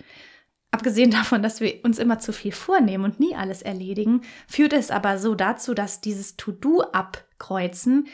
Abgesehen 0.70 1.10
davon, 1.10 1.42
dass 1.42 1.60
wir 1.60 1.82
uns 1.84 1.98
immer 1.98 2.18
zu 2.18 2.32
viel 2.32 2.52
vornehmen 2.52 3.04
und 3.04 3.20
nie 3.20 3.34
alles 3.34 3.62
erledigen, 3.62 4.22
führt 4.46 4.72
es 4.72 4.90
aber 4.90 5.18
so 5.18 5.34
dazu, 5.34 5.74
dass 5.74 6.00
dieses 6.00 6.36
To-Do 6.36 6.82
abkreuzen 6.92 8.08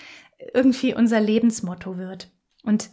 irgendwie 0.52 0.94
unser 0.94 1.20
Lebensmotto 1.20 1.96
wird. 1.96 2.30
Und 2.62 2.90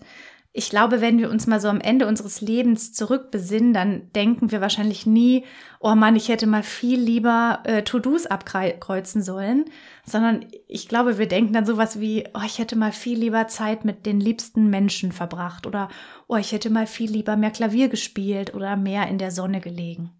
ich 0.53 0.69
glaube, 0.69 0.99
wenn 0.99 1.17
wir 1.17 1.29
uns 1.29 1.47
mal 1.47 1.61
so 1.61 1.69
am 1.69 1.79
Ende 1.79 2.07
unseres 2.07 2.41
Lebens 2.41 2.91
zurückbesinnen, 2.91 3.73
dann 3.73 4.11
denken 4.13 4.51
wir 4.51 4.59
wahrscheinlich 4.59 5.05
nie, 5.05 5.45
oh 5.79 5.95
Mann, 5.95 6.17
ich 6.17 6.27
hätte 6.27 6.45
mal 6.45 6.63
viel 6.63 6.99
lieber 6.99 7.61
äh, 7.63 7.83
To-Dos 7.83 8.25
abkreuzen 8.25 9.23
sollen, 9.23 9.65
sondern 10.05 10.45
ich 10.67 10.89
glaube, 10.89 11.17
wir 11.17 11.27
denken 11.27 11.53
dann 11.53 11.65
sowas 11.65 12.01
wie, 12.01 12.25
oh, 12.33 12.41
ich 12.45 12.59
hätte 12.59 12.75
mal 12.75 12.91
viel 12.91 13.17
lieber 13.17 13.47
Zeit 13.47 13.85
mit 13.85 14.05
den 14.05 14.19
liebsten 14.19 14.69
Menschen 14.69 15.13
verbracht 15.13 15.65
oder 15.65 15.87
oh, 16.27 16.35
ich 16.35 16.51
hätte 16.51 16.69
mal 16.69 16.85
viel 16.85 17.09
lieber 17.09 17.37
mehr 17.37 17.51
Klavier 17.51 17.87
gespielt 17.87 18.53
oder 18.53 18.75
mehr 18.75 19.07
in 19.07 19.19
der 19.19 19.31
Sonne 19.31 19.61
gelegen. 19.61 20.11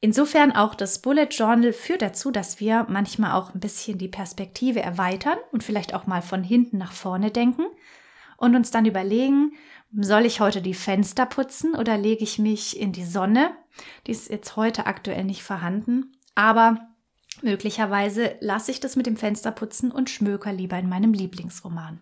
Insofern 0.00 0.52
auch 0.52 0.74
das 0.74 1.02
Bullet 1.02 1.28
Journal 1.30 1.74
führt 1.74 2.00
dazu, 2.00 2.30
dass 2.30 2.60
wir 2.60 2.86
manchmal 2.88 3.32
auch 3.32 3.54
ein 3.54 3.60
bisschen 3.60 3.98
die 3.98 4.08
Perspektive 4.08 4.80
erweitern 4.80 5.36
und 5.52 5.62
vielleicht 5.62 5.92
auch 5.92 6.06
mal 6.06 6.22
von 6.22 6.42
hinten 6.42 6.78
nach 6.78 6.92
vorne 6.92 7.30
denken 7.30 7.64
und 8.40 8.56
uns 8.56 8.70
dann 8.72 8.86
überlegen, 8.86 9.52
soll 9.92 10.24
ich 10.24 10.40
heute 10.40 10.62
die 10.62 10.74
Fenster 10.74 11.26
putzen 11.26 11.74
oder 11.76 11.96
lege 11.96 12.24
ich 12.24 12.38
mich 12.38 12.80
in 12.80 12.92
die 12.92 13.04
Sonne? 13.04 13.52
Die 14.06 14.12
ist 14.12 14.30
jetzt 14.30 14.56
heute 14.56 14.86
aktuell 14.86 15.24
nicht 15.24 15.42
vorhanden, 15.42 16.12
aber 16.34 16.88
möglicherweise 17.42 18.36
lasse 18.40 18.70
ich 18.70 18.80
das 18.80 18.96
mit 18.96 19.06
dem 19.06 19.16
Fensterputzen 19.16 19.92
und 19.92 20.10
schmöker 20.10 20.52
lieber 20.52 20.78
in 20.78 20.88
meinem 20.88 21.12
Lieblingsroman. 21.12 22.00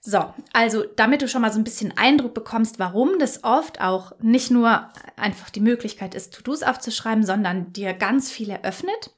So, 0.00 0.32
also 0.52 0.84
damit 0.96 1.20
du 1.20 1.28
schon 1.28 1.42
mal 1.42 1.52
so 1.52 1.58
ein 1.58 1.64
bisschen 1.64 1.98
Eindruck 1.98 2.32
bekommst, 2.32 2.78
warum 2.78 3.18
das 3.18 3.42
oft 3.42 3.80
auch 3.80 4.12
nicht 4.20 4.52
nur 4.52 4.88
einfach 5.16 5.50
die 5.50 5.60
Möglichkeit 5.60 6.14
ist, 6.14 6.32
To-Dos 6.32 6.62
aufzuschreiben, 6.62 7.24
sondern 7.24 7.72
dir 7.72 7.92
ganz 7.92 8.30
viel 8.30 8.50
eröffnet, 8.50 9.10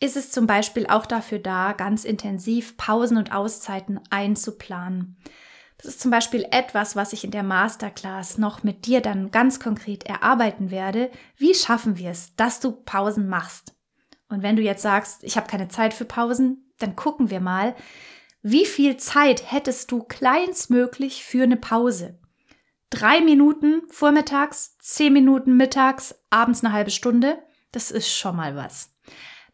ist 0.00 0.16
es 0.16 0.30
zum 0.30 0.46
Beispiel 0.46 0.86
auch 0.86 1.06
dafür 1.06 1.38
da, 1.38 1.72
ganz 1.72 2.04
intensiv 2.04 2.76
Pausen 2.76 3.16
und 3.16 3.32
Auszeiten 3.32 4.00
einzuplanen. 4.10 5.16
Das 5.78 5.86
ist 5.86 6.00
zum 6.00 6.10
Beispiel 6.10 6.46
etwas, 6.50 6.96
was 6.96 7.12
ich 7.12 7.24
in 7.24 7.30
der 7.30 7.42
Masterclass 7.42 8.38
noch 8.38 8.62
mit 8.62 8.86
dir 8.86 9.00
dann 9.00 9.30
ganz 9.30 9.60
konkret 9.60 10.04
erarbeiten 10.04 10.70
werde. 10.70 11.10
Wie 11.36 11.54
schaffen 11.54 11.98
wir 11.98 12.10
es, 12.10 12.34
dass 12.36 12.60
du 12.60 12.72
Pausen 12.72 13.28
machst? 13.28 13.74
Und 14.28 14.42
wenn 14.42 14.56
du 14.56 14.62
jetzt 14.62 14.82
sagst, 14.82 15.22
ich 15.24 15.36
habe 15.36 15.46
keine 15.46 15.68
Zeit 15.68 15.94
für 15.94 16.04
Pausen, 16.04 16.72
dann 16.78 16.96
gucken 16.96 17.30
wir 17.30 17.40
mal, 17.40 17.74
wie 18.42 18.66
viel 18.66 18.96
Zeit 18.96 19.50
hättest 19.50 19.90
du 19.90 20.02
kleinstmöglich 20.02 21.24
für 21.24 21.42
eine 21.42 21.56
Pause? 21.56 22.18
Drei 22.90 23.20
Minuten 23.20 23.82
vormittags, 23.90 24.76
zehn 24.78 25.12
Minuten 25.12 25.56
mittags, 25.56 26.14
abends 26.30 26.62
eine 26.62 26.72
halbe 26.72 26.90
Stunde, 26.90 27.38
das 27.72 27.90
ist 27.90 28.08
schon 28.08 28.36
mal 28.36 28.54
was 28.54 28.93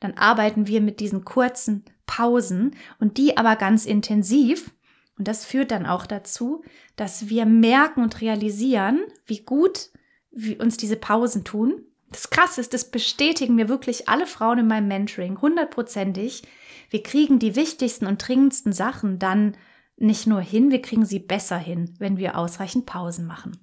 dann 0.00 0.14
arbeiten 0.14 0.66
wir 0.66 0.80
mit 0.80 1.00
diesen 1.00 1.24
kurzen 1.24 1.84
Pausen 2.06 2.74
und 2.98 3.18
die 3.18 3.36
aber 3.36 3.56
ganz 3.56 3.86
intensiv. 3.86 4.72
Und 5.18 5.28
das 5.28 5.44
führt 5.44 5.70
dann 5.70 5.86
auch 5.86 6.06
dazu, 6.06 6.64
dass 6.96 7.28
wir 7.28 7.44
merken 7.44 8.02
und 8.02 8.20
realisieren, 8.20 9.00
wie 9.26 9.40
gut 9.40 9.90
wie 10.30 10.56
uns 10.56 10.76
diese 10.76 10.96
Pausen 10.96 11.44
tun. 11.44 11.84
Das 12.10 12.30
Krasse 12.30 12.60
ist, 12.60 12.74
das 12.74 12.90
bestätigen 12.90 13.54
mir 13.54 13.68
wirklich 13.68 14.08
alle 14.08 14.26
Frauen 14.26 14.60
in 14.60 14.66
meinem 14.66 14.88
Mentoring 14.88 15.40
hundertprozentig. 15.40 16.42
Wir 16.88 17.02
kriegen 17.02 17.38
die 17.38 17.54
wichtigsten 17.54 18.06
und 18.06 18.26
dringendsten 18.26 18.72
Sachen 18.72 19.18
dann 19.18 19.56
nicht 19.96 20.26
nur 20.26 20.40
hin, 20.40 20.70
wir 20.70 20.82
kriegen 20.82 21.04
sie 21.04 21.18
besser 21.18 21.58
hin, 21.58 21.94
wenn 21.98 22.16
wir 22.16 22.36
ausreichend 22.36 22.86
Pausen 22.86 23.26
machen. 23.26 23.58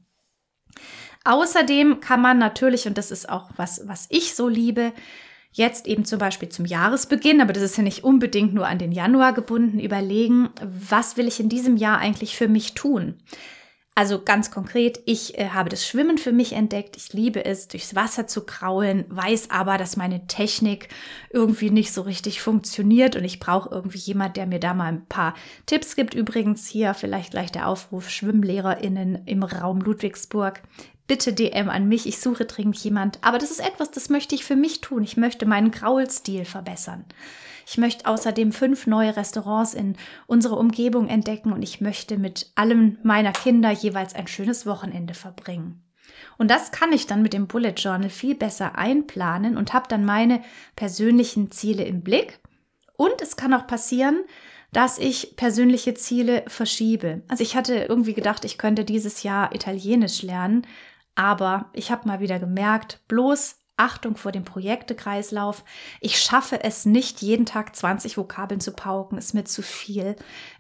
Außerdem 1.26 2.00
kann 2.00 2.22
man 2.22 2.38
natürlich, 2.38 2.88
und 2.88 2.98
das 2.98 3.12
ist 3.12 3.28
auch 3.28 3.50
was, 3.58 3.86
was 3.86 4.06
ich 4.10 4.36
so 4.36 4.48
liebe, 4.48 4.94
jetzt 5.58 5.88
eben 5.88 6.06
zum 6.06 6.20
Beispiel 6.20 6.50
zum 6.50 6.66
Jahresbeginn, 6.66 7.42
aber 7.42 7.54
das 7.54 7.64
ist 7.64 7.78
ja 7.78 7.84
nicht 7.84 8.04
unbedingt 8.04 8.54
nur 8.54 8.68
an 8.68 8.80
den 8.80 8.92
Januar 8.92 9.34
gebunden, 9.34 9.80
überlegen, 9.80 10.50
was 10.62 11.18
will 11.18 11.28
ich 11.28 11.40
in 11.40 11.50
diesem 11.50 11.78
Jahr 11.78 11.98
eigentlich 11.98 12.38
für 12.38 12.48
mich 12.48 12.74
tun? 12.74 13.16
Also 13.98 14.22
ganz 14.24 14.52
konkret, 14.52 15.00
ich 15.08 15.40
äh, 15.40 15.50
habe 15.50 15.70
das 15.70 15.88
Schwimmen 15.88 16.20
für 16.20 16.32
mich 16.32 16.54
entdeckt. 16.54 16.96
Ich 16.98 17.14
liebe 17.14 17.44
es, 17.46 17.68
durchs 17.68 17.96
Wasser 17.96 18.28
zu 18.28 18.46
kraulen, 18.46 19.06
weiß 19.10 19.50
aber, 19.50 19.80
dass 19.80 19.98
meine 19.98 20.28
Technik 20.28 20.90
irgendwie 21.32 21.72
nicht 21.72 21.92
so 21.92 22.04
richtig 22.04 22.40
funktioniert 22.40 23.16
und 23.16 23.24
ich 23.24 23.40
brauche 23.40 23.74
irgendwie 23.74 23.98
jemand, 23.98 24.38
der 24.38 24.46
mir 24.46 24.60
da 24.60 24.76
mal 24.76 24.86
ein 24.86 25.08
paar 25.08 25.34
Tipps 25.66 25.96
gibt. 25.96 26.14
Übrigens 26.14 26.68
hier 26.68 26.94
vielleicht 26.94 27.32
gleich 27.32 27.52
der 27.52 27.68
Aufruf 27.68 28.12
SchwimmlehrerInnen 28.12 29.24
im 29.26 29.42
Raum 29.42 29.82
Ludwigsburg 29.82 30.62
bitte 31.08 31.34
DM 31.34 31.70
an 31.70 31.88
mich, 31.88 32.06
ich 32.06 32.20
suche 32.20 32.46
dringend 32.46 32.78
jemand. 32.78 33.20
Aber 33.22 33.38
das 33.38 33.52
ist 33.52 33.60
etwas, 33.60 33.92
das 33.92 34.10
möchte 34.10 34.36
ich 34.36 34.46
für 34.46 34.56
mich 34.56 34.82
tun. 34.82 35.04
Ich 35.04 35.18
möchte 35.18 35.46
meinen 35.46 35.72
Graulstil 35.72 36.46
verbessern. 36.46 37.06
Ich 37.66 37.78
möchte 37.78 38.06
außerdem 38.06 38.54
fünf 38.54 38.88
neue 38.88 39.18
Restaurants 39.18 39.74
in 39.74 39.98
unserer 40.26 40.58
Umgebung 40.58 41.10
entdecken 41.10 41.52
und 41.52 41.62
ich 41.62 41.82
möchte 41.82 42.18
mit 42.18 42.52
allen 42.56 42.98
meiner 43.04 43.34
Kinder 43.34 43.72
jeweils 43.72 44.16
ein 44.16 44.28
schönes 44.28 44.66
Wochenende 44.66 45.14
verbringen. 45.14 45.84
Und 46.38 46.50
das 46.50 46.72
kann 46.72 46.94
ich 46.94 47.08
dann 47.08 47.22
mit 47.22 47.34
dem 47.34 47.48
Bullet 47.48 47.74
Journal 47.76 48.10
viel 48.10 48.36
besser 48.36 48.78
einplanen 48.78 49.58
und 49.58 49.74
habe 49.74 49.88
dann 49.90 50.06
meine 50.06 50.42
persönlichen 50.76 51.52
Ziele 51.52 51.84
im 51.84 52.02
Blick. 52.02 52.40
Und 52.96 53.22
es 53.22 53.36
kann 53.36 53.54
auch 53.54 53.68
passieren, 53.68 54.24
dass 54.72 54.98
ich 54.98 55.36
persönliche 55.36 55.94
Ziele 55.94 56.44
verschiebe. 56.48 57.22
Also 57.28 57.44
ich 57.44 57.56
hatte 57.56 57.76
irgendwie 57.76 58.14
gedacht, 58.14 58.46
ich 58.46 58.58
könnte 58.58 58.86
dieses 58.86 59.24
Jahr 59.24 59.54
Italienisch 59.54 60.22
lernen, 60.24 60.66
aber 61.18 61.66
ich 61.74 61.92
habe 61.92 62.08
mal 62.08 62.20
wieder 62.20 62.38
gemerkt, 62.40 63.02
bloß 63.08 63.56
Achtung 63.76 64.18
vor 64.18 64.32
dem 64.32 64.44
Projektekreislauf. 64.44 65.64
Ich 66.00 66.20
schaffe 66.20 66.64
es 66.64 66.86
nicht, 66.86 67.22
jeden 67.22 67.46
Tag 67.46 67.76
20 67.76 68.18
Vokabeln 68.18 68.60
zu 68.60 68.72
pauken, 68.72 69.18
ist 69.18 69.34
mir 69.34 69.44
zu 69.44 69.64
viel. 69.64 70.16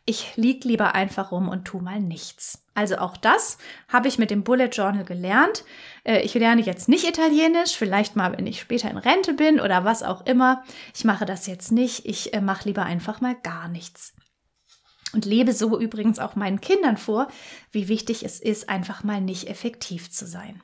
Ich 0.06 0.36
lieg 0.36 0.63
lieber 0.63 0.96
einfach 0.96 1.32
rum 1.32 1.48
und 1.48 1.65
tu 1.65 1.80
mal 1.80 2.00
nichts. 2.00 2.63
Also 2.74 2.98
auch 2.98 3.17
das 3.17 3.60
habe 3.88 4.08
ich 4.08 4.17
mit 4.17 4.32
dem 4.32 4.43
Bullet 4.43 4.70
Journal 4.70 5.04
gelernt. 5.04 5.63
Äh, 6.04 6.22
ich 6.22 6.34
lerne 6.34 6.62
jetzt 6.62 6.89
nicht 6.89 7.08
Italienisch, 7.08 7.76
vielleicht 7.76 8.15
mal, 8.15 8.36
wenn 8.36 8.48
ich 8.48 8.60
später 8.60 8.89
in 8.89 8.98
Rente 8.98 9.34
bin 9.34 9.60
oder 9.60 9.84
was 9.84 10.02
auch 10.02 10.26
immer. 10.26 10.63
Ich 10.96 11.04
mache 11.04 11.26
das 11.26 11.46
jetzt 11.46 11.72
nicht. 11.72 12.06
Ich 12.06 12.34
äh, 12.34 12.41
mache 12.41 12.67
lieber 12.67 12.84
einfach 12.84 13.22
mal 13.22 13.36
gar 13.36 13.67
nichts. 13.67 14.13
Und 15.17 15.25
lebe 15.25 15.51
so 15.51 15.80
übrigens 15.80 16.19
auch 16.19 16.36
meinen 16.36 16.62
Kindern 16.62 16.95
vor, 16.95 17.27
wie 17.71 17.88
wichtig 17.88 18.23
es 18.23 18.39
ist, 18.39 18.69
einfach 18.69 19.03
mal 19.03 19.19
nicht 19.19 19.49
effektiv 19.49 20.12
zu 20.12 20.27
sein. 20.27 20.62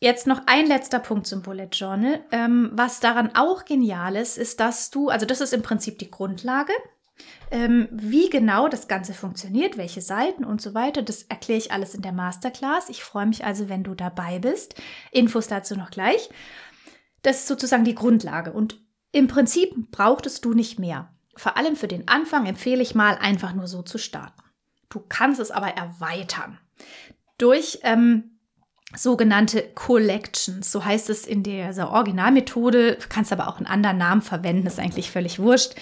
Jetzt 0.00 0.26
noch 0.26 0.42
ein 0.46 0.66
letzter 0.66 0.98
Punkt 0.98 1.28
zum 1.28 1.40
Bullet 1.40 1.68
Journal. 1.70 2.24
Ähm, 2.32 2.70
was 2.72 2.98
daran 2.98 3.30
auch 3.36 3.64
genial 3.64 4.16
ist, 4.16 4.36
ist, 4.36 4.58
dass 4.58 4.90
du, 4.90 5.10
also 5.10 5.26
das 5.26 5.40
ist 5.40 5.52
im 5.52 5.62
Prinzip 5.62 6.00
die 6.00 6.10
Grundlage. 6.10 6.72
Ähm, 7.52 7.86
wie 7.92 8.30
genau 8.30 8.66
das 8.66 8.88
Ganze 8.88 9.14
funktioniert, 9.14 9.76
welche 9.76 10.00
Seiten 10.00 10.44
und 10.44 10.60
so 10.60 10.74
weiter, 10.74 11.00
das 11.02 11.22
erkläre 11.22 11.58
ich 11.58 11.70
alles 11.70 11.94
in 11.94 12.02
der 12.02 12.10
Masterclass. 12.10 12.88
Ich 12.88 13.04
freue 13.04 13.26
mich 13.26 13.44
also, 13.44 13.68
wenn 13.68 13.84
du 13.84 13.94
dabei 13.94 14.40
bist. 14.40 14.74
Infos 15.12 15.46
dazu 15.46 15.76
noch 15.76 15.92
gleich. 15.92 16.30
Das 17.22 17.38
ist 17.38 17.46
sozusagen 17.46 17.84
die 17.84 17.94
Grundlage. 17.94 18.52
Und 18.52 18.80
im 19.12 19.28
Prinzip 19.28 19.92
brauchtest 19.92 20.44
du 20.44 20.52
nicht 20.52 20.80
mehr. 20.80 21.14
Vor 21.40 21.56
allem 21.56 21.74
für 21.74 21.88
den 21.88 22.06
Anfang 22.06 22.44
empfehle 22.44 22.82
ich 22.82 22.94
mal, 22.94 23.16
einfach 23.16 23.54
nur 23.54 23.66
so 23.66 23.80
zu 23.80 23.96
starten. 23.96 24.42
Du 24.90 25.00
kannst 25.08 25.40
es 25.40 25.50
aber 25.50 25.68
erweitern 25.68 26.58
durch 27.38 27.78
ähm, 27.82 28.32
sogenannte 28.94 29.62
Collections. 29.74 30.70
So 30.70 30.84
heißt 30.84 31.08
es 31.08 31.26
in 31.26 31.42
dieser 31.42 31.92
Originalmethode. 31.92 32.96
Du 32.96 33.06
kannst 33.08 33.32
aber 33.32 33.48
auch 33.48 33.56
einen 33.56 33.64
anderen 33.64 33.96
Namen 33.96 34.20
verwenden, 34.20 34.66
ist 34.66 34.78
eigentlich 34.78 35.10
völlig 35.10 35.38
wurscht. 35.38 35.76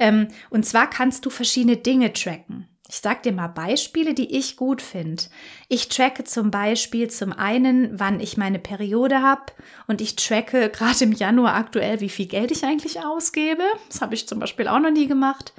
Ähm, 0.00 0.26
und 0.50 0.66
zwar 0.66 0.90
kannst 0.90 1.24
du 1.24 1.30
verschiedene 1.30 1.76
Dinge 1.76 2.12
tracken. 2.12 2.66
Ich 2.86 2.96
sag 2.96 3.22
dir 3.22 3.32
mal 3.32 3.48
Beispiele, 3.48 4.12
die 4.12 4.36
ich 4.36 4.56
gut 4.56 4.82
finde. 4.82 5.22
Ich 5.68 5.88
tracke 5.88 6.24
zum 6.24 6.50
Beispiel 6.50 7.08
zum 7.08 7.32
einen, 7.32 7.98
wann 7.98 8.20
ich 8.20 8.36
meine 8.36 8.58
Periode 8.58 9.22
habe 9.22 9.52
und 9.86 10.02
ich 10.02 10.16
tracke 10.16 10.68
gerade 10.68 11.04
im 11.04 11.12
Januar 11.12 11.54
aktuell, 11.54 12.00
wie 12.00 12.10
viel 12.10 12.26
Geld 12.26 12.50
ich 12.50 12.64
eigentlich 12.64 13.00
ausgebe. 13.02 13.62
Das 13.88 14.02
habe 14.02 14.14
ich 14.14 14.28
zum 14.28 14.38
Beispiel 14.38 14.68
auch 14.68 14.80
noch 14.80 14.90
nie 14.90 15.06
gemacht. 15.06 15.54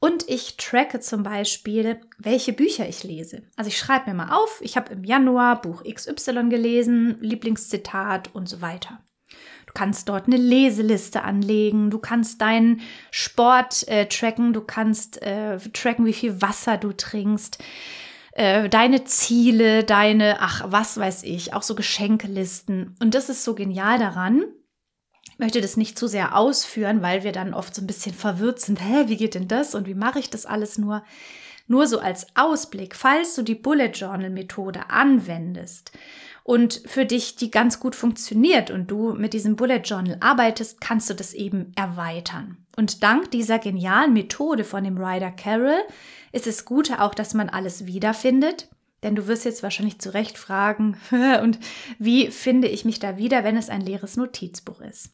Und 0.00 0.28
ich 0.28 0.56
tracke 0.56 1.00
zum 1.00 1.22
Beispiel, 1.22 2.00
welche 2.18 2.54
Bücher 2.54 2.88
ich 2.88 3.04
lese. 3.04 3.42
Also 3.56 3.68
ich 3.68 3.78
schreibe 3.78 4.10
mir 4.10 4.16
mal 4.16 4.34
auf, 4.34 4.60
ich 4.62 4.76
habe 4.76 4.92
im 4.92 5.04
Januar 5.04 5.60
Buch 5.60 5.84
XY 5.84 6.48
gelesen, 6.48 7.18
Lieblingszitat 7.20 8.34
und 8.34 8.48
so 8.48 8.62
weiter. 8.62 9.00
Du 9.80 9.84
kannst 9.86 10.10
dort 10.10 10.26
eine 10.26 10.36
Leseliste 10.36 11.22
anlegen, 11.22 11.88
du 11.88 11.98
kannst 11.98 12.42
deinen 12.42 12.82
Sport 13.10 13.88
äh, 13.88 14.04
tracken, 14.08 14.52
du 14.52 14.60
kannst 14.60 15.22
äh, 15.22 15.58
tracken, 15.58 16.04
wie 16.04 16.12
viel 16.12 16.42
Wasser 16.42 16.76
du 16.76 16.92
trinkst. 16.92 17.64
äh, 18.32 18.68
deine 18.68 19.04
Ziele, 19.04 19.82
deine, 19.82 20.36
ach, 20.40 20.64
was 20.66 20.98
weiß 20.98 21.22
ich, 21.22 21.54
auch 21.54 21.62
so 21.62 21.74
Geschenkelisten. 21.74 22.94
Und 23.00 23.14
das 23.14 23.30
ist 23.30 23.42
so 23.42 23.54
genial 23.54 23.98
daran. 23.98 24.44
Ich 25.32 25.38
möchte 25.38 25.62
das 25.62 25.78
nicht 25.78 25.98
zu 25.98 26.08
sehr 26.08 26.36
ausführen, 26.36 27.00
weil 27.00 27.24
wir 27.24 27.32
dann 27.32 27.54
oft 27.54 27.74
so 27.74 27.80
ein 27.80 27.86
bisschen 27.86 28.14
verwirrt 28.14 28.60
sind. 28.60 28.82
Hä, 28.82 29.04
wie 29.06 29.16
geht 29.16 29.34
denn 29.34 29.48
das 29.48 29.74
und 29.74 29.86
wie 29.86 29.94
mache 29.94 30.18
ich 30.18 30.28
das 30.28 30.44
alles 30.44 30.76
nur? 30.76 31.02
Nur 31.68 31.86
so 31.86 32.00
als 32.00 32.26
Ausblick, 32.34 32.94
falls 32.94 33.34
du 33.34 33.42
die 33.42 33.54
Bullet 33.54 33.92
Journal 33.94 34.28
Methode 34.28 34.90
anwendest 34.90 35.92
und 36.44 36.82
für 36.86 37.06
dich 37.06 37.36
die 37.36 37.50
ganz 37.50 37.80
gut 37.80 37.94
funktioniert 37.94 38.70
und 38.70 38.90
du 38.90 39.12
mit 39.14 39.32
diesem 39.32 39.56
Bullet 39.56 39.82
Journal 39.84 40.16
arbeitest, 40.20 40.80
kannst 40.80 41.10
du 41.10 41.14
das 41.14 41.34
eben 41.34 41.72
erweitern. 41.76 42.56
Und 42.76 43.02
dank 43.02 43.30
dieser 43.30 43.58
genialen 43.58 44.12
Methode 44.12 44.64
von 44.64 44.84
dem 44.84 44.96
Ryder 44.98 45.30
Carroll 45.30 45.82
ist 46.32 46.46
es 46.46 46.64
Gute 46.64 47.00
auch, 47.00 47.14
dass 47.14 47.34
man 47.34 47.48
alles 47.48 47.86
wiederfindet. 47.86 48.68
Denn 49.02 49.14
du 49.14 49.26
wirst 49.26 49.46
jetzt 49.46 49.62
wahrscheinlich 49.62 49.98
zu 49.98 50.12
Recht 50.12 50.36
fragen, 50.36 50.96
und 51.42 51.58
wie 51.98 52.30
finde 52.30 52.68
ich 52.68 52.84
mich 52.84 52.98
da 52.98 53.16
wieder, 53.16 53.44
wenn 53.44 53.56
es 53.56 53.70
ein 53.70 53.80
leeres 53.80 54.16
Notizbuch 54.16 54.80
ist? 54.80 55.10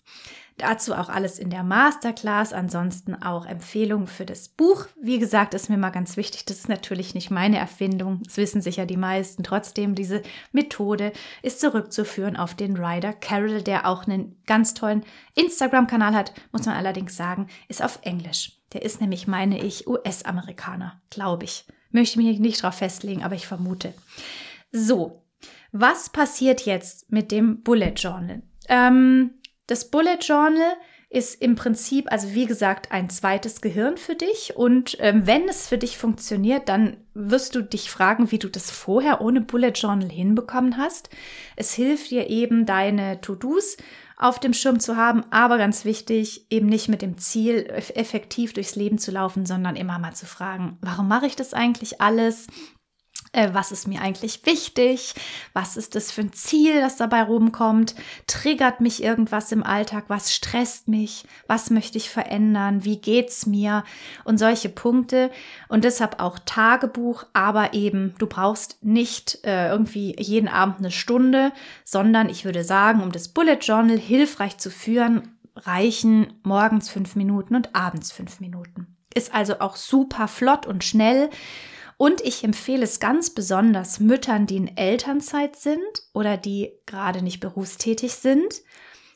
Dazu 0.59 0.95
auch 0.95 1.11
alles 1.11 1.39
in 1.39 1.51
der 1.51 1.63
Masterclass. 1.63 2.53
Ansonsten 2.55 3.15
auch 3.15 3.45
Empfehlungen 3.45 4.07
für 4.07 4.25
das 4.25 4.49
Buch. 4.49 4.87
Wie 5.01 5.19
gesagt, 5.19 5.53
ist 5.53 5.69
mir 5.69 5.77
mal 5.77 5.91
ganz 5.91 6.17
wichtig. 6.17 6.47
Das 6.47 6.57
ist 6.59 6.69
natürlich 6.69 7.15
nicht 7.15 7.31
meine 7.31 7.59
Erfindung. 7.59 8.23
Das 8.25 8.39
wissen 8.39 8.63
sicher 8.63 8.87
die 8.87 8.97
meisten. 8.97 9.45
Trotzdem, 9.45 9.95
diese 9.95 10.23
Methode 10.53 11.13
ist 11.43 11.61
zurückzuführen 11.61 12.37
auf 12.37 12.55
den 12.55 12.77
Ryder 12.77 13.13
Carroll, 13.13 13.63
der 13.63 13.87
auch 13.87 14.07
einen 14.07 14.41
ganz 14.47 14.73
tollen 14.73 15.05
Instagram-Kanal 15.35 16.15
hat. 16.15 16.33
Muss 16.53 16.65
man 16.65 16.77
allerdings 16.77 17.17
sagen, 17.17 17.49
ist 17.69 17.83
auf 17.83 17.99
Englisch. 18.03 18.53
Der 18.73 18.83
ist 18.83 19.01
nämlich, 19.01 19.27
meine 19.27 19.59
ich, 19.63 19.87
US-Amerikaner, 19.87 21.01
glaube 21.11 21.45
ich. 21.45 21.67
Möchte 21.91 22.19
mich 22.19 22.39
nicht 22.39 22.63
drauf 22.63 22.77
festlegen, 22.77 23.23
aber 23.23 23.35
ich 23.35 23.47
vermute. 23.47 23.93
So, 24.73 25.23
was 25.73 26.09
passiert 26.09 26.63
jetzt 26.63 27.11
mit 27.13 27.31
dem 27.31 27.63
Bullet 27.63 27.93
Journal? 27.97 28.43
Ähm, 28.69 29.35
das 29.67 29.91
Bullet 29.91 30.19
Journal 30.21 30.77
ist 31.09 31.41
im 31.41 31.55
Prinzip, 31.55 32.11
also 32.11 32.35
wie 32.35 32.47
gesagt, 32.47 32.91
ein 32.91 33.09
zweites 33.11 33.61
Gehirn 33.61 33.97
für 33.97 34.17
dich. 34.17 34.57
Und 34.57 34.97
ähm, 35.01 35.27
wenn 35.27 35.49
es 35.49 35.69
für 35.69 35.79
dich 35.79 35.99
funktioniert, 35.99 36.69
dann 36.69 36.97
wirst 37.15 37.55
du 37.55 37.63
dich 37.63 37.91
fragen, 37.91 38.33
wie 38.33 38.41
du 38.41 38.49
das 38.49 38.71
vorher 38.71 39.21
ohne 39.21 39.41
Bullet 39.41 39.71
Journal 39.71 40.11
hinbekommen 40.11 40.77
hast. 40.77 41.09
Es 41.55 41.73
hilft 41.73 42.11
dir 42.11 42.29
eben, 42.29 42.67
deine 42.67 43.21
To-Dos 43.21 43.77
auf 44.17 44.41
dem 44.41 44.53
Schirm 44.53 44.81
zu 44.81 44.97
haben, 44.97 45.25
aber 45.31 45.59
ganz 45.59 45.85
wichtig, 45.85 46.47
eben 46.51 46.67
nicht 46.67 46.89
mit 46.89 47.03
dem 47.03 47.19
Ziel, 47.19 47.67
effektiv 47.95 48.55
durchs 48.55 48.75
Leben 48.75 48.99
zu 48.99 49.11
laufen, 49.11 49.47
sondern 49.47 49.77
immer 49.77 49.99
mal 49.99 50.15
zu 50.15 50.27
fragen, 50.27 50.79
warum 50.81 51.07
mache 51.07 51.27
ich 51.27 51.37
das 51.37 51.55
eigentlich 51.55 52.01
alles? 52.01 52.47
Äh, 53.37 53.53
was 53.53 53.71
ist 53.71 53.87
mir 53.87 54.01
eigentlich 54.01 54.47
wichtig, 54.47 55.15
was 55.53 55.77
ist 55.77 55.95
das 55.95 56.11
für 56.11 56.23
ein 56.23 56.33
Ziel, 56.33 56.81
das 56.81 56.97
dabei 56.97 57.23
rumkommt, 57.23 57.95
triggert 58.27 58.81
mich 58.81 59.03
irgendwas 59.03 59.53
im 59.53 59.63
Alltag, 59.63 60.05
was 60.09 60.35
stresst 60.35 60.89
mich, 60.89 61.27
was 61.47 61.69
möchte 61.69 61.99
ich 61.99 62.09
verändern, 62.09 62.85
wie 62.85 62.97
geht's 62.97 63.45
mir? 63.45 63.85
Und 64.25 64.39
solche 64.39 64.71
Punkte. 64.71 65.31
Und 65.69 65.85
deshalb 65.85 66.19
auch 66.19 66.39
Tagebuch, 66.47 67.27
aber 67.35 67.75
eben 67.75 68.15
du 68.19 68.27
brauchst 68.27 68.83
nicht 68.83 69.45
äh, 69.45 69.69
irgendwie 69.69 70.17
jeden 70.19 70.49
Abend 70.49 70.79
eine 70.79 70.91
Stunde, 70.91 71.53
sondern 71.85 72.31
ich 72.31 72.47
würde 72.47 72.65
sagen, 72.65 73.03
um 73.03 73.13
das 73.13 73.29
Bullet 73.29 73.59
Journal 73.61 73.99
hilfreich 73.99 74.57
zu 74.57 74.71
führen, 74.71 75.37
reichen 75.57 76.33
morgens 76.43 76.89
fünf 76.89 77.17
Minuten 77.17 77.55
und 77.55 77.75
abends 77.75 78.13
fünf 78.13 78.41
Minuten. 78.41 78.97
Ist 79.15 79.35
also 79.35 79.61
auch 79.61 79.77
super 79.77 80.27
flott 80.27 80.67
und 80.67 80.85
schnell 80.85 81.29
und 81.97 82.21
ich 82.21 82.45
empfehle 82.45 82.85
es 82.85 83.01
ganz 83.01 83.31
besonders 83.31 83.99
Müttern, 84.01 84.47
die 84.47 84.57
in 84.57 84.77
Elternzeit 84.77 85.57
sind 85.57 85.81
oder 86.13 86.37
die 86.37 86.73
gerade 86.85 87.23
nicht 87.23 87.41
berufstätig 87.41 88.13
sind. 88.15 88.61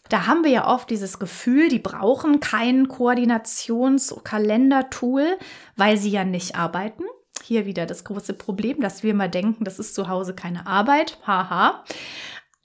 Da 0.09 0.27
haben 0.27 0.45
wir 0.45 0.51
ja 0.51 0.67
oft 0.67 0.89
dieses 0.91 1.19
Gefühl, 1.19 1.69
die 1.69 1.79
brauchen 1.79 2.41
kein 2.41 2.89
Koordinations-Kalender-Tool, 2.89 5.37
weil 5.77 5.99
sie 5.99 6.11
ja 6.11 6.25
nicht 6.25 6.57
arbeiten. 6.57 7.05
Hier 7.45 7.67
wieder 7.67 7.87
das 7.87 8.05
große 8.05 8.35
Problem, 8.35 8.81
dass 8.81 9.03
wir 9.03 9.15
mal 9.15 9.31
denken, 9.31 9.65
das 9.65 9.79
ist 9.79 9.95
zu 9.95 10.09
Hause 10.09 10.35
keine 10.35 10.67
Arbeit. 10.67 11.19
Haha. 11.27 11.85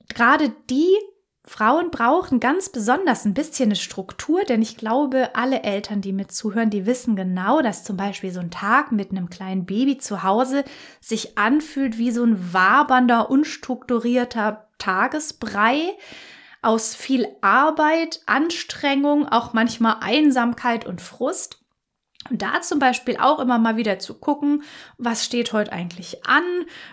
Gerade 0.09 0.51
die 0.70 0.93
Frauen 1.47 1.91
brauchen 1.91 2.39
ganz 2.39 2.69
besonders 2.69 3.23
ein 3.23 3.35
bisschen 3.35 3.67
eine 3.67 3.75
Struktur, 3.75 4.43
denn 4.43 4.63
ich 4.63 4.77
glaube, 4.77 5.35
alle 5.35 5.61
Eltern, 5.61 6.01
die 6.01 6.11
mir 6.11 6.27
zuhören, 6.27 6.71
die 6.71 6.87
wissen 6.87 7.15
genau, 7.15 7.61
dass 7.61 7.83
zum 7.83 7.97
Beispiel 7.97 8.31
so 8.31 8.39
ein 8.39 8.49
Tag 8.49 8.91
mit 8.91 9.11
einem 9.11 9.29
kleinen 9.29 9.65
Baby 9.65 9.99
zu 9.99 10.23
Hause 10.23 10.63
sich 11.01 11.37
anfühlt 11.37 11.99
wie 11.99 12.11
so 12.11 12.23
ein 12.23 12.53
wabernder, 12.53 13.29
unstrukturierter 13.29 14.67
Tagesbrei 14.79 15.95
aus 16.63 16.95
viel 16.95 17.27
Arbeit, 17.41 18.21
Anstrengung, 18.25 19.27
auch 19.27 19.53
manchmal 19.53 19.97
Einsamkeit 20.01 20.85
und 20.85 20.99
Frust. 20.99 21.59
Und 22.30 22.41
da 22.41 22.61
zum 22.61 22.80
Beispiel 22.80 23.17
auch 23.17 23.39
immer 23.39 23.59
mal 23.59 23.78
wieder 23.78 23.99
zu 23.99 24.15
gucken, 24.15 24.63
was 24.97 25.23
steht 25.23 25.53
heute 25.53 25.71
eigentlich 25.71 26.26
an, 26.26 26.43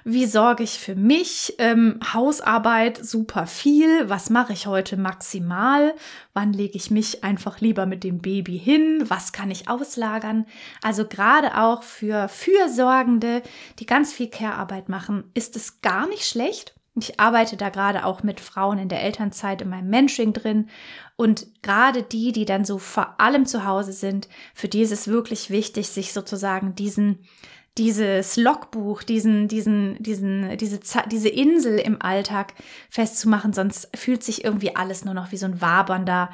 wie 0.04 0.26
sorge 0.26 0.62
ich 0.62 0.78
für 0.78 0.94
mich, 0.94 1.54
ähm, 1.58 2.00
Hausarbeit 2.12 3.02
super 3.02 3.46
viel, 3.46 4.10
was 4.10 4.28
mache 4.28 4.52
ich 4.52 4.66
heute 4.66 4.98
maximal, 4.98 5.94
wann 6.34 6.52
lege 6.52 6.76
ich 6.76 6.90
mich 6.90 7.24
einfach 7.24 7.60
lieber 7.60 7.86
mit 7.86 8.04
dem 8.04 8.18
Baby 8.18 8.58
hin, 8.58 9.04
was 9.08 9.32
kann 9.32 9.50
ich 9.50 9.68
auslagern. 9.68 10.44
Also 10.82 11.06
gerade 11.06 11.58
auch 11.58 11.82
für 11.82 12.28
Fürsorgende, 12.28 13.42
die 13.78 13.86
ganz 13.86 14.12
viel 14.12 14.28
Care-Arbeit 14.28 14.90
machen, 14.90 15.24
ist 15.32 15.56
es 15.56 15.80
gar 15.80 16.06
nicht 16.08 16.26
schlecht, 16.26 16.74
ich 16.94 17.18
arbeite 17.18 17.56
da 17.56 17.70
gerade 17.70 18.04
auch 18.04 18.22
mit 18.22 18.40
Frauen 18.40 18.78
in 18.78 18.88
der 18.88 19.02
Elternzeit 19.02 19.62
in 19.62 19.70
meinem 19.70 19.88
Mentoring 19.88 20.32
drin. 20.34 20.68
Und 21.16 21.46
gerade 21.62 22.02
die, 22.02 22.32
die 22.32 22.44
dann 22.44 22.64
so 22.64 22.78
vor 22.78 23.18
allem 23.18 23.46
zu 23.46 23.64
Hause 23.64 23.92
sind, 23.92 24.28
für 24.54 24.68
die 24.68 24.82
ist 24.82 24.92
es 24.92 25.08
wirklich 25.08 25.48
wichtig, 25.48 25.88
sich 25.88 26.12
sozusagen 26.12 26.74
diesen, 26.74 27.20
dieses 27.78 28.36
Logbuch, 28.36 29.02
diesen, 29.02 29.48
diesen, 29.48 30.02
diesen, 30.02 30.58
diese, 30.58 30.80
diese 31.10 31.28
Insel 31.30 31.78
im 31.78 32.02
Alltag 32.02 32.52
festzumachen, 32.90 33.54
sonst 33.54 33.88
fühlt 33.96 34.22
sich 34.22 34.44
irgendwie 34.44 34.76
alles 34.76 35.04
nur 35.04 35.14
noch 35.14 35.32
wie 35.32 35.38
so 35.38 35.46
ein 35.46 35.62
wabernder 35.62 36.28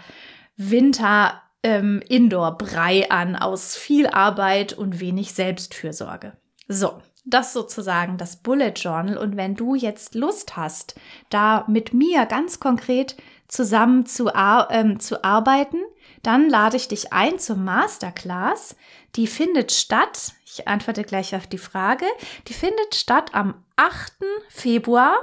Winter 0.57 1.41
ähm, 1.63 2.03
Indoor-Brei 2.09 3.11
an 3.11 3.37
aus 3.37 3.77
viel 3.77 4.09
Arbeit 4.09 4.73
und 4.73 4.99
wenig 4.99 5.35
Selbstfürsorge. 5.35 6.33
So, 6.67 7.01
das 7.31 7.53
sozusagen 7.53 8.17
das 8.17 8.37
Bullet 8.37 8.73
Journal. 8.77 9.19
Und 9.19 9.37
wenn 9.37 9.55
du 9.55 9.75
jetzt 9.75 10.15
Lust 10.15 10.57
hast, 10.57 10.95
da 11.31 11.65
mit 11.69 11.93
mir 11.93 12.27
ganz 12.27 12.61
konkret 12.61 13.17
zusammen 13.49 14.07
zu, 14.07 14.31
ähm, 14.71 15.01
zu 15.01 15.25
arbeiten, 15.25 15.79
dann 16.23 16.49
lade 16.49 16.77
ich 16.77 16.89
dich 16.89 17.13
ein 17.13 17.39
zur 17.39 17.57
Masterclass. 17.57 18.77
Die 19.17 19.27
findet 19.27 19.73
statt, 19.73 20.33
ich 20.45 20.69
antworte 20.69 21.05
gleich 21.05 21.35
auf 21.35 21.47
die 21.47 21.59
Frage, 21.59 22.07
die 22.49 22.55
findet 22.55 22.95
statt 22.95 23.35
am 23.35 23.65
8. 23.77 24.13
Februar 24.49 25.15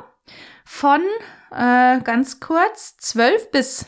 von 0.64 1.02
äh, 1.52 2.00
ganz 2.02 2.40
kurz 2.40 2.98
12 2.98 3.52
bis 3.52 3.86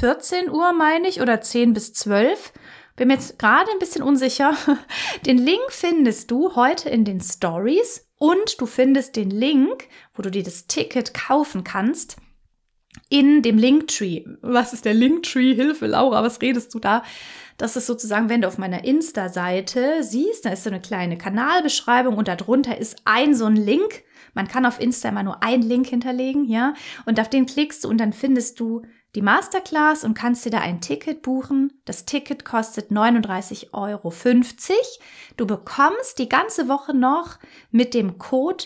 14 0.00 0.50
Uhr, 0.50 0.72
meine 0.72 1.08
ich, 1.08 1.20
oder 1.20 1.40
10 1.40 1.74
bis 1.74 1.92
12. 1.92 2.52
Bin 2.96 3.08
mir 3.08 3.14
jetzt 3.14 3.38
gerade 3.38 3.70
ein 3.72 3.80
bisschen 3.80 4.02
unsicher. 4.02 4.56
Den 5.26 5.38
Link 5.38 5.70
findest 5.70 6.30
du 6.30 6.54
heute 6.54 6.88
in 6.88 7.04
den 7.04 7.20
Stories 7.20 8.06
und 8.18 8.60
du 8.60 8.66
findest 8.66 9.16
den 9.16 9.30
Link, 9.30 9.88
wo 10.14 10.22
du 10.22 10.30
dir 10.30 10.44
das 10.44 10.68
Ticket 10.68 11.12
kaufen 11.12 11.64
kannst, 11.64 12.16
in 13.08 13.42
dem 13.42 13.58
Linktree. 13.58 14.24
Was 14.40 14.72
ist 14.72 14.84
der 14.84 14.94
Linktree? 14.94 15.54
Hilfe, 15.54 15.86
Laura, 15.86 16.22
was 16.22 16.40
redest 16.40 16.72
du 16.72 16.78
da? 16.78 17.02
Das 17.56 17.76
ist 17.76 17.86
sozusagen, 17.86 18.28
wenn 18.28 18.40
du 18.40 18.48
auf 18.48 18.58
meiner 18.58 18.84
Insta-Seite 18.84 20.02
siehst, 20.02 20.44
da 20.44 20.50
ist 20.50 20.64
so 20.64 20.70
eine 20.70 20.80
kleine 20.80 21.18
Kanalbeschreibung 21.18 22.16
und 22.16 22.28
darunter 22.28 22.78
ist 22.78 22.96
ein 23.04 23.34
so 23.34 23.46
ein 23.46 23.56
Link. 23.56 24.04
Man 24.34 24.48
kann 24.48 24.66
auf 24.66 24.80
Insta 24.80 25.08
immer 25.08 25.22
nur 25.22 25.42
einen 25.42 25.62
Link 25.62 25.88
hinterlegen, 25.88 26.44
ja, 26.44 26.74
und 27.06 27.20
auf 27.20 27.28
den 27.28 27.46
klickst 27.46 27.84
du 27.84 27.88
und 27.88 27.98
dann 27.98 28.12
findest 28.12 28.58
du 28.58 28.82
die 29.14 29.22
Masterclass 29.22 30.04
und 30.04 30.14
kannst 30.14 30.44
dir 30.44 30.50
da 30.50 30.60
ein 30.60 30.80
Ticket 30.80 31.22
buchen. 31.22 31.80
Das 31.84 32.04
Ticket 32.04 32.44
kostet 32.44 32.90
39,50 32.90 33.72
Euro. 33.72 34.12
Du 35.36 35.46
bekommst 35.46 36.18
die 36.18 36.28
ganze 36.28 36.68
Woche 36.68 36.94
noch 36.94 37.38
mit 37.70 37.94
dem 37.94 38.18
Code 38.18 38.64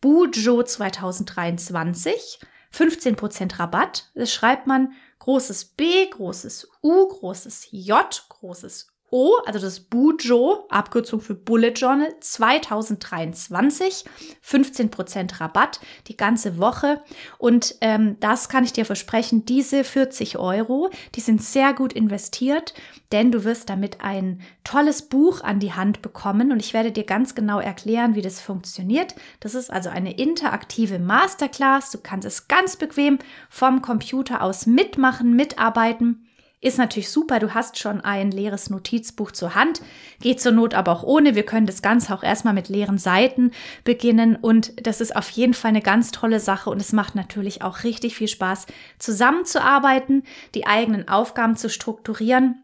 BUJO 0.00 0.62
2023 0.62 2.40
15% 2.72 3.58
Rabatt. 3.58 4.10
Das 4.14 4.32
schreibt 4.32 4.66
man 4.66 4.92
großes 5.18 5.64
B, 5.64 6.08
großes 6.08 6.68
U, 6.82 7.08
großes 7.08 7.68
J, 7.70 8.24
großes 8.28 8.88
O, 9.10 9.34
also 9.44 9.58
das 9.58 9.80
Bujo, 9.80 10.66
Abkürzung 10.68 11.20
für 11.20 11.34
Bullet 11.34 11.72
Journal 11.72 12.14
2023, 12.20 14.04
15% 14.44 15.40
Rabatt 15.40 15.80
die 16.06 16.16
ganze 16.16 16.58
Woche. 16.58 17.02
Und 17.38 17.74
ähm, 17.80 18.16
das 18.20 18.48
kann 18.48 18.62
ich 18.62 18.72
dir 18.72 18.84
versprechen, 18.84 19.44
diese 19.44 19.82
40 19.82 20.38
Euro, 20.38 20.90
die 21.16 21.20
sind 21.20 21.42
sehr 21.42 21.74
gut 21.74 21.92
investiert, 21.92 22.72
denn 23.10 23.32
du 23.32 23.42
wirst 23.44 23.68
damit 23.68 24.00
ein 24.00 24.40
tolles 24.62 25.02
Buch 25.02 25.42
an 25.42 25.58
die 25.58 25.72
Hand 25.72 26.02
bekommen 26.02 26.52
und 26.52 26.60
ich 26.60 26.72
werde 26.72 26.92
dir 26.92 27.04
ganz 27.04 27.34
genau 27.34 27.58
erklären, 27.58 28.14
wie 28.14 28.22
das 28.22 28.40
funktioniert. 28.40 29.16
Das 29.40 29.56
ist 29.56 29.72
also 29.72 29.90
eine 29.90 30.16
interaktive 30.16 31.00
Masterclass. 31.00 31.90
Du 31.90 31.98
kannst 31.98 32.26
es 32.26 32.46
ganz 32.46 32.76
bequem 32.76 33.18
vom 33.48 33.82
Computer 33.82 34.42
aus 34.42 34.66
mitmachen, 34.66 35.34
mitarbeiten. 35.34 36.26
Ist 36.62 36.76
natürlich 36.76 37.08
super, 37.08 37.38
du 37.38 37.54
hast 37.54 37.78
schon 37.78 38.02
ein 38.02 38.30
leeres 38.30 38.68
Notizbuch 38.68 39.30
zur 39.30 39.54
Hand. 39.54 39.80
Geht 40.20 40.42
zur 40.42 40.52
Not 40.52 40.74
aber 40.74 40.92
auch 40.92 41.02
ohne. 41.02 41.34
Wir 41.34 41.46
können 41.46 41.66
das 41.66 41.80
Ganze 41.80 42.12
auch 42.12 42.22
erstmal 42.22 42.52
mit 42.52 42.68
leeren 42.68 42.98
Seiten 42.98 43.52
beginnen 43.82 44.36
und 44.36 44.86
das 44.86 45.00
ist 45.00 45.16
auf 45.16 45.30
jeden 45.30 45.54
Fall 45.54 45.70
eine 45.70 45.80
ganz 45.80 46.10
tolle 46.10 46.38
Sache 46.38 46.68
und 46.68 46.78
es 46.78 46.92
macht 46.92 47.14
natürlich 47.14 47.62
auch 47.62 47.82
richtig 47.82 48.14
viel 48.14 48.28
Spaß, 48.28 48.66
zusammenzuarbeiten, 48.98 50.24
die 50.54 50.66
eigenen 50.66 51.08
Aufgaben 51.08 51.56
zu 51.56 51.70
strukturieren. 51.70 52.62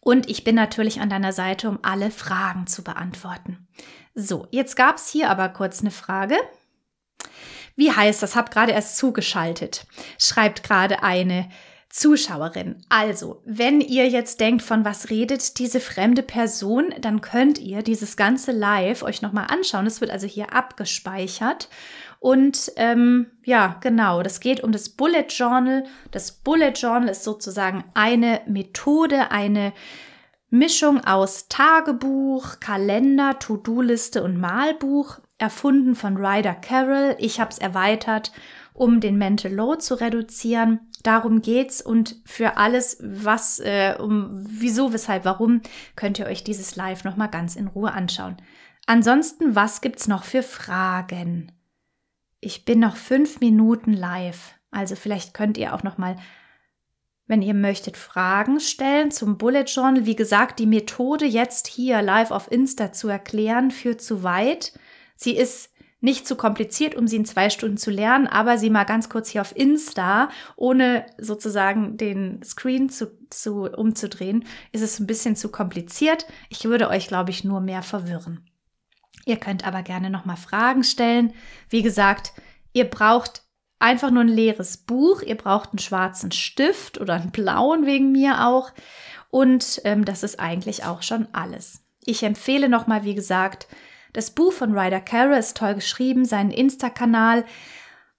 Und 0.00 0.30
ich 0.30 0.44
bin 0.44 0.54
natürlich 0.54 1.00
an 1.00 1.10
deiner 1.10 1.32
Seite, 1.32 1.68
um 1.68 1.80
alle 1.82 2.12
Fragen 2.12 2.68
zu 2.68 2.84
beantworten. 2.84 3.66
So, 4.14 4.46
jetzt 4.50 4.76
gab 4.76 4.96
es 4.96 5.08
hier 5.08 5.30
aber 5.30 5.48
kurz 5.48 5.80
eine 5.80 5.90
Frage. 5.90 6.36
Wie 7.74 7.90
heißt 7.90 8.22
das? 8.22 8.36
Hab 8.36 8.52
gerade 8.52 8.72
erst 8.72 8.98
zugeschaltet. 8.98 9.86
Schreibt 10.18 10.62
gerade 10.62 11.02
eine 11.02 11.48
Zuschauerin. 11.92 12.82
Also, 12.88 13.42
wenn 13.44 13.82
ihr 13.82 14.08
jetzt 14.08 14.40
denkt, 14.40 14.62
von 14.62 14.82
was 14.82 15.10
redet 15.10 15.58
diese 15.58 15.78
fremde 15.78 16.22
Person, 16.22 16.94
dann 16.98 17.20
könnt 17.20 17.58
ihr 17.58 17.82
dieses 17.82 18.16
ganze 18.16 18.50
Live 18.50 19.02
euch 19.02 19.20
nochmal 19.20 19.48
anschauen. 19.50 19.84
Es 19.84 20.00
wird 20.00 20.10
also 20.10 20.26
hier 20.26 20.54
abgespeichert. 20.54 21.68
Und 22.18 22.72
ähm, 22.76 23.26
ja, 23.44 23.76
genau, 23.82 24.22
das 24.22 24.40
geht 24.40 24.62
um 24.62 24.72
das 24.72 24.88
Bullet 24.88 25.26
Journal. 25.28 25.84
Das 26.10 26.32
Bullet 26.32 26.72
Journal 26.74 27.10
ist 27.10 27.24
sozusagen 27.24 27.84
eine 27.92 28.40
Methode, 28.46 29.30
eine 29.30 29.74
Mischung 30.48 31.04
aus 31.04 31.48
Tagebuch, 31.48 32.58
Kalender, 32.60 33.38
To-Do-Liste 33.38 34.22
und 34.22 34.40
Malbuch, 34.40 35.18
erfunden 35.36 35.94
von 35.94 36.16
Ryder 36.16 36.54
Carroll. 36.54 37.16
Ich 37.18 37.38
habe 37.38 37.50
es 37.50 37.58
erweitert, 37.58 38.32
um 38.72 39.00
den 39.00 39.18
Mental 39.18 39.52
Load 39.52 39.80
zu 39.80 39.94
reduzieren. 39.94 40.80
Darum 41.02 41.42
geht's 41.42 41.82
und 41.82 42.16
für 42.24 42.56
alles, 42.56 42.98
was, 43.02 43.58
äh, 43.58 43.96
um 43.98 44.30
wieso, 44.48 44.92
weshalb, 44.92 45.24
warum, 45.24 45.62
könnt 45.96 46.18
ihr 46.18 46.26
euch 46.26 46.44
dieses 46.44 46.76
Live 46.76 47.04
nochmal 47.04 47.28
ganz 47.28 47.56
in 47.56 47.66
Ruhe 47.66 47.92
anschauen. 47.92 48.36
Ansonsten, 48.86 49.54
was 49.54 49.80
gibt's 49.80 50.08
noch 50.08 50.24
für 50.24 50.42
Fragen? 50.42 51.52
Ich 52.40 52.64
bin 52.64 52.80
noch 52.80 52.96
fünf 52.96 53.40
Minuten 53.40 53.92
live, 53.92 54.54
also 54.70 54.96
vielleicht 54.96 55.34
könnt 55.34 55.58
ihr 55.58 55.74
auch 55.74 55.84
nochmal, 55.84 56.16
wenn 57.26 57.42
ihr 57.42 57.54
möchtet, 57.54 57.96
Fragen 57.96 58.58
stellen 58.58 59.10
zum 59.10 59.38
Bullet 59.38 59.64
Journal. 59.64 60.06
Wie 60.06 60.16
gesagt, 60.16 60.58
die 60.58 60.66
Methode 60.66 61.24
jetzt 61.24 61.68
hier 61.68 62.02
live 62.02 62.32
auf 62.32 62.50
Insta 62.50 62.92
zu 62.92 63.08
erklären, 63.08 63.70
führt 63.70 64.02
zu 64.02 64.22
weit. 64.24 64.72
Sie 65.14 65.36
ist 65.36 65.71
nicht 66.02 66.26
zu 66.26 66.36
kompliziert, 66.36 66.96
um 66.96 67.06
sie 67.06 67.16
in 67.16 67.24
zwei 67.24 67.48
Stunden 67.48 67.76
zu 67.76 67.90
lernen, 67.90 68.26
aber 68.26 68.58
sie 68.58 68.70
mal 68.70 68.84
ganz 68.84 69.08
kurz 69.08 69.30
hier 69.30 69.40
auf 69.40 69.56
Insta, 69.56 70.28
ohne 70.56 71.06
sozusagen 71.16 71.96
den 71.96 72.42
Screen 72.42 72.90
zu, 72.90 73.12
zu 73.30 73.70
umzudrehen, 73.70 74.44
ist 74.72 74.82
es 74.82 74.98
ein 74.98 75.06
bisschen 75.06 75.36
zu 75.36 75.48
kompliziert. 75.48 76.26
Ich 76.50 76.64
würde 76.64 76.88
euch, 76.88 77.06
glaube 77.06 77.30
ich, 77.30 77.44
nur 77.44 77.60
mehr 77.60 77.82
verwirren. 77.82 78.44
Ihr 79.24 79.36
könnt 79.36 79.64
aber 79.64 79.82
gerne 79.82 80.10
nochmal 80.10 80.36
Fragen 80.36 80.82
stellen. 80.82 81.32
Wie 81.70 81.82
gesagt, 81.82 82.32
ihr 82.72 82.90
braucht 82.90 83.44
einfach 83.78 84.10
nur 84.10 84.24
ein 84.24 84.28
leeres 84.28 84.78
Buch, 84.78 85.22
ihr 85.22 85.36
braucht 85.36 85.70
einen 85.70 85.78
schwarzen 85.78 86.32
Stift 86.32 87.00
oder 87.00 87.14
einen 87.14 87.30
blauen 87.30 87.86
wegen 87.86 88.10
mir 88.10 88.48
auch. 88.48 88.72
Und 89.30 89.80
ähm, 89.84 90.04
das 90.04 90.24
ist 90.24 90.40
eigentlich 90.40 90.84
auch 90.84 91.02
schon 91.02 91.28
alles. 91.32 91.84
Ich 92.04 92.24
empfehle 92.24 92.68
nochmal, 92.68 93.04
wie 93.04 93.14
gesagt, 93.14 93.68
das 94.12 94.30
Buch 94.30 94.52
von 94.52 94.76
Ryder 94.78 95.00
Carroll 95.00 95.38
ist 95.38 95.56
toll 95.56 95.74
geschrieben, 95.74 96.24
seinen 96.24 96.50
Insta-Kanal. 96.50 97.44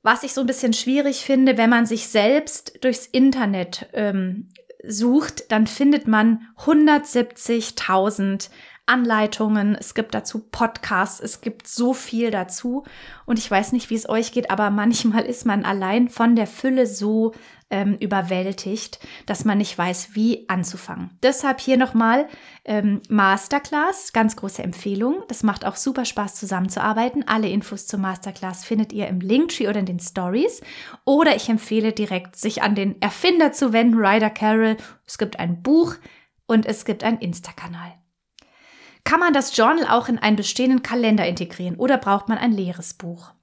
Was 0.02 0.24
ich 0.24 0.34
so 0.34 0.42
ein 0.42 0.48
bisschen 0.48 0.74
schwierig 0.74 1.24
finde, 1.24 1.58
wenn 1.58 1.70
man 1.70 1.86
sich 1.86 2.08
selbst 2.08 2.84
durchs 2.84 3.06
Internet 3.06 3.88
ähm, 3.94 4.50
sucht, 4.86 5.52
dann 5.52 5.68
findet 5.68 6.08
man 6.08 6.48
170.000 6.58 8.50
Anleitungen, 8.86 9.76
es 9.76 9.94
gibt 9.94 10.14
dazu 10.14 10.40
Podcasts, 10.40 11.22
es 11.22 11.40
gibt 11.40 11.68
so 11.68 11.94
viel 11.94 12.32
dazu. 12.32 12.84
Und 13.26 13.40
ich 13.40 13.50
weiß 13.50 13.72
nicht, 13.72 13.90
wie 13.90 13.96
es 13.96 14.10
euch 14.10 14.34
geht, 14.34 14.52
aber 14.52 14.70
manchmal 14.72 15.26
ist 15.26 15.46
man 15.46 15.64
allein 15.64 16.10
von 16.10 16.36
der 16.36 16.48
Fülle 16.48 16.86
so 16.86 17.34
ähm, 17.74 17.98
überwältigt, 18.00 19.00
dass 19.26 19.46
man 19.46 19.58
nicht 19.58 19.76
weiß, 19.76 20.10
wie 20.14 20.48
anzufangen. 20.48 21.10
Deshalb 21.24 21.60
hier 21.60 21.76
nochmal 21.76 22.28
ähm, 22.66 23.02
Masterclass, 23.10 24.14
ganz 24.14 24.36
große 24.36 24.62
Empfehlung. 24.62 25.24
Das 25.28 25.42
macht 25.42 25.66
auch 25.66 25.76
super 25.76 26.06
Spaß 26.06 26.36
zusammenzuarbeiten. 26.36 27.28
Alle 27.28 27.50
Infos 27.50 27.88
zur 27.88 27.98
Masterclass 27.98 28.64
findet 28.64 28.94
ihr 28.94 29.08
im 29.08 29.22
Linktree 29.22 29.68
oder 29.68 29.80
in 29.80 29.88
den 29.88 30.00
Stories. 30.00 30.62
Oder 31.04 31.36
ich 31.36 31.50
empfehle 31.50 31.94
direkt, 31.94 32.36
sich 32.36 32.62
an 32.62 32.76
den 32.76 33.02
Erfinder 33.02 33.52
zu 33.54 33.74
wenden, 33.74 33.98
Ryder 33.98 34.30
Carroll. 34.30 34.78
Es 35.08 35.18
gibt 35.18 35.40
ein 35.40 35.64
Buch 35.64 35.96
und 36.46 36.68
es 36.68 36.86
gibt 36.86 37.04
einen 37.04 37.18
Insta-Kanal. 37.18 37.96
Kann 39.04 39.20
man 39.20 39.34
das 39.34 39.58
Journal 39.58 39.88
auch 39.90 40.10
in 40.10 40.20
einen 40.20 40.36
bestehenden 40.36 40.84
Kalender 40.84 41.26
integrieren 41.26 41.76
oder 41.78 41.98
braucht 41.98 42.30
man 42.30 42.38
ein 42.38 42.52
leeres 42.52 42.94
Buch? 42.94 43.34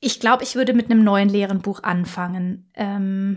Ich 0.00 0.18
glaube, 0.18 0.42
ich 0.42 0.54
würde 0.54 0.72
mit 0.72 0.90
einem 0.90 1.04
neuen 1.04 1.28
leeren 1.28 1.60
Buch 1.60 1.82
anfangen, 1.82 2.70
ähm, 2.74 3.36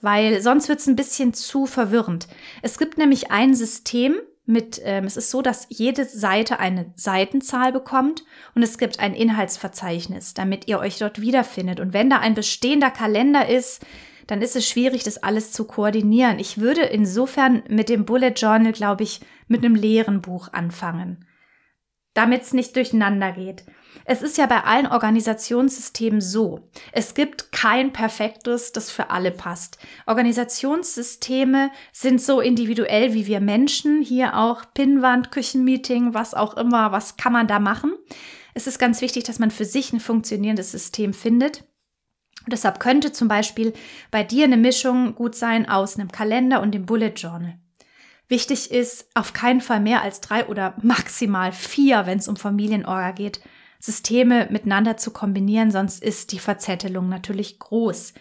weil 0.00 0.42
sonst 0.42 0.68
wird 0.68 0.80
es 0.80 0.86
ein 0.88 0.96
bisschen 0.96 1.34
zu 1.34 1.66
verwirrend. 1.66 2.26
Es 2.62 2.78
gibt 2.78 2.98
nämlich 2.98 3.30
ein 3.30 3.54
System 3.54 4.16
mit, 4.44 4.80
ähm, 4.84 5.04
es 5.04 5.16
ist 5.16 5.30
so, 5.30 5.42
dass 5.42 5.66
jede 5.68 6.04
Seite 6.04 6.58
eine 6.58 6.92
Seitenzahl 6.96 7.72
bekommt 7.72 8.24
und 8.54 8.62
es 8.62 8.78
gibt 8.78 8.98
ein 8.98 9.14
Inhaltsverzeichnis, 9.14 10.34
damit 10.34 10.66
ihr 10.66 10.80
euch 10.80 10.98
dort 10.98 11.20
wiederfindet. 11.20 11.78
Und 11.78 11.92
wenn 11.92 12.10
da 12.10 12.18
ein 12.18 12.34
bestehender 12.34 12.90
Kalender 12.90 13.48
ist, 13.48 13.84
dann 14.26 14.42
ist 14.42 14.56
es 14.56 14.68
schwierig, 14.68 15.04
das 15.04 15.22
alles 15.22 15.52
zu 15.52 15.64
koordinieren. 15.64 16.38
Ich 16.38 16.58
würde 16.58 16.82
insofern 16.82 17.62
mit 17.68 17.88
dem 17.88 18.04
Bullet 18.04 18.32
Journal, 18.36 18.72
glaube 18.72 19.04
ich, 19.04 19.20
mit 19.48 19.64
einem 19.64 19.74
leeren 19.74 20.20
Buch 20.20 20.52
anfangen, 20.52 21.26
damit 22.14 22.42
es 22.42 22.52
nicht 22.52 22.74
durcheinander 22.76 23.32
geht. 23.32 23.64
Es 24.04 24.22
ist 24.22 24.38
ja 24.38 24.46
bei 24.46 24.64
allen 24.64 24.86
Organisationssystemen 24.86 26.20
so. 26.20 26.68
Es 26.92 27.14
gibt 27.14 27.52
kein 27.52 27.92
perfektes, 27.92 28.72
das 28.72 28.90
für 28.90 29.10
alle 29.10 29.30
passt. 29.30 29.78
Organisationssysteme 30.06 31.70
sind 31.92 32.20
so 32.20 32.40
individuell 32.40 33.14
wie 33.14 33.26
wir 33.26 33.40
Menschen. 33.40 34.02
Hier 34.02 34.36
auch 34.36 34.62
Pinnwand, 34.74 35.30
Küchenmeeting, 35.30 36.14
was 36.14 36.34
auch 36.34 36.56
immer. 36.56 36.92
Was 36.92 37.16
kann 37.16 37.32
man 37.32 37.46
da 37.46 37.58
machen? 37.58 37.94
Es 38.54 38.66
ist 38.66 38.78
ganz 38.78 39.00
wichtig, 39.00 39.24
dass 39.24 39.38
man 39.38 39.50
für 39.50 39.64
sich 39.64 39.92
ein 39.92 40.00
funktionierendes 40.00 40.72
System 40.72 41.14
findet. 41.14 41.64
Und 42.44 42.52
deshalb 42.52 42.80
könnte 42.80 43.12
zum 43.12 43.28
Beispiel 43.28 43.74
bei 44.10 44.24
dir 44.24 44.44
eine 44.44 44.56
Mischung 44.56 45.14
gut 45.14 45.34
sein 45.34 45.68
aus 45.68 45.98
einem 45.98 46.10
Kalender 46.10 46.62
und 46.62 46.72
dem 46.72 46.86
Bullet 46.86 47.12
Journal. 47.14 47.58
Wichtig 48.28 48.70
ist 48.70 49.08
auf 49.14 49.32
keinen 49.32 49.60
Fall 49.60 49.80
mehr 49.80 50.02
als 50.02 50.20
drei 50.20 50.46
oder 50.46 50.74
maximal 50.82 51.52
vier, 51.52 52.06
wenn 52.06 52.18
es 52.18 52.28
um 52.28 52.36
Familienorga 52.36 53.10
geht, 53.10 53.40
Systeme 53.80 54.46
miteinander 54.50 54.96
zu 54.96 55.10
kombinieren, 55.10 55.70
sonst 55.70 56.02
ist 56.02 56.32
die 56.32 56.38
Verzettelung 56.38 57.08
natürlich 57.08 57.58
groß. 57.58 58.12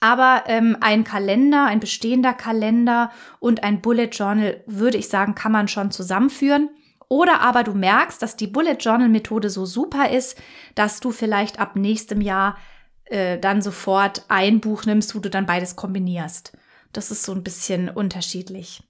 Aber 0.00 0.44
ähm, 0.48 0.76
ein 0.80 1.04
Kalender, 1.04 1.64
ein 1.64 1.80
bestehender 1.80 2.34
Kalender 2.34 3.10
und 3.38 3.62
ein 3.62 3.80
Bullet 3.80 4.08
Journal, 4.08 4.62
würde 4.66 4.98
ich 4.98 5.08
sagen, 5.08 5.34
kann 5.34 5.52
man 5.52 5.68
schon 5.68 5.90
zusammenführen. 5.90 6.68
Oder 7.08 7.40
aber 7.40 7.62
du 7.62 7.74
merkst, 7.74 8.20
dass 8.20 8.36
die 8.36 8.48
Bullet 8.48 8.76
Journal 8.80 9.08
Methode 9.08 9.50
so 9.50 9.64
super 9.64 10.10
ist, 10.10 10.38
dass 10.74 11.00
du 11.00 11.12
vielleicht 11.12 11.60
ab 11.60 11.76
nächstem 11.76 12.20
Jahr 12.20 12.58
äh, 13.04 13.38
dann 13.38 13.62
sofort 13.62 14.24
ein 14.28 14.60
Buch 14.60 14.84
nimmst, 14.84 15.14
wo 15.14 15.20
du 15.20 15.30
dann 15.30 15.46
beides 15.46 15.76
kombinierst. 15.76 16.56
Das 16.92 17.10
ist 17.10 17.22
so 17.22 17.32
ein 17.32 17.44
bisschen 17.44 17.88
unterschiedlich. 17.88 18.82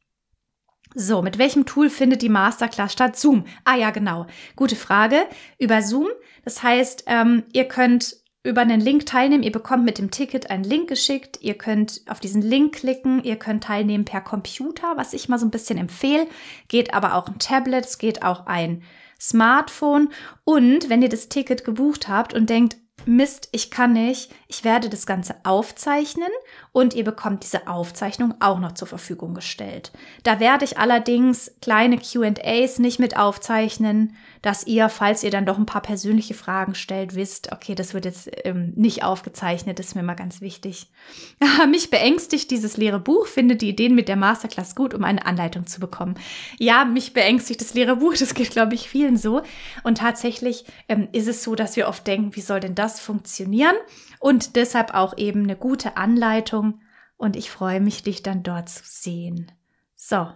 So, 0.94 1.22
mit 1.22 1.38
welchem 1.38 1.66
Tool 1.66 1.90
findet 1.90 2.22
die 2.22 2.28
Masterclass 2.28 2.92
statt? 2.92 3.16
Zoom. 3.16 3.44
Ah 3.64 3.76
ja, 3.76 3.90
genau. 3.90 4.26
Gute 4.54 4.76
Frage. 4.76 5.26
Über 5.58 5.82
Zoom. 5.82 6.08
Das 6.44 6.62
heißt, 6.62 7.04
ähm, 7.06 7.42
ihr 7.52 7.64
könnt 7.64 8.16
über 8.44 8.60
einen 8.60 8.80
Link 8.80 9.06
teilnehmen. 9.06 9.42
Ihr 9.42 9.50
bekommt 9.50 9.84
mit 9.84 9.98
dem 9.98 10.10
Ticket 10.10 10.50
einen 10.50 10.62
Link 10.62 10.88
geschickt. 10.88 11.38
Ihr 11.40 11.54
könnt 11.54 12.02
auf 12.08 12.20
diesen 12.20 12.42
Link 12.42 12.76
klicken. 12.76 13.24
Ihr 13.24 13.36
könnt 13.36 13.64
teilnehmen 13.64 14.04
per 14.04 14.20
Computer, 14.20 14.92
was 14.96 15.14
ich 15.14 15.28
mal 15.28 15.38
so 15.38 15.46
ein 15.46 15.50
bisschen 15.50 15.78
empfehle. 15.78 16.28
Geht 16.68 16.94
aber 16.94 17.14
auch 17.14 17.26
ein 17.26 17.38
Tablet, 17.38 17.86
es 17.86 17.98
geht 17.98 18.22
auch 18.22 18.46
ein 18.46 18.82
Smartphone. 19.20 20.10
Und 20.44 20.90
wenn 20.90 21.02
ihr 21.02 21.08
das 21.08 21.28
Ticket 21.28 21.64
gebucht 21.64 22.06
habt 22.06 22.34
und 22.34 22.50
denkt, 22.50 22.76
Mist, 23.06 23.48
ich 23.52 23.70
kann 23.70 23.92
nicht, 23.92 24.30
ich 24.48 24.64
werde 24.64 24.88
das 24.88 25.04
Ganze 25.04 25.34
aufzeichnen 25.44 26.30
und 26.74 26.92
ihr 26.92 27.04
bekommt 27.04 27.44
diese 27.44 27.68
Aufzeichnung 27.68 28.34
auch 28.40 28.58
noch 28.58 28.72
zur 28.72 28.88
Verfügung 28.88 29.32
gestellt. 29.32 29.92
Da 30.24 30.40
werde 30.40 30.64
ich 30.64 30.76
allerdings 30.76 31.52
kleine 31.62 31.98
QAs 31.98 32.80
nicht 32.80 32.98
mit 32.98 33.16
aufzeichnen, 33.16 34.16
dass 34.42 34.66
ihr, 34.66 34.88
falls 34.88 35.22
ihr 35.22 35.30
dann 35.30 35.46
doch 35.46 35.56
ein 35.56 35.66
paar 35.66 35.82
persönliche 35.82 36.34
Fragen 36.34 36.74
stellt, 36.74 37.14
wisst, 37.14 37.52
okay, 37.52 37.76
das 37.76 37.94
wird 37.94 38.06
jetzt 38.06 38.28
ähm, 38.42 38.72
nicht 38.74 39.04
aufgezeichnet, 39.04 39.78
das 39.78 39.86
ist 39.86 39.94
mir 39.94 40.02
mal 40.02 40.14
ganz 40.14 40.40
wichtig. 40.40 40.88
Mich 41.70 41.90
beängstigt 41.90 42.50
dieses 42.50 42.76
leere 42.76 42.98
Buch, 42.98 43.28
finde 43.28 43.54
die 43.54 43.68
Ideen 43.68 43.94
mit 43.94 44.08
der 44.08 44.16
Masterclass 44.16 44.74
gut, 44.74 44.94
um 44.94 45.04
eine 45.04 45.24
Anleitung 45.24 45.68
zu 45.68 45.78
bekommen. 45.78 46.16
Ja, 46.58 46.84
mich 46.84 47.12
beängstigt 47.12 47.60
das 47.60 47.74
leere 47.74 47.96
Buch, 47.96 48.14
das 48.18 48.34
geht, 48.34 48.50
glaube 48.50 48.74
ich, 48.74 48.88
vielen 48.88 49.16
so. 49.16 49.42
Und 49.84 49.98
tatsächlich 49.98 50.64
ähm, 50.88 51.06
ist 51.12 51.28
es 51.28 51.44
so, 51.44 51.54
dass 51.54 51.76
wir 51.76 51.86
oft 51.86 52.04
denken, 52.04 52.34
wie 52.34 52.40
soll 52.40 52.58
denn 52.58 52.74
das 52.74 52.98
funktionieren? 52.98 53.76
Und 54.24 54.56
deshalb 54.56 54.94
auch 54.94 55.18
eben 55.18 55.42
eine 55.42 55.54
gute 55.54 55.98
Anleitung. 55.98 56.80
Und 57.18 57.36
ich 57.36 57.50
freue 57.50 57.78
mich, 57.78 58.04
dich 58.04 58.22
dann 58.22 58.42
dort 58.42 58.70
zu 58.70 58.82
sehen. 58.82 59.52
So, 59.96 60.28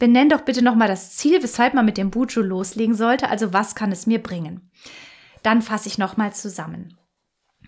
benenn 0.00 0.28
doch 0.28 0.40
bitte 0.40 0.60
nochmal 0.60 0.88
das 0.88 1.14
Ziel, 1.14 1.40
weshalb 1.40 1.72
man 1.72 1.84
mit 1.84 1.98
dem 1.98 2.10
Bujo 2.10 2.40
loslegen 2.40 2.96
sollte. 2.96 3.28
Also 3.28 3.52
was 3.52 3.76
kann 3.76 3.92
es 3.92 4.08
mir 4.08 4.20
bringen? 4.20 4.72
Dann 5.44 5.62
fasse 5.62 5.86
ich 5.86 5.98
nochmal 5.98 6.32
zusammen. 6.32 6.98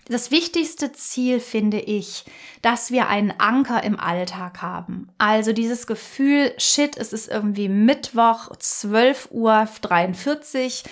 Das 0.07 0.30
wichtigste 0.30 0.92
Ziel 0.92 1.40
finde 1.40 1.78
ich, 1.80 2.24
dass 2.61 2.90
wir 2.90 3.09
einen 3.09 3.32
Anker 3.38 3.82
im 3.84 3.98
Alltag 3.98 4.61
haben. 4.61 5.09
Also 5.16 5.52
dieses 5.52 5.86
Gefühl, 5.86 6.52
shit, 6.59 6.96
es 6.98 7.12
ist 7.12 7.28
irgendwie 7.28 7.68
Mittwoch, 7.68 8.55
12 8.59 9.28
Uhr 9.30 9.66
43. 9.80 10.82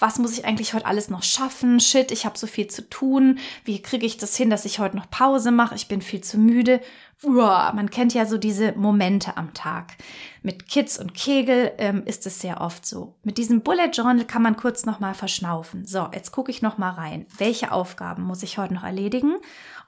Was 0.00 0.18
muss 0.18 0.32
ich 0.32 0.46
eigentlich 0.46 0.74
heute 0.74 0.86
alles 0.86 1.10
noch 1.10 1.22
schaffen? 1.22 1.78
Shit, 1.78 2.10
ich 2.10 2.24
habe 2.24 2.36
so 2.36 2.46
viel 2.46 2.66
zu 2.66 2.88
tun. 2.88 3.38
Wie 3.64 3.82
kriege 3.82 4.06
ich 4.06 4.16
das 4.16 4.34
hin, 4.34 4.50
dass 4.50 4.64
ich 4.64 4.78
heute 4.78 4.96
noch 4.96 5.08
Pause 5.10 5.52
mache? 5.52 5.74
Ich 5.74 5.88
bin 5.88 6.00
viel 6.00 6.22
zu 6.22 6.38
müde 6.38 6.80
uah, 7.22 7.72
man 7.74 7.90
kennt 7.90 8.14
ja 8.14 8.24
so 8.24 8.38
diese 8.38 8.72
Momente 8.72 9.36
am 9.36 9.52
Tag. 9.52 9.96
Mit 10.42 10.68
Kids 10.68 10.98
und 10.98 11.12
Kegel 11.12 11.72
ähm, 11.78 12.02
ist 12.06 12.26
es 12.26 12.40
sehr 12.40 12.60
oft 12.60 12.86
so. 12.86 13.14
Mit 13.22 13.36
diesem 13.36 13.62
Bullet 13.62 13.90
Journal 13.92 14.24
kann 14.24 14.42
man 14.42 14.56
kurz 14.56 14.86
nochmal 14.86 15.14
verschnaufen. 15.14 15.84
So, 15.84 16.08
jetzt 16.14 16.32
gucke 16.32 16.50
ich 16.50 16.62
nochmal 16.62 16.92
rein. 16.92 17.26
Welche 17.36 17.72
Aufgaben 17.72 18.22
muss 18.22 18.42
ich 18.42 18.56
heute 18.56 18.72
noch 18.72 18.84
erledigen? 18.84 19.36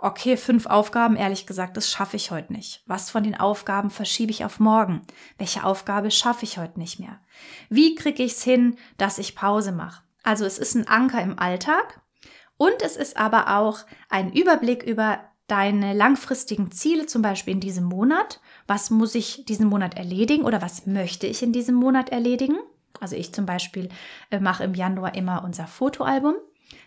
Okay, 0.04 0.36
fünf 0.36 0.66
Aufgaben, 0.66 1.14
ehrlich 1.14 1.46
gesagt, 1.46 1.76
das 1.76 1.88
schaffe 1.88 2.16
ich 2.16 2.32
heute 2.32 2.52
nicht. 2.52 2.82
Was 2.86 3.08
von 3.08 3.22
den 3.22 3.38
Aufgaben 3.38 3.88
verschiebe 3.88 4.32
ich 4.32 4.44
auf 4.44 4.58
morgen? 4.58 5.02
Welche 5.38 5.62
Aufgabe 5.62 6.10
schaffe 6.10 6.44
ich 6.44 6.58
heute 6.58 6.80
nicht 6.80 6.98
mehr? 6.98 7.20
Wie 7.68 7.94
kriege 7.94 8.24
ich 8.24 8.32
es 8.32 8.42
hin, 8.42 8.76
dass 8.98 9.18
ich 9.18 9.36
Pause 9.36 9.70
mache? 9.70 10.02
Also 10.24 10.44
es 10.44 10.58
ist 10.58 10.74
ein 10.74 10.88
Anker 10.88 11.22
im 11.22 11.38
Alltag 11.38 12.00
und 12.56 12.82
es 12.82 12.96
ist 12.96 13.16
aber 13.16 13.56
auch 13.56 13.78
ein 14.10 14.32
Überblick 14.32 14.82
über 14.82 15.20
deine 15.46 15.92
langfristigen 15.92 16.72
Ziele, 16.72 17.06
zum 17.06 17.22
Beispiel 17.22 17.54
in 17.54 17.60
diesem 17.60 17.84
Monat. 17.84 18.40
Was 18.66 18.90
muss 18.90 19.14
ich 19.14 19.44
diesen 19.44 19.68
Monat 19.68 19.96
erledigen 19.96 20.42
oder 20.42 20.60
was 20.60 20.84
möchte 20.84 21.28
ich 21.28 21.44
in 21.44 21.52
diesem 21.52 21.76
Monat 21.76 22.08
erledigen? 22.08 22.58
Also 22.98 23.14
ich 23.14 23.32
zum 23.32 23.46
Beispiel 23.46 23.88
äh, 24.32 24.40
mache 24.40 24.64
im 24.64 24.74
Januar 24.74 25.14
immer 25.14 25.44
unser 25.44 25.68
Fotoalbum. 25.68 26.34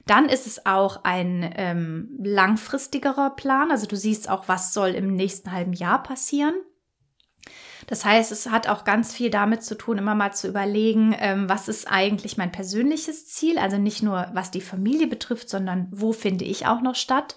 Dann 0.05 0.29
ist 0.29 0.45
es 0.45 0.65
auch 0.65 1.03
ein 1.03 1.51
ähm, 1.55 2.09
langfristigerer 2.23 3.31
Plan. 3.31 3.71
Also 3.71 3.87
du 3.87 3.95
siehst 3.95 4.29
auch, 4.29 4.47
was 4.47 4.73
soll 4.73 4.89
im 4.89 5.15
nächsten 5.15 5.51
halben 5.51 5.73
Jahr 5.73 6.03
passieren. 6.03 6.53
Das 7.87 8.05
heißt, 8.05 8.31
es 8.31 8.49
hat 8.49 8.67
auch 8.67 8.83
ganz 8.83 9.13
viel 9.13 9.29
damit 9.29 9.63
zu 9.63 9.75
tun, 9.75 9.97
immer 9.97 10.15
mal 10.15 10.33
zu 10.33 10.47
überlegen, 10.47 11.15
ähm, 11.19 11.49
was 11.49 11.67
ist 11.67 11.87
eigentlich 11.87 12.37
mein 12.37 12.51
persönliches 12.51 13.27
Ziel. 13.27 13.57
Also 13.57 13.77
nicht 13.77 14.01
nur, 14.01 14.29
was 14.33 14.51
die 14.51 14.61
Familie 14.61 15.07
betrifft, 15.07 15.49
sondern 15.49 15.87
wo 15.91 16.11
finde 16.11 16.45
ich 16.45 16.65
auch 16.65 16.81
noch 16.81 16.95
statt. 16.95 17.35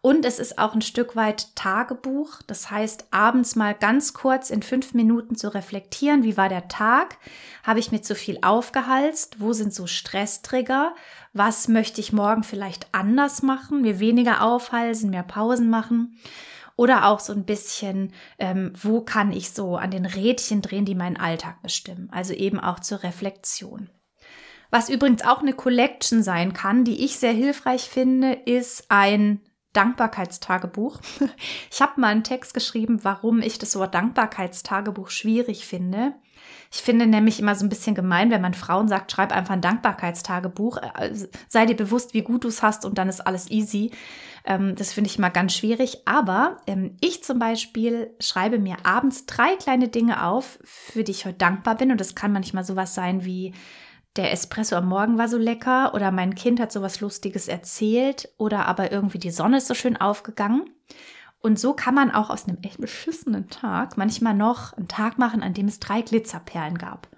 Und 0.00 0.24
es 0.24 0.38
ist 0.38 0.58
auch 0.58 0.74
ein 0.74 0.82
Stück 0.82 1.16
weit 1.16 1.56
Tagebuch. 1.56 2.40
Das 2.46 2.70
heißt, 2.70 3.08
abends 3.10 3.56
mal 3.56 3.74
ganz 3.74 4.14
kurz 4.14 4.50
in 4.50 4.62
fünf 4.62 4.94
Minuten 4.94 5.34
zu 5.34 5.52
reflektieren, 5.52 6.22
wie 6.22 6.36
war 6.36 6.48
der 6.48 6.68
Tag? 6.68 7.18
Habe 7.64 7.80
ich 7.80 7.90
mir 7.90 8.00
zu 8.00 8.14
viel 8.14 8.38
aufgehalst? 8.42 9.40
Wo 9.40 9.52
sind 9.52 9.74
so 9.74 9.86
Stresstrigger? 9.86 10.94
Was 11.38 11.68
möchte 11.68 12.00
ich 12.00 12.12
morgen 12.12 12.42
vielleicht 12.42 12.92
anders 12.92 13.42
machen? 13.42 13.82
Mir 13.82 14.00
weniger 14.00 14.42
aufhalsen, 14.42 15.10
mehr 15.10 15.22
Pausen 15.22 15.70
machen? 15.70 16.18
Oder 16.74 17.06
auch 17.06 17.20
so 17.20 17.32
ein 17.32 17.44
bisschen, 17.44 18.12
ähm, 18.40 18.72
wo 18.74 19.02
kann 19.02 19.30
ich 19.32 19.50
so 19.50 19.76
an 19.76 19.92
den 19.92 20.04
Rädchen 20.04 20.62
drehen, 20.62 20.84
die 20.84 20.96
meinen 20.96 21.16
Alltag 21.16 21.62
bestimmen? 21.62 22.08
Also 22.10 22.32
eben 22.32 22.58
auch 22.58 22.80
zur 22.80 23.04
Reflexion. 23.04 23.88
Was 24.70 24.88
übrigens 24.88 25.22
auch 25.22 25.40
eine 25.40 25.52
Collection 25.52 26.24
sein 26.24 26.54
kann, 26.54 26.82
die 26.82 27.04
ich 27.04 27.20
sehr 27.20 27.34
hilfreich 27.34 27.82
finde, 27.82 28.32
ist 28.32 28.86
ein 28.88 29.40
Dankbarkeitstagebuch. 29.78 30.98
Ich 31.70 31.80
habe 31.80 32.00
mal 32.00 32.08
einen 32.08 32.24
Text 32.24 32.54
geschrieben, 32.54 33.04
warum 33.04 33.40
ich 33.40 33.58
das 33.58 33.76
Wort 33.76 33.94
Dankbarkeitstagebuch 33.94 35.10
schwierig 35.10 35.66
finde. 35.66 36.14
Ich 36.72 36.78
finde 36.78 37.06
nämlich 37.06 37.40
immer 37.40 37.54
so 37.54 37.64
ein 37.64 37.68
bisschen 37.68 37.94
gemein, 37.94 38.30
wenn 38.30 38.40
man 38.40 38.54
Frauen 38.54 38.88
sagt, 38.88 39.12
schreib 39.12 39.32
einfach 39.32 39.54
ein 39.54 39.60
Dankbarkeitstagebuch, 39.60 40.78
also 40.94 41.26
sei 41.48 41.66
dir 41.66 41.76
bewusst, 41.76 42.14
wie 42.14 42.22
gut 42.22 42.44
du 42.44 42.48
es 42.48 42.62
hast 42.62 42.84
und 42.84 42.98
dann 42.98 43.08
ist 43.08 43.20
alles 43.20 43.50
easy. 43.50 43.92
Ähm, 44.44 44.74
das 44.74 44.92
finde 44.92 45.08
ich 45.10 45.18
immer 45.18 45.30
ganz 45.30 45.54
schwierig. 45.54 45.98
Aber 46.06 46.58
ähm, 46.66 46.96
ich 47.00 47.22
zum 47.22 47.38
Beispiel 47.38 48.10
schreibe 48.18 48.58
mir 48.58 48.76
abends 48.82 49.26
drei 49.26 49.56
kleine 49.56 49.88
Dinge 49.88 50.24
auf, 50.24 50.58
für 50.64 51.04
die 51.04 51.12
ich 51.12 51.24
heute 51.26 51.38
dankbar 51.38 51.76
bin. 51.76 51.92
Und 51.92 52.00
das 52.00 52.14
kann 52.14 52.32
manchmal 52.32 52.64
sowas 52.64 52.94
sein 52.94 53.24
wie 53.24 53.54
der 54.18 54.32
Espresso 54.32 54.76
am 54.76 54.88
Morgen 54.88 55.16
war 55.16 55.28
so 55.28 55.38
lecker 55.38 55.94
oder 55.94 56.10
mein 56.10 56.34
Kind 56.34 56.60
hat 56.60 56.72
so 56.72 56.82
was 56.82 57.00
Lustiges 57.00 57.48
erzählt 57.48 58.28
oder 58.36 58.66
aber 58.66 58.92
irgendwie 58.92 59.18
die 59.18 59.30
Sonne 59.30 59.58
ist 59.58 59.68
so 59.68 59.74
schön 59.74 59.96
aufgegangen. 59.96 60.68
Und 61.40 61.58
so 61.58 61.72
kann 61.72 61.94
man 61.94 62.10
auch 62.10 62.30
aus 62.30 62.48
einem 62.48 62.58
echt 62.62 62.80
beschissenen 62.80 63.48
Tag 63.48 63.96
manchmal 63.96 64.34
noch 64.34 64.72
einen 64.72 64.88
Tag 64.88 65.18
machen, 65.18 65.42
an 65.42 65.54
dem 65.54 65.68
es 65.68 65.78
drei 65.78 66.02
Glitzerperlen 66.02 66.78
gab. 66.78 67.08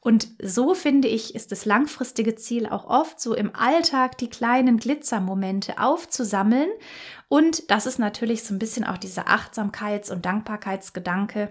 Und 0.00 0.28
so 0.40 0.74
finde 0.74 1.08
ich, 1.08 1.34
ist 1.34 1.50
das 1.50 1.64
langfristige 1.64 2.36
Ziel 2.36 2.68
auch 2.68 2.84
oft 2.86 3.20
so 3.20 3.34
im 3.34 3.56
Alltag 3.56 4.16
die 4.18 4.30
kleinen 4.30 4.76
Glitzermomente 4.76 5.80
aufzusammeln. 5.80 6.68
Und 7.26 7.72
das 7.72 7.86
ist 7.86 7.98
natürlich 7.98 8.44
so 8.44 8.54
ein 8.54 8.60
bisschen 8.60 8.84
auch 8.84 8.98
dieser 8.98 9.26
Achtsamkeits- 9.26 10.12
und 10.12 10.24
Dankbarkeitsgedanke, 10.24 11.50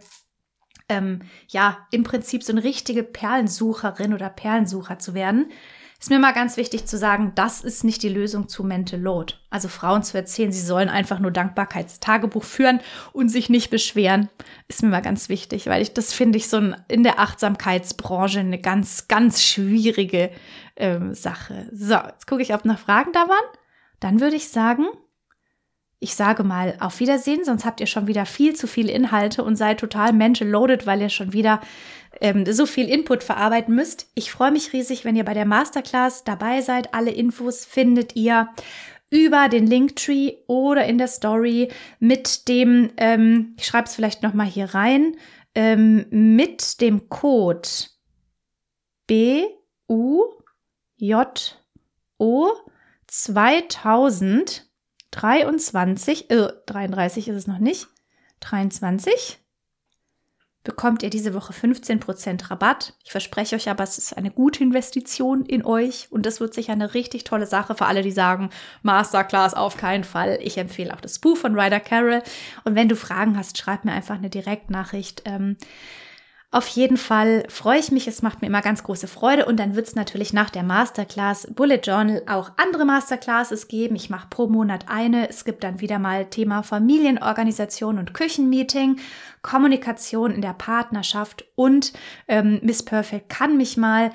ähm, 0.90 1.22
ja, 1.48 1.88
im 1.92 2.04
Prinzip 2.04 2.44
so 2.44 2.52
eine 2.52 2.64
richtige 2.64 3.04
Perlensucherin 3.04 4.14
oder 4.14 4.30
Perlensucher 4.30 5.00
zu 5.00 5.14
werden, 5.14 5.52
ist 6.00 6.10
mir 6.10 6.20
mal 6.20 6.34
ganz 6.34 6.58
wichtig 6.58 6.86
zu 6.86 6.98
sagen, 6.98 7.32
das 7.36 7.62
ist 7.62 7.84
nicht 7.84 8.04
die 8.04 8.10
Lösung 8.10 8.48
zu 8.48 8.64
Mental 8.64 9.00
Load. 9.00 9.36
Also 9.50 9.70
Frauen 9.70 10.04
zu 10.04 10.18
erzählen, 10.18 10.52
sie 10.52 10.62
sollen 10.62 10.90
einfach 10.90 11.20
nur 11.20 11.32
Dankbarkeitstagebuch 11.32 12.44
führen 12.44 12.82
und 13.14 13.30
sich 13.30 13.50
nicht 13.50 13.70
beschweren, 13.70 14.30
ist 14.68 14.84
mir 14.84 14.90
mal 14.90 15.02
ganz 15.02 15.30
wichtig, 15.30 15.68
weil 15.68 15.82
ich 15.82 15.94
das 15.94 16.14
finde 16.14 16.38
ich 16.38 16.48
so 16.48 16.58
ein, 16.58 16.76
in 16.90 17.04
der 17.04 17.20
Achtsamkeitsbranche 17.20 18.40
eine 18.40 18.60
ganz, 18.60 19.08
ganz 19.08 19.42
schwierige 19.42 20.32
ähm, 20.76 21.14
Sache. 21.16 21.70
So, 21.72 21.96
jetzt 21.96 22.28
gucke 22.28 22.42
ich, 22.42 22.54
ob 22.54 22.66
noch 22.66 22.78
Fragen 22.78 23.12
da 23.14 23.22
waren. 23.22 23.58
Dann 24.00 24.20
würde 24.20 24.36
ich 24.36 24.50
sagen, 24.50 24.86
ich 26.00 26.16
sage 26.16 26.44
mal 26.44 26.76
auf 26.80 27.00
Wiedersehen, 27.00 27.44
sonst 27.44 27.66
habt 27.66 27.80
ihr 27.80 27.88
schon 27.88 28.08
wieder 28.08 28.26
viel 28.26 28.56
zu 28.56 28.68
viele 28.68 28.92
Inhalte 28.92 29.44
und 29.44 29.56
seid 29.56 29.80
total 29.80 30.14
mental 30.14 30.48
loaded, 30.48 30.86
weil 30.86 31.02
ihr 31.02 31.10
schon 31.10 31.34
wieder 31.34 31.62
ähm, 32.22 32.46
so 32.52 32.66
viel 32.66 32.90
Input 32.90 33.24
verarbeiten 33.24 33.74
müsst. 33.74 34.12
Ich 34.14 34.32
freue 34.32 34.52
mich 34.52 34.74
riesig, 34.74 35.06
wenn 35.06 35.16
ihr 35.16 35.26
bei 35.26 35.34
der 35.34 35.46
Masterclass 35.46 36.24
dabei 36.24 36.62
seid. 36.62 36.94
Alle 36.94 37.12
Infos 37.12 37.66
findet 37.66 38.16
ihr 38.16 38.50
über 39.10 39.50
den 39.50 39.68
Linktree 39.68 40.38
oder 40.48 40.86
in 40.86 40.98
der 40.98 41.08
Story 41.08 41.72
mit 42.00 42.48
dem, 42.48 42.92
ähm, 42.98 43.56
ich 43.58 43.66
schreibe 43.66 43.88
es 43.88 43.96
vielleicht 43.96 44.24
noch 44.24 44.34
mal 44.34 44.48
hier 44.48 44.74
rein, 44.74 45.16
ähm, 45.54 46.06
mit 46.10 46.82
dem 46.82 47.08
Code 47.10 47.70
B 49.08 49.46
U 49.88 50.24
J 50.98 51.62
O 52.18 52.50
2000 53.08 54.68
23, 55.16 56.30
äh, 56.30 56.50
33 56.66 57.30
ist 57.30 57.38
es 57.38 57.48
noch 57.48 57.60
nicht, 57.60 57.88
23 58.42 59.40
bekommt 60.66 61.04
ihr 61.04 61.10
diese 61.10 61.34
Woche 61.34 61.54
15% 61.54 62.50
Rabatt. 62.50 62.96
Ich 63.04 63.12
verspreche 63.12 63.56
euch 63.56 63.70
aber, 63.70 63.84
es 63.84 63.98
ist 63.98 64.18
eine 64.18 64.32
gute 64.32 64.64
Investition 64.64 65.46
in 65.46 65.64
euch 65.64 66.08
und 66.10 66.26
das 66.26 66.42
wird 66.42 66.54
sicher 66.54 66.74
eine 66.74 66.94
richtig 66.94 67.24
tolle 67.24 67.46
Sache 67.46 67.76
für 67.76 67.86
alle, 67.86 68.02
die 68.02 68.12
sagen, 68.12 68.50
Masterclass 68.82 69.54
auf 69.54 69.78
keinen 69.78 70.04
Fall. 70.04 70.40
Ich 70.42 70.58
empfehle 70.58 70.94
auch 70.94 71.02
das 71.02 71.20
Buch 71.20 71.38
von 71.38 71.58
Ryder 71.58 71.80
Carroll. 71.80 72.24
Und 72.64 72.76
wenn 72.76 72.90
du 72.90 72.96
Fragen 72.96 73.38
hast, 73.38 73.58
schreib 73.58 73.86
mir 73.86 73.94
einfach 73.94 74.16
eine 74.16 74.32
Direktnachricht. 74.32 75.22
Ähm, 75.26 75.56
auf 76.56 76.70
jeden 76.70 76.96
Fall 76.96 77.44
freue 77.50 77.80
ich 77.80 77.92
mich, 77.92 78.08
es 78.08 78.22
macht 78.22 78.42
mir 78.42 78.48
immer 78.48 78.62
ganz 78.62 78.82
große 78.82 79.10
Freude 79.10 79.46
und 79.46 79.58
dann 79.60 79.76
wird 79.76 79.88
es 79.88 79.96
natürlich 79.96 80.32
nach 80.32 80.50
der 80.50 80.64
Masterclass 80.64 81.48
Bullet 81.54 81.82
Journal 81.84 82.24
auch 82.28 82.52
andere 82.56 82.86
Masterclasses 82.86 83.68
geben. 83.68 83.98
Ich 83.98 84.10
mache 84.10 84.28
pro 84.30 84.48
Monat 84.48 84.86
eine. 84.88 85.28
Es 85.28 85.44
gibt 85.44 85.66
dann 85.66 85.82
wieder 85.82 86.00
mal 86.00 86.28
Thema 86.28 86.64
Familienorganisation 86.64 88.00
und 88.00 88.14
Küchenmeeting, 88.14 89.02
Kommunikation 89.42 90.32
in 90.32 90.42
der 90.42 90.54
Partnerschaft 90.54 91.44
und 91.56 91.92
ähm, 92.30 92.62
Miss 92.64 92.84
Perfect 92.84 93.28
kann 93.28 93.58
mich 93.58 93.76
mal 93.76 94.12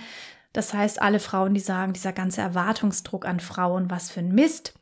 Das 0.55 0.73
heißt, 0.73 1.01
alle 1.03 1.21
Frauen, 1.21 1.53
die 1.53 1.61
sagen, 1.61 1.93
dieser 1.93 2.13
ganze 2.15 2.41
Erwartungsdruck 2.41 3.27
an 3.27 3.39
Frauen, 3.41 3.91
was 3.91 4.11
für 4.11 4.21
ein 4.21 4.35
Mist. 4.35 4.73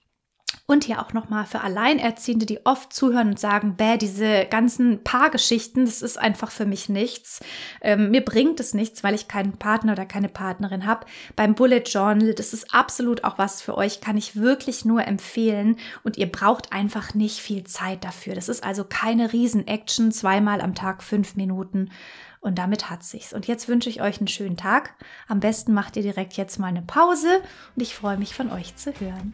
Und 0.71 0.85
hier 0.85 1.01
auch 1.01 1.15
nochmal 1.15 1.47
für 1.47 1.63
Alleinerziehende, 1.63 2.45
die 2.45 2.67
oft 2.67 2.93
zuhören 2.93 3.29
und 3.29 3.41
sagen, 3.41 3.77
bäh, 3.77 3.97
diese 3.97 4.45
ganzen 4.45 5.03
Paargeschichten, 5.03 5.87
das 5.87 6.03
ist 6.03 6.19
einfach 6.19 6.51
für 6.51 6.67
mich 6.67 6.91
nichts. 6.91 7.41
Ähm, 7.81 8.11
mir 8.11 8.23
bringt 8.23 8.61
es 8.61 8.75
nichts, 8.75 9.03
weil 9.03 9.15
ich 9.15 9.29
keinen 9.29 9.53
Partner 9.53 9.93
oder 9.93 10.05
keine 10.05 10.29
Partnerin 10.29 10.85
habe. 10.85 11.07
Beim 11.37 11.55
Bullet 11.55 11.85
Journal, 11.87 12.35
das 12.35 12.53
ist 12.53 12.75
absolut 12.75 13.25
auch 13.25 13.39
was 13.39 13.63
für 13.63 13.79
euch, 13.79 14.03
kann 14.03 14.19
ich 14.19 14.37
wirklich 14.37 14.85
nur 14.85 15.07
empfehlen. 15.07 15.79
Und 16.03 16.19
ihr 16.19 16.31
braucht 16.31 16.71
einfach 16.71 17.15
nicht 17.15 17.39
viel 17.39 17.65
Zeit 17.65 18.05
dafür. 18.05 18.35
Das 18.35 18.51
ist 18.51 18.63
also 18.63 18.85
keine 18.85 19.33
Riesen-Action, 19.33 20.13
zweimal 20.13 20.61
am 20.61 20.75
Tag 20.75 21.03
fünf 21.03 21.35
Minuten. 21.35 21.91
Und 22.41 22.59
damit 22.59 22.91
hat 22.91 23.05
sich's. 23.05 23.33
Und 23.33 23.47
jetzt 23.47 23.69
wünsche 23.69 23.89
ich 23.89 24.03
euch 24.03 24.19
einen 24.19 24.29
schönen 24.29 24.59
Tag. 24.59 24.95
Am 25.29 25.41
besten 25.41 25.73
macht 25.73 25.97
ihr 25.97 26.03
direkt 26.03 26.35
jetzt 26.35 26.59
mal 26.59 26.69
eine 26.69 26.83
Pause 26.83 27.41
und 27.75 27.83
ich 27.83 27.95
freue 27.95 28.19
mich 28.19 28.35
von 28.35 28.53
euch 28.53 28.77
zu 28.77 28.93
hören. 29.01 29.33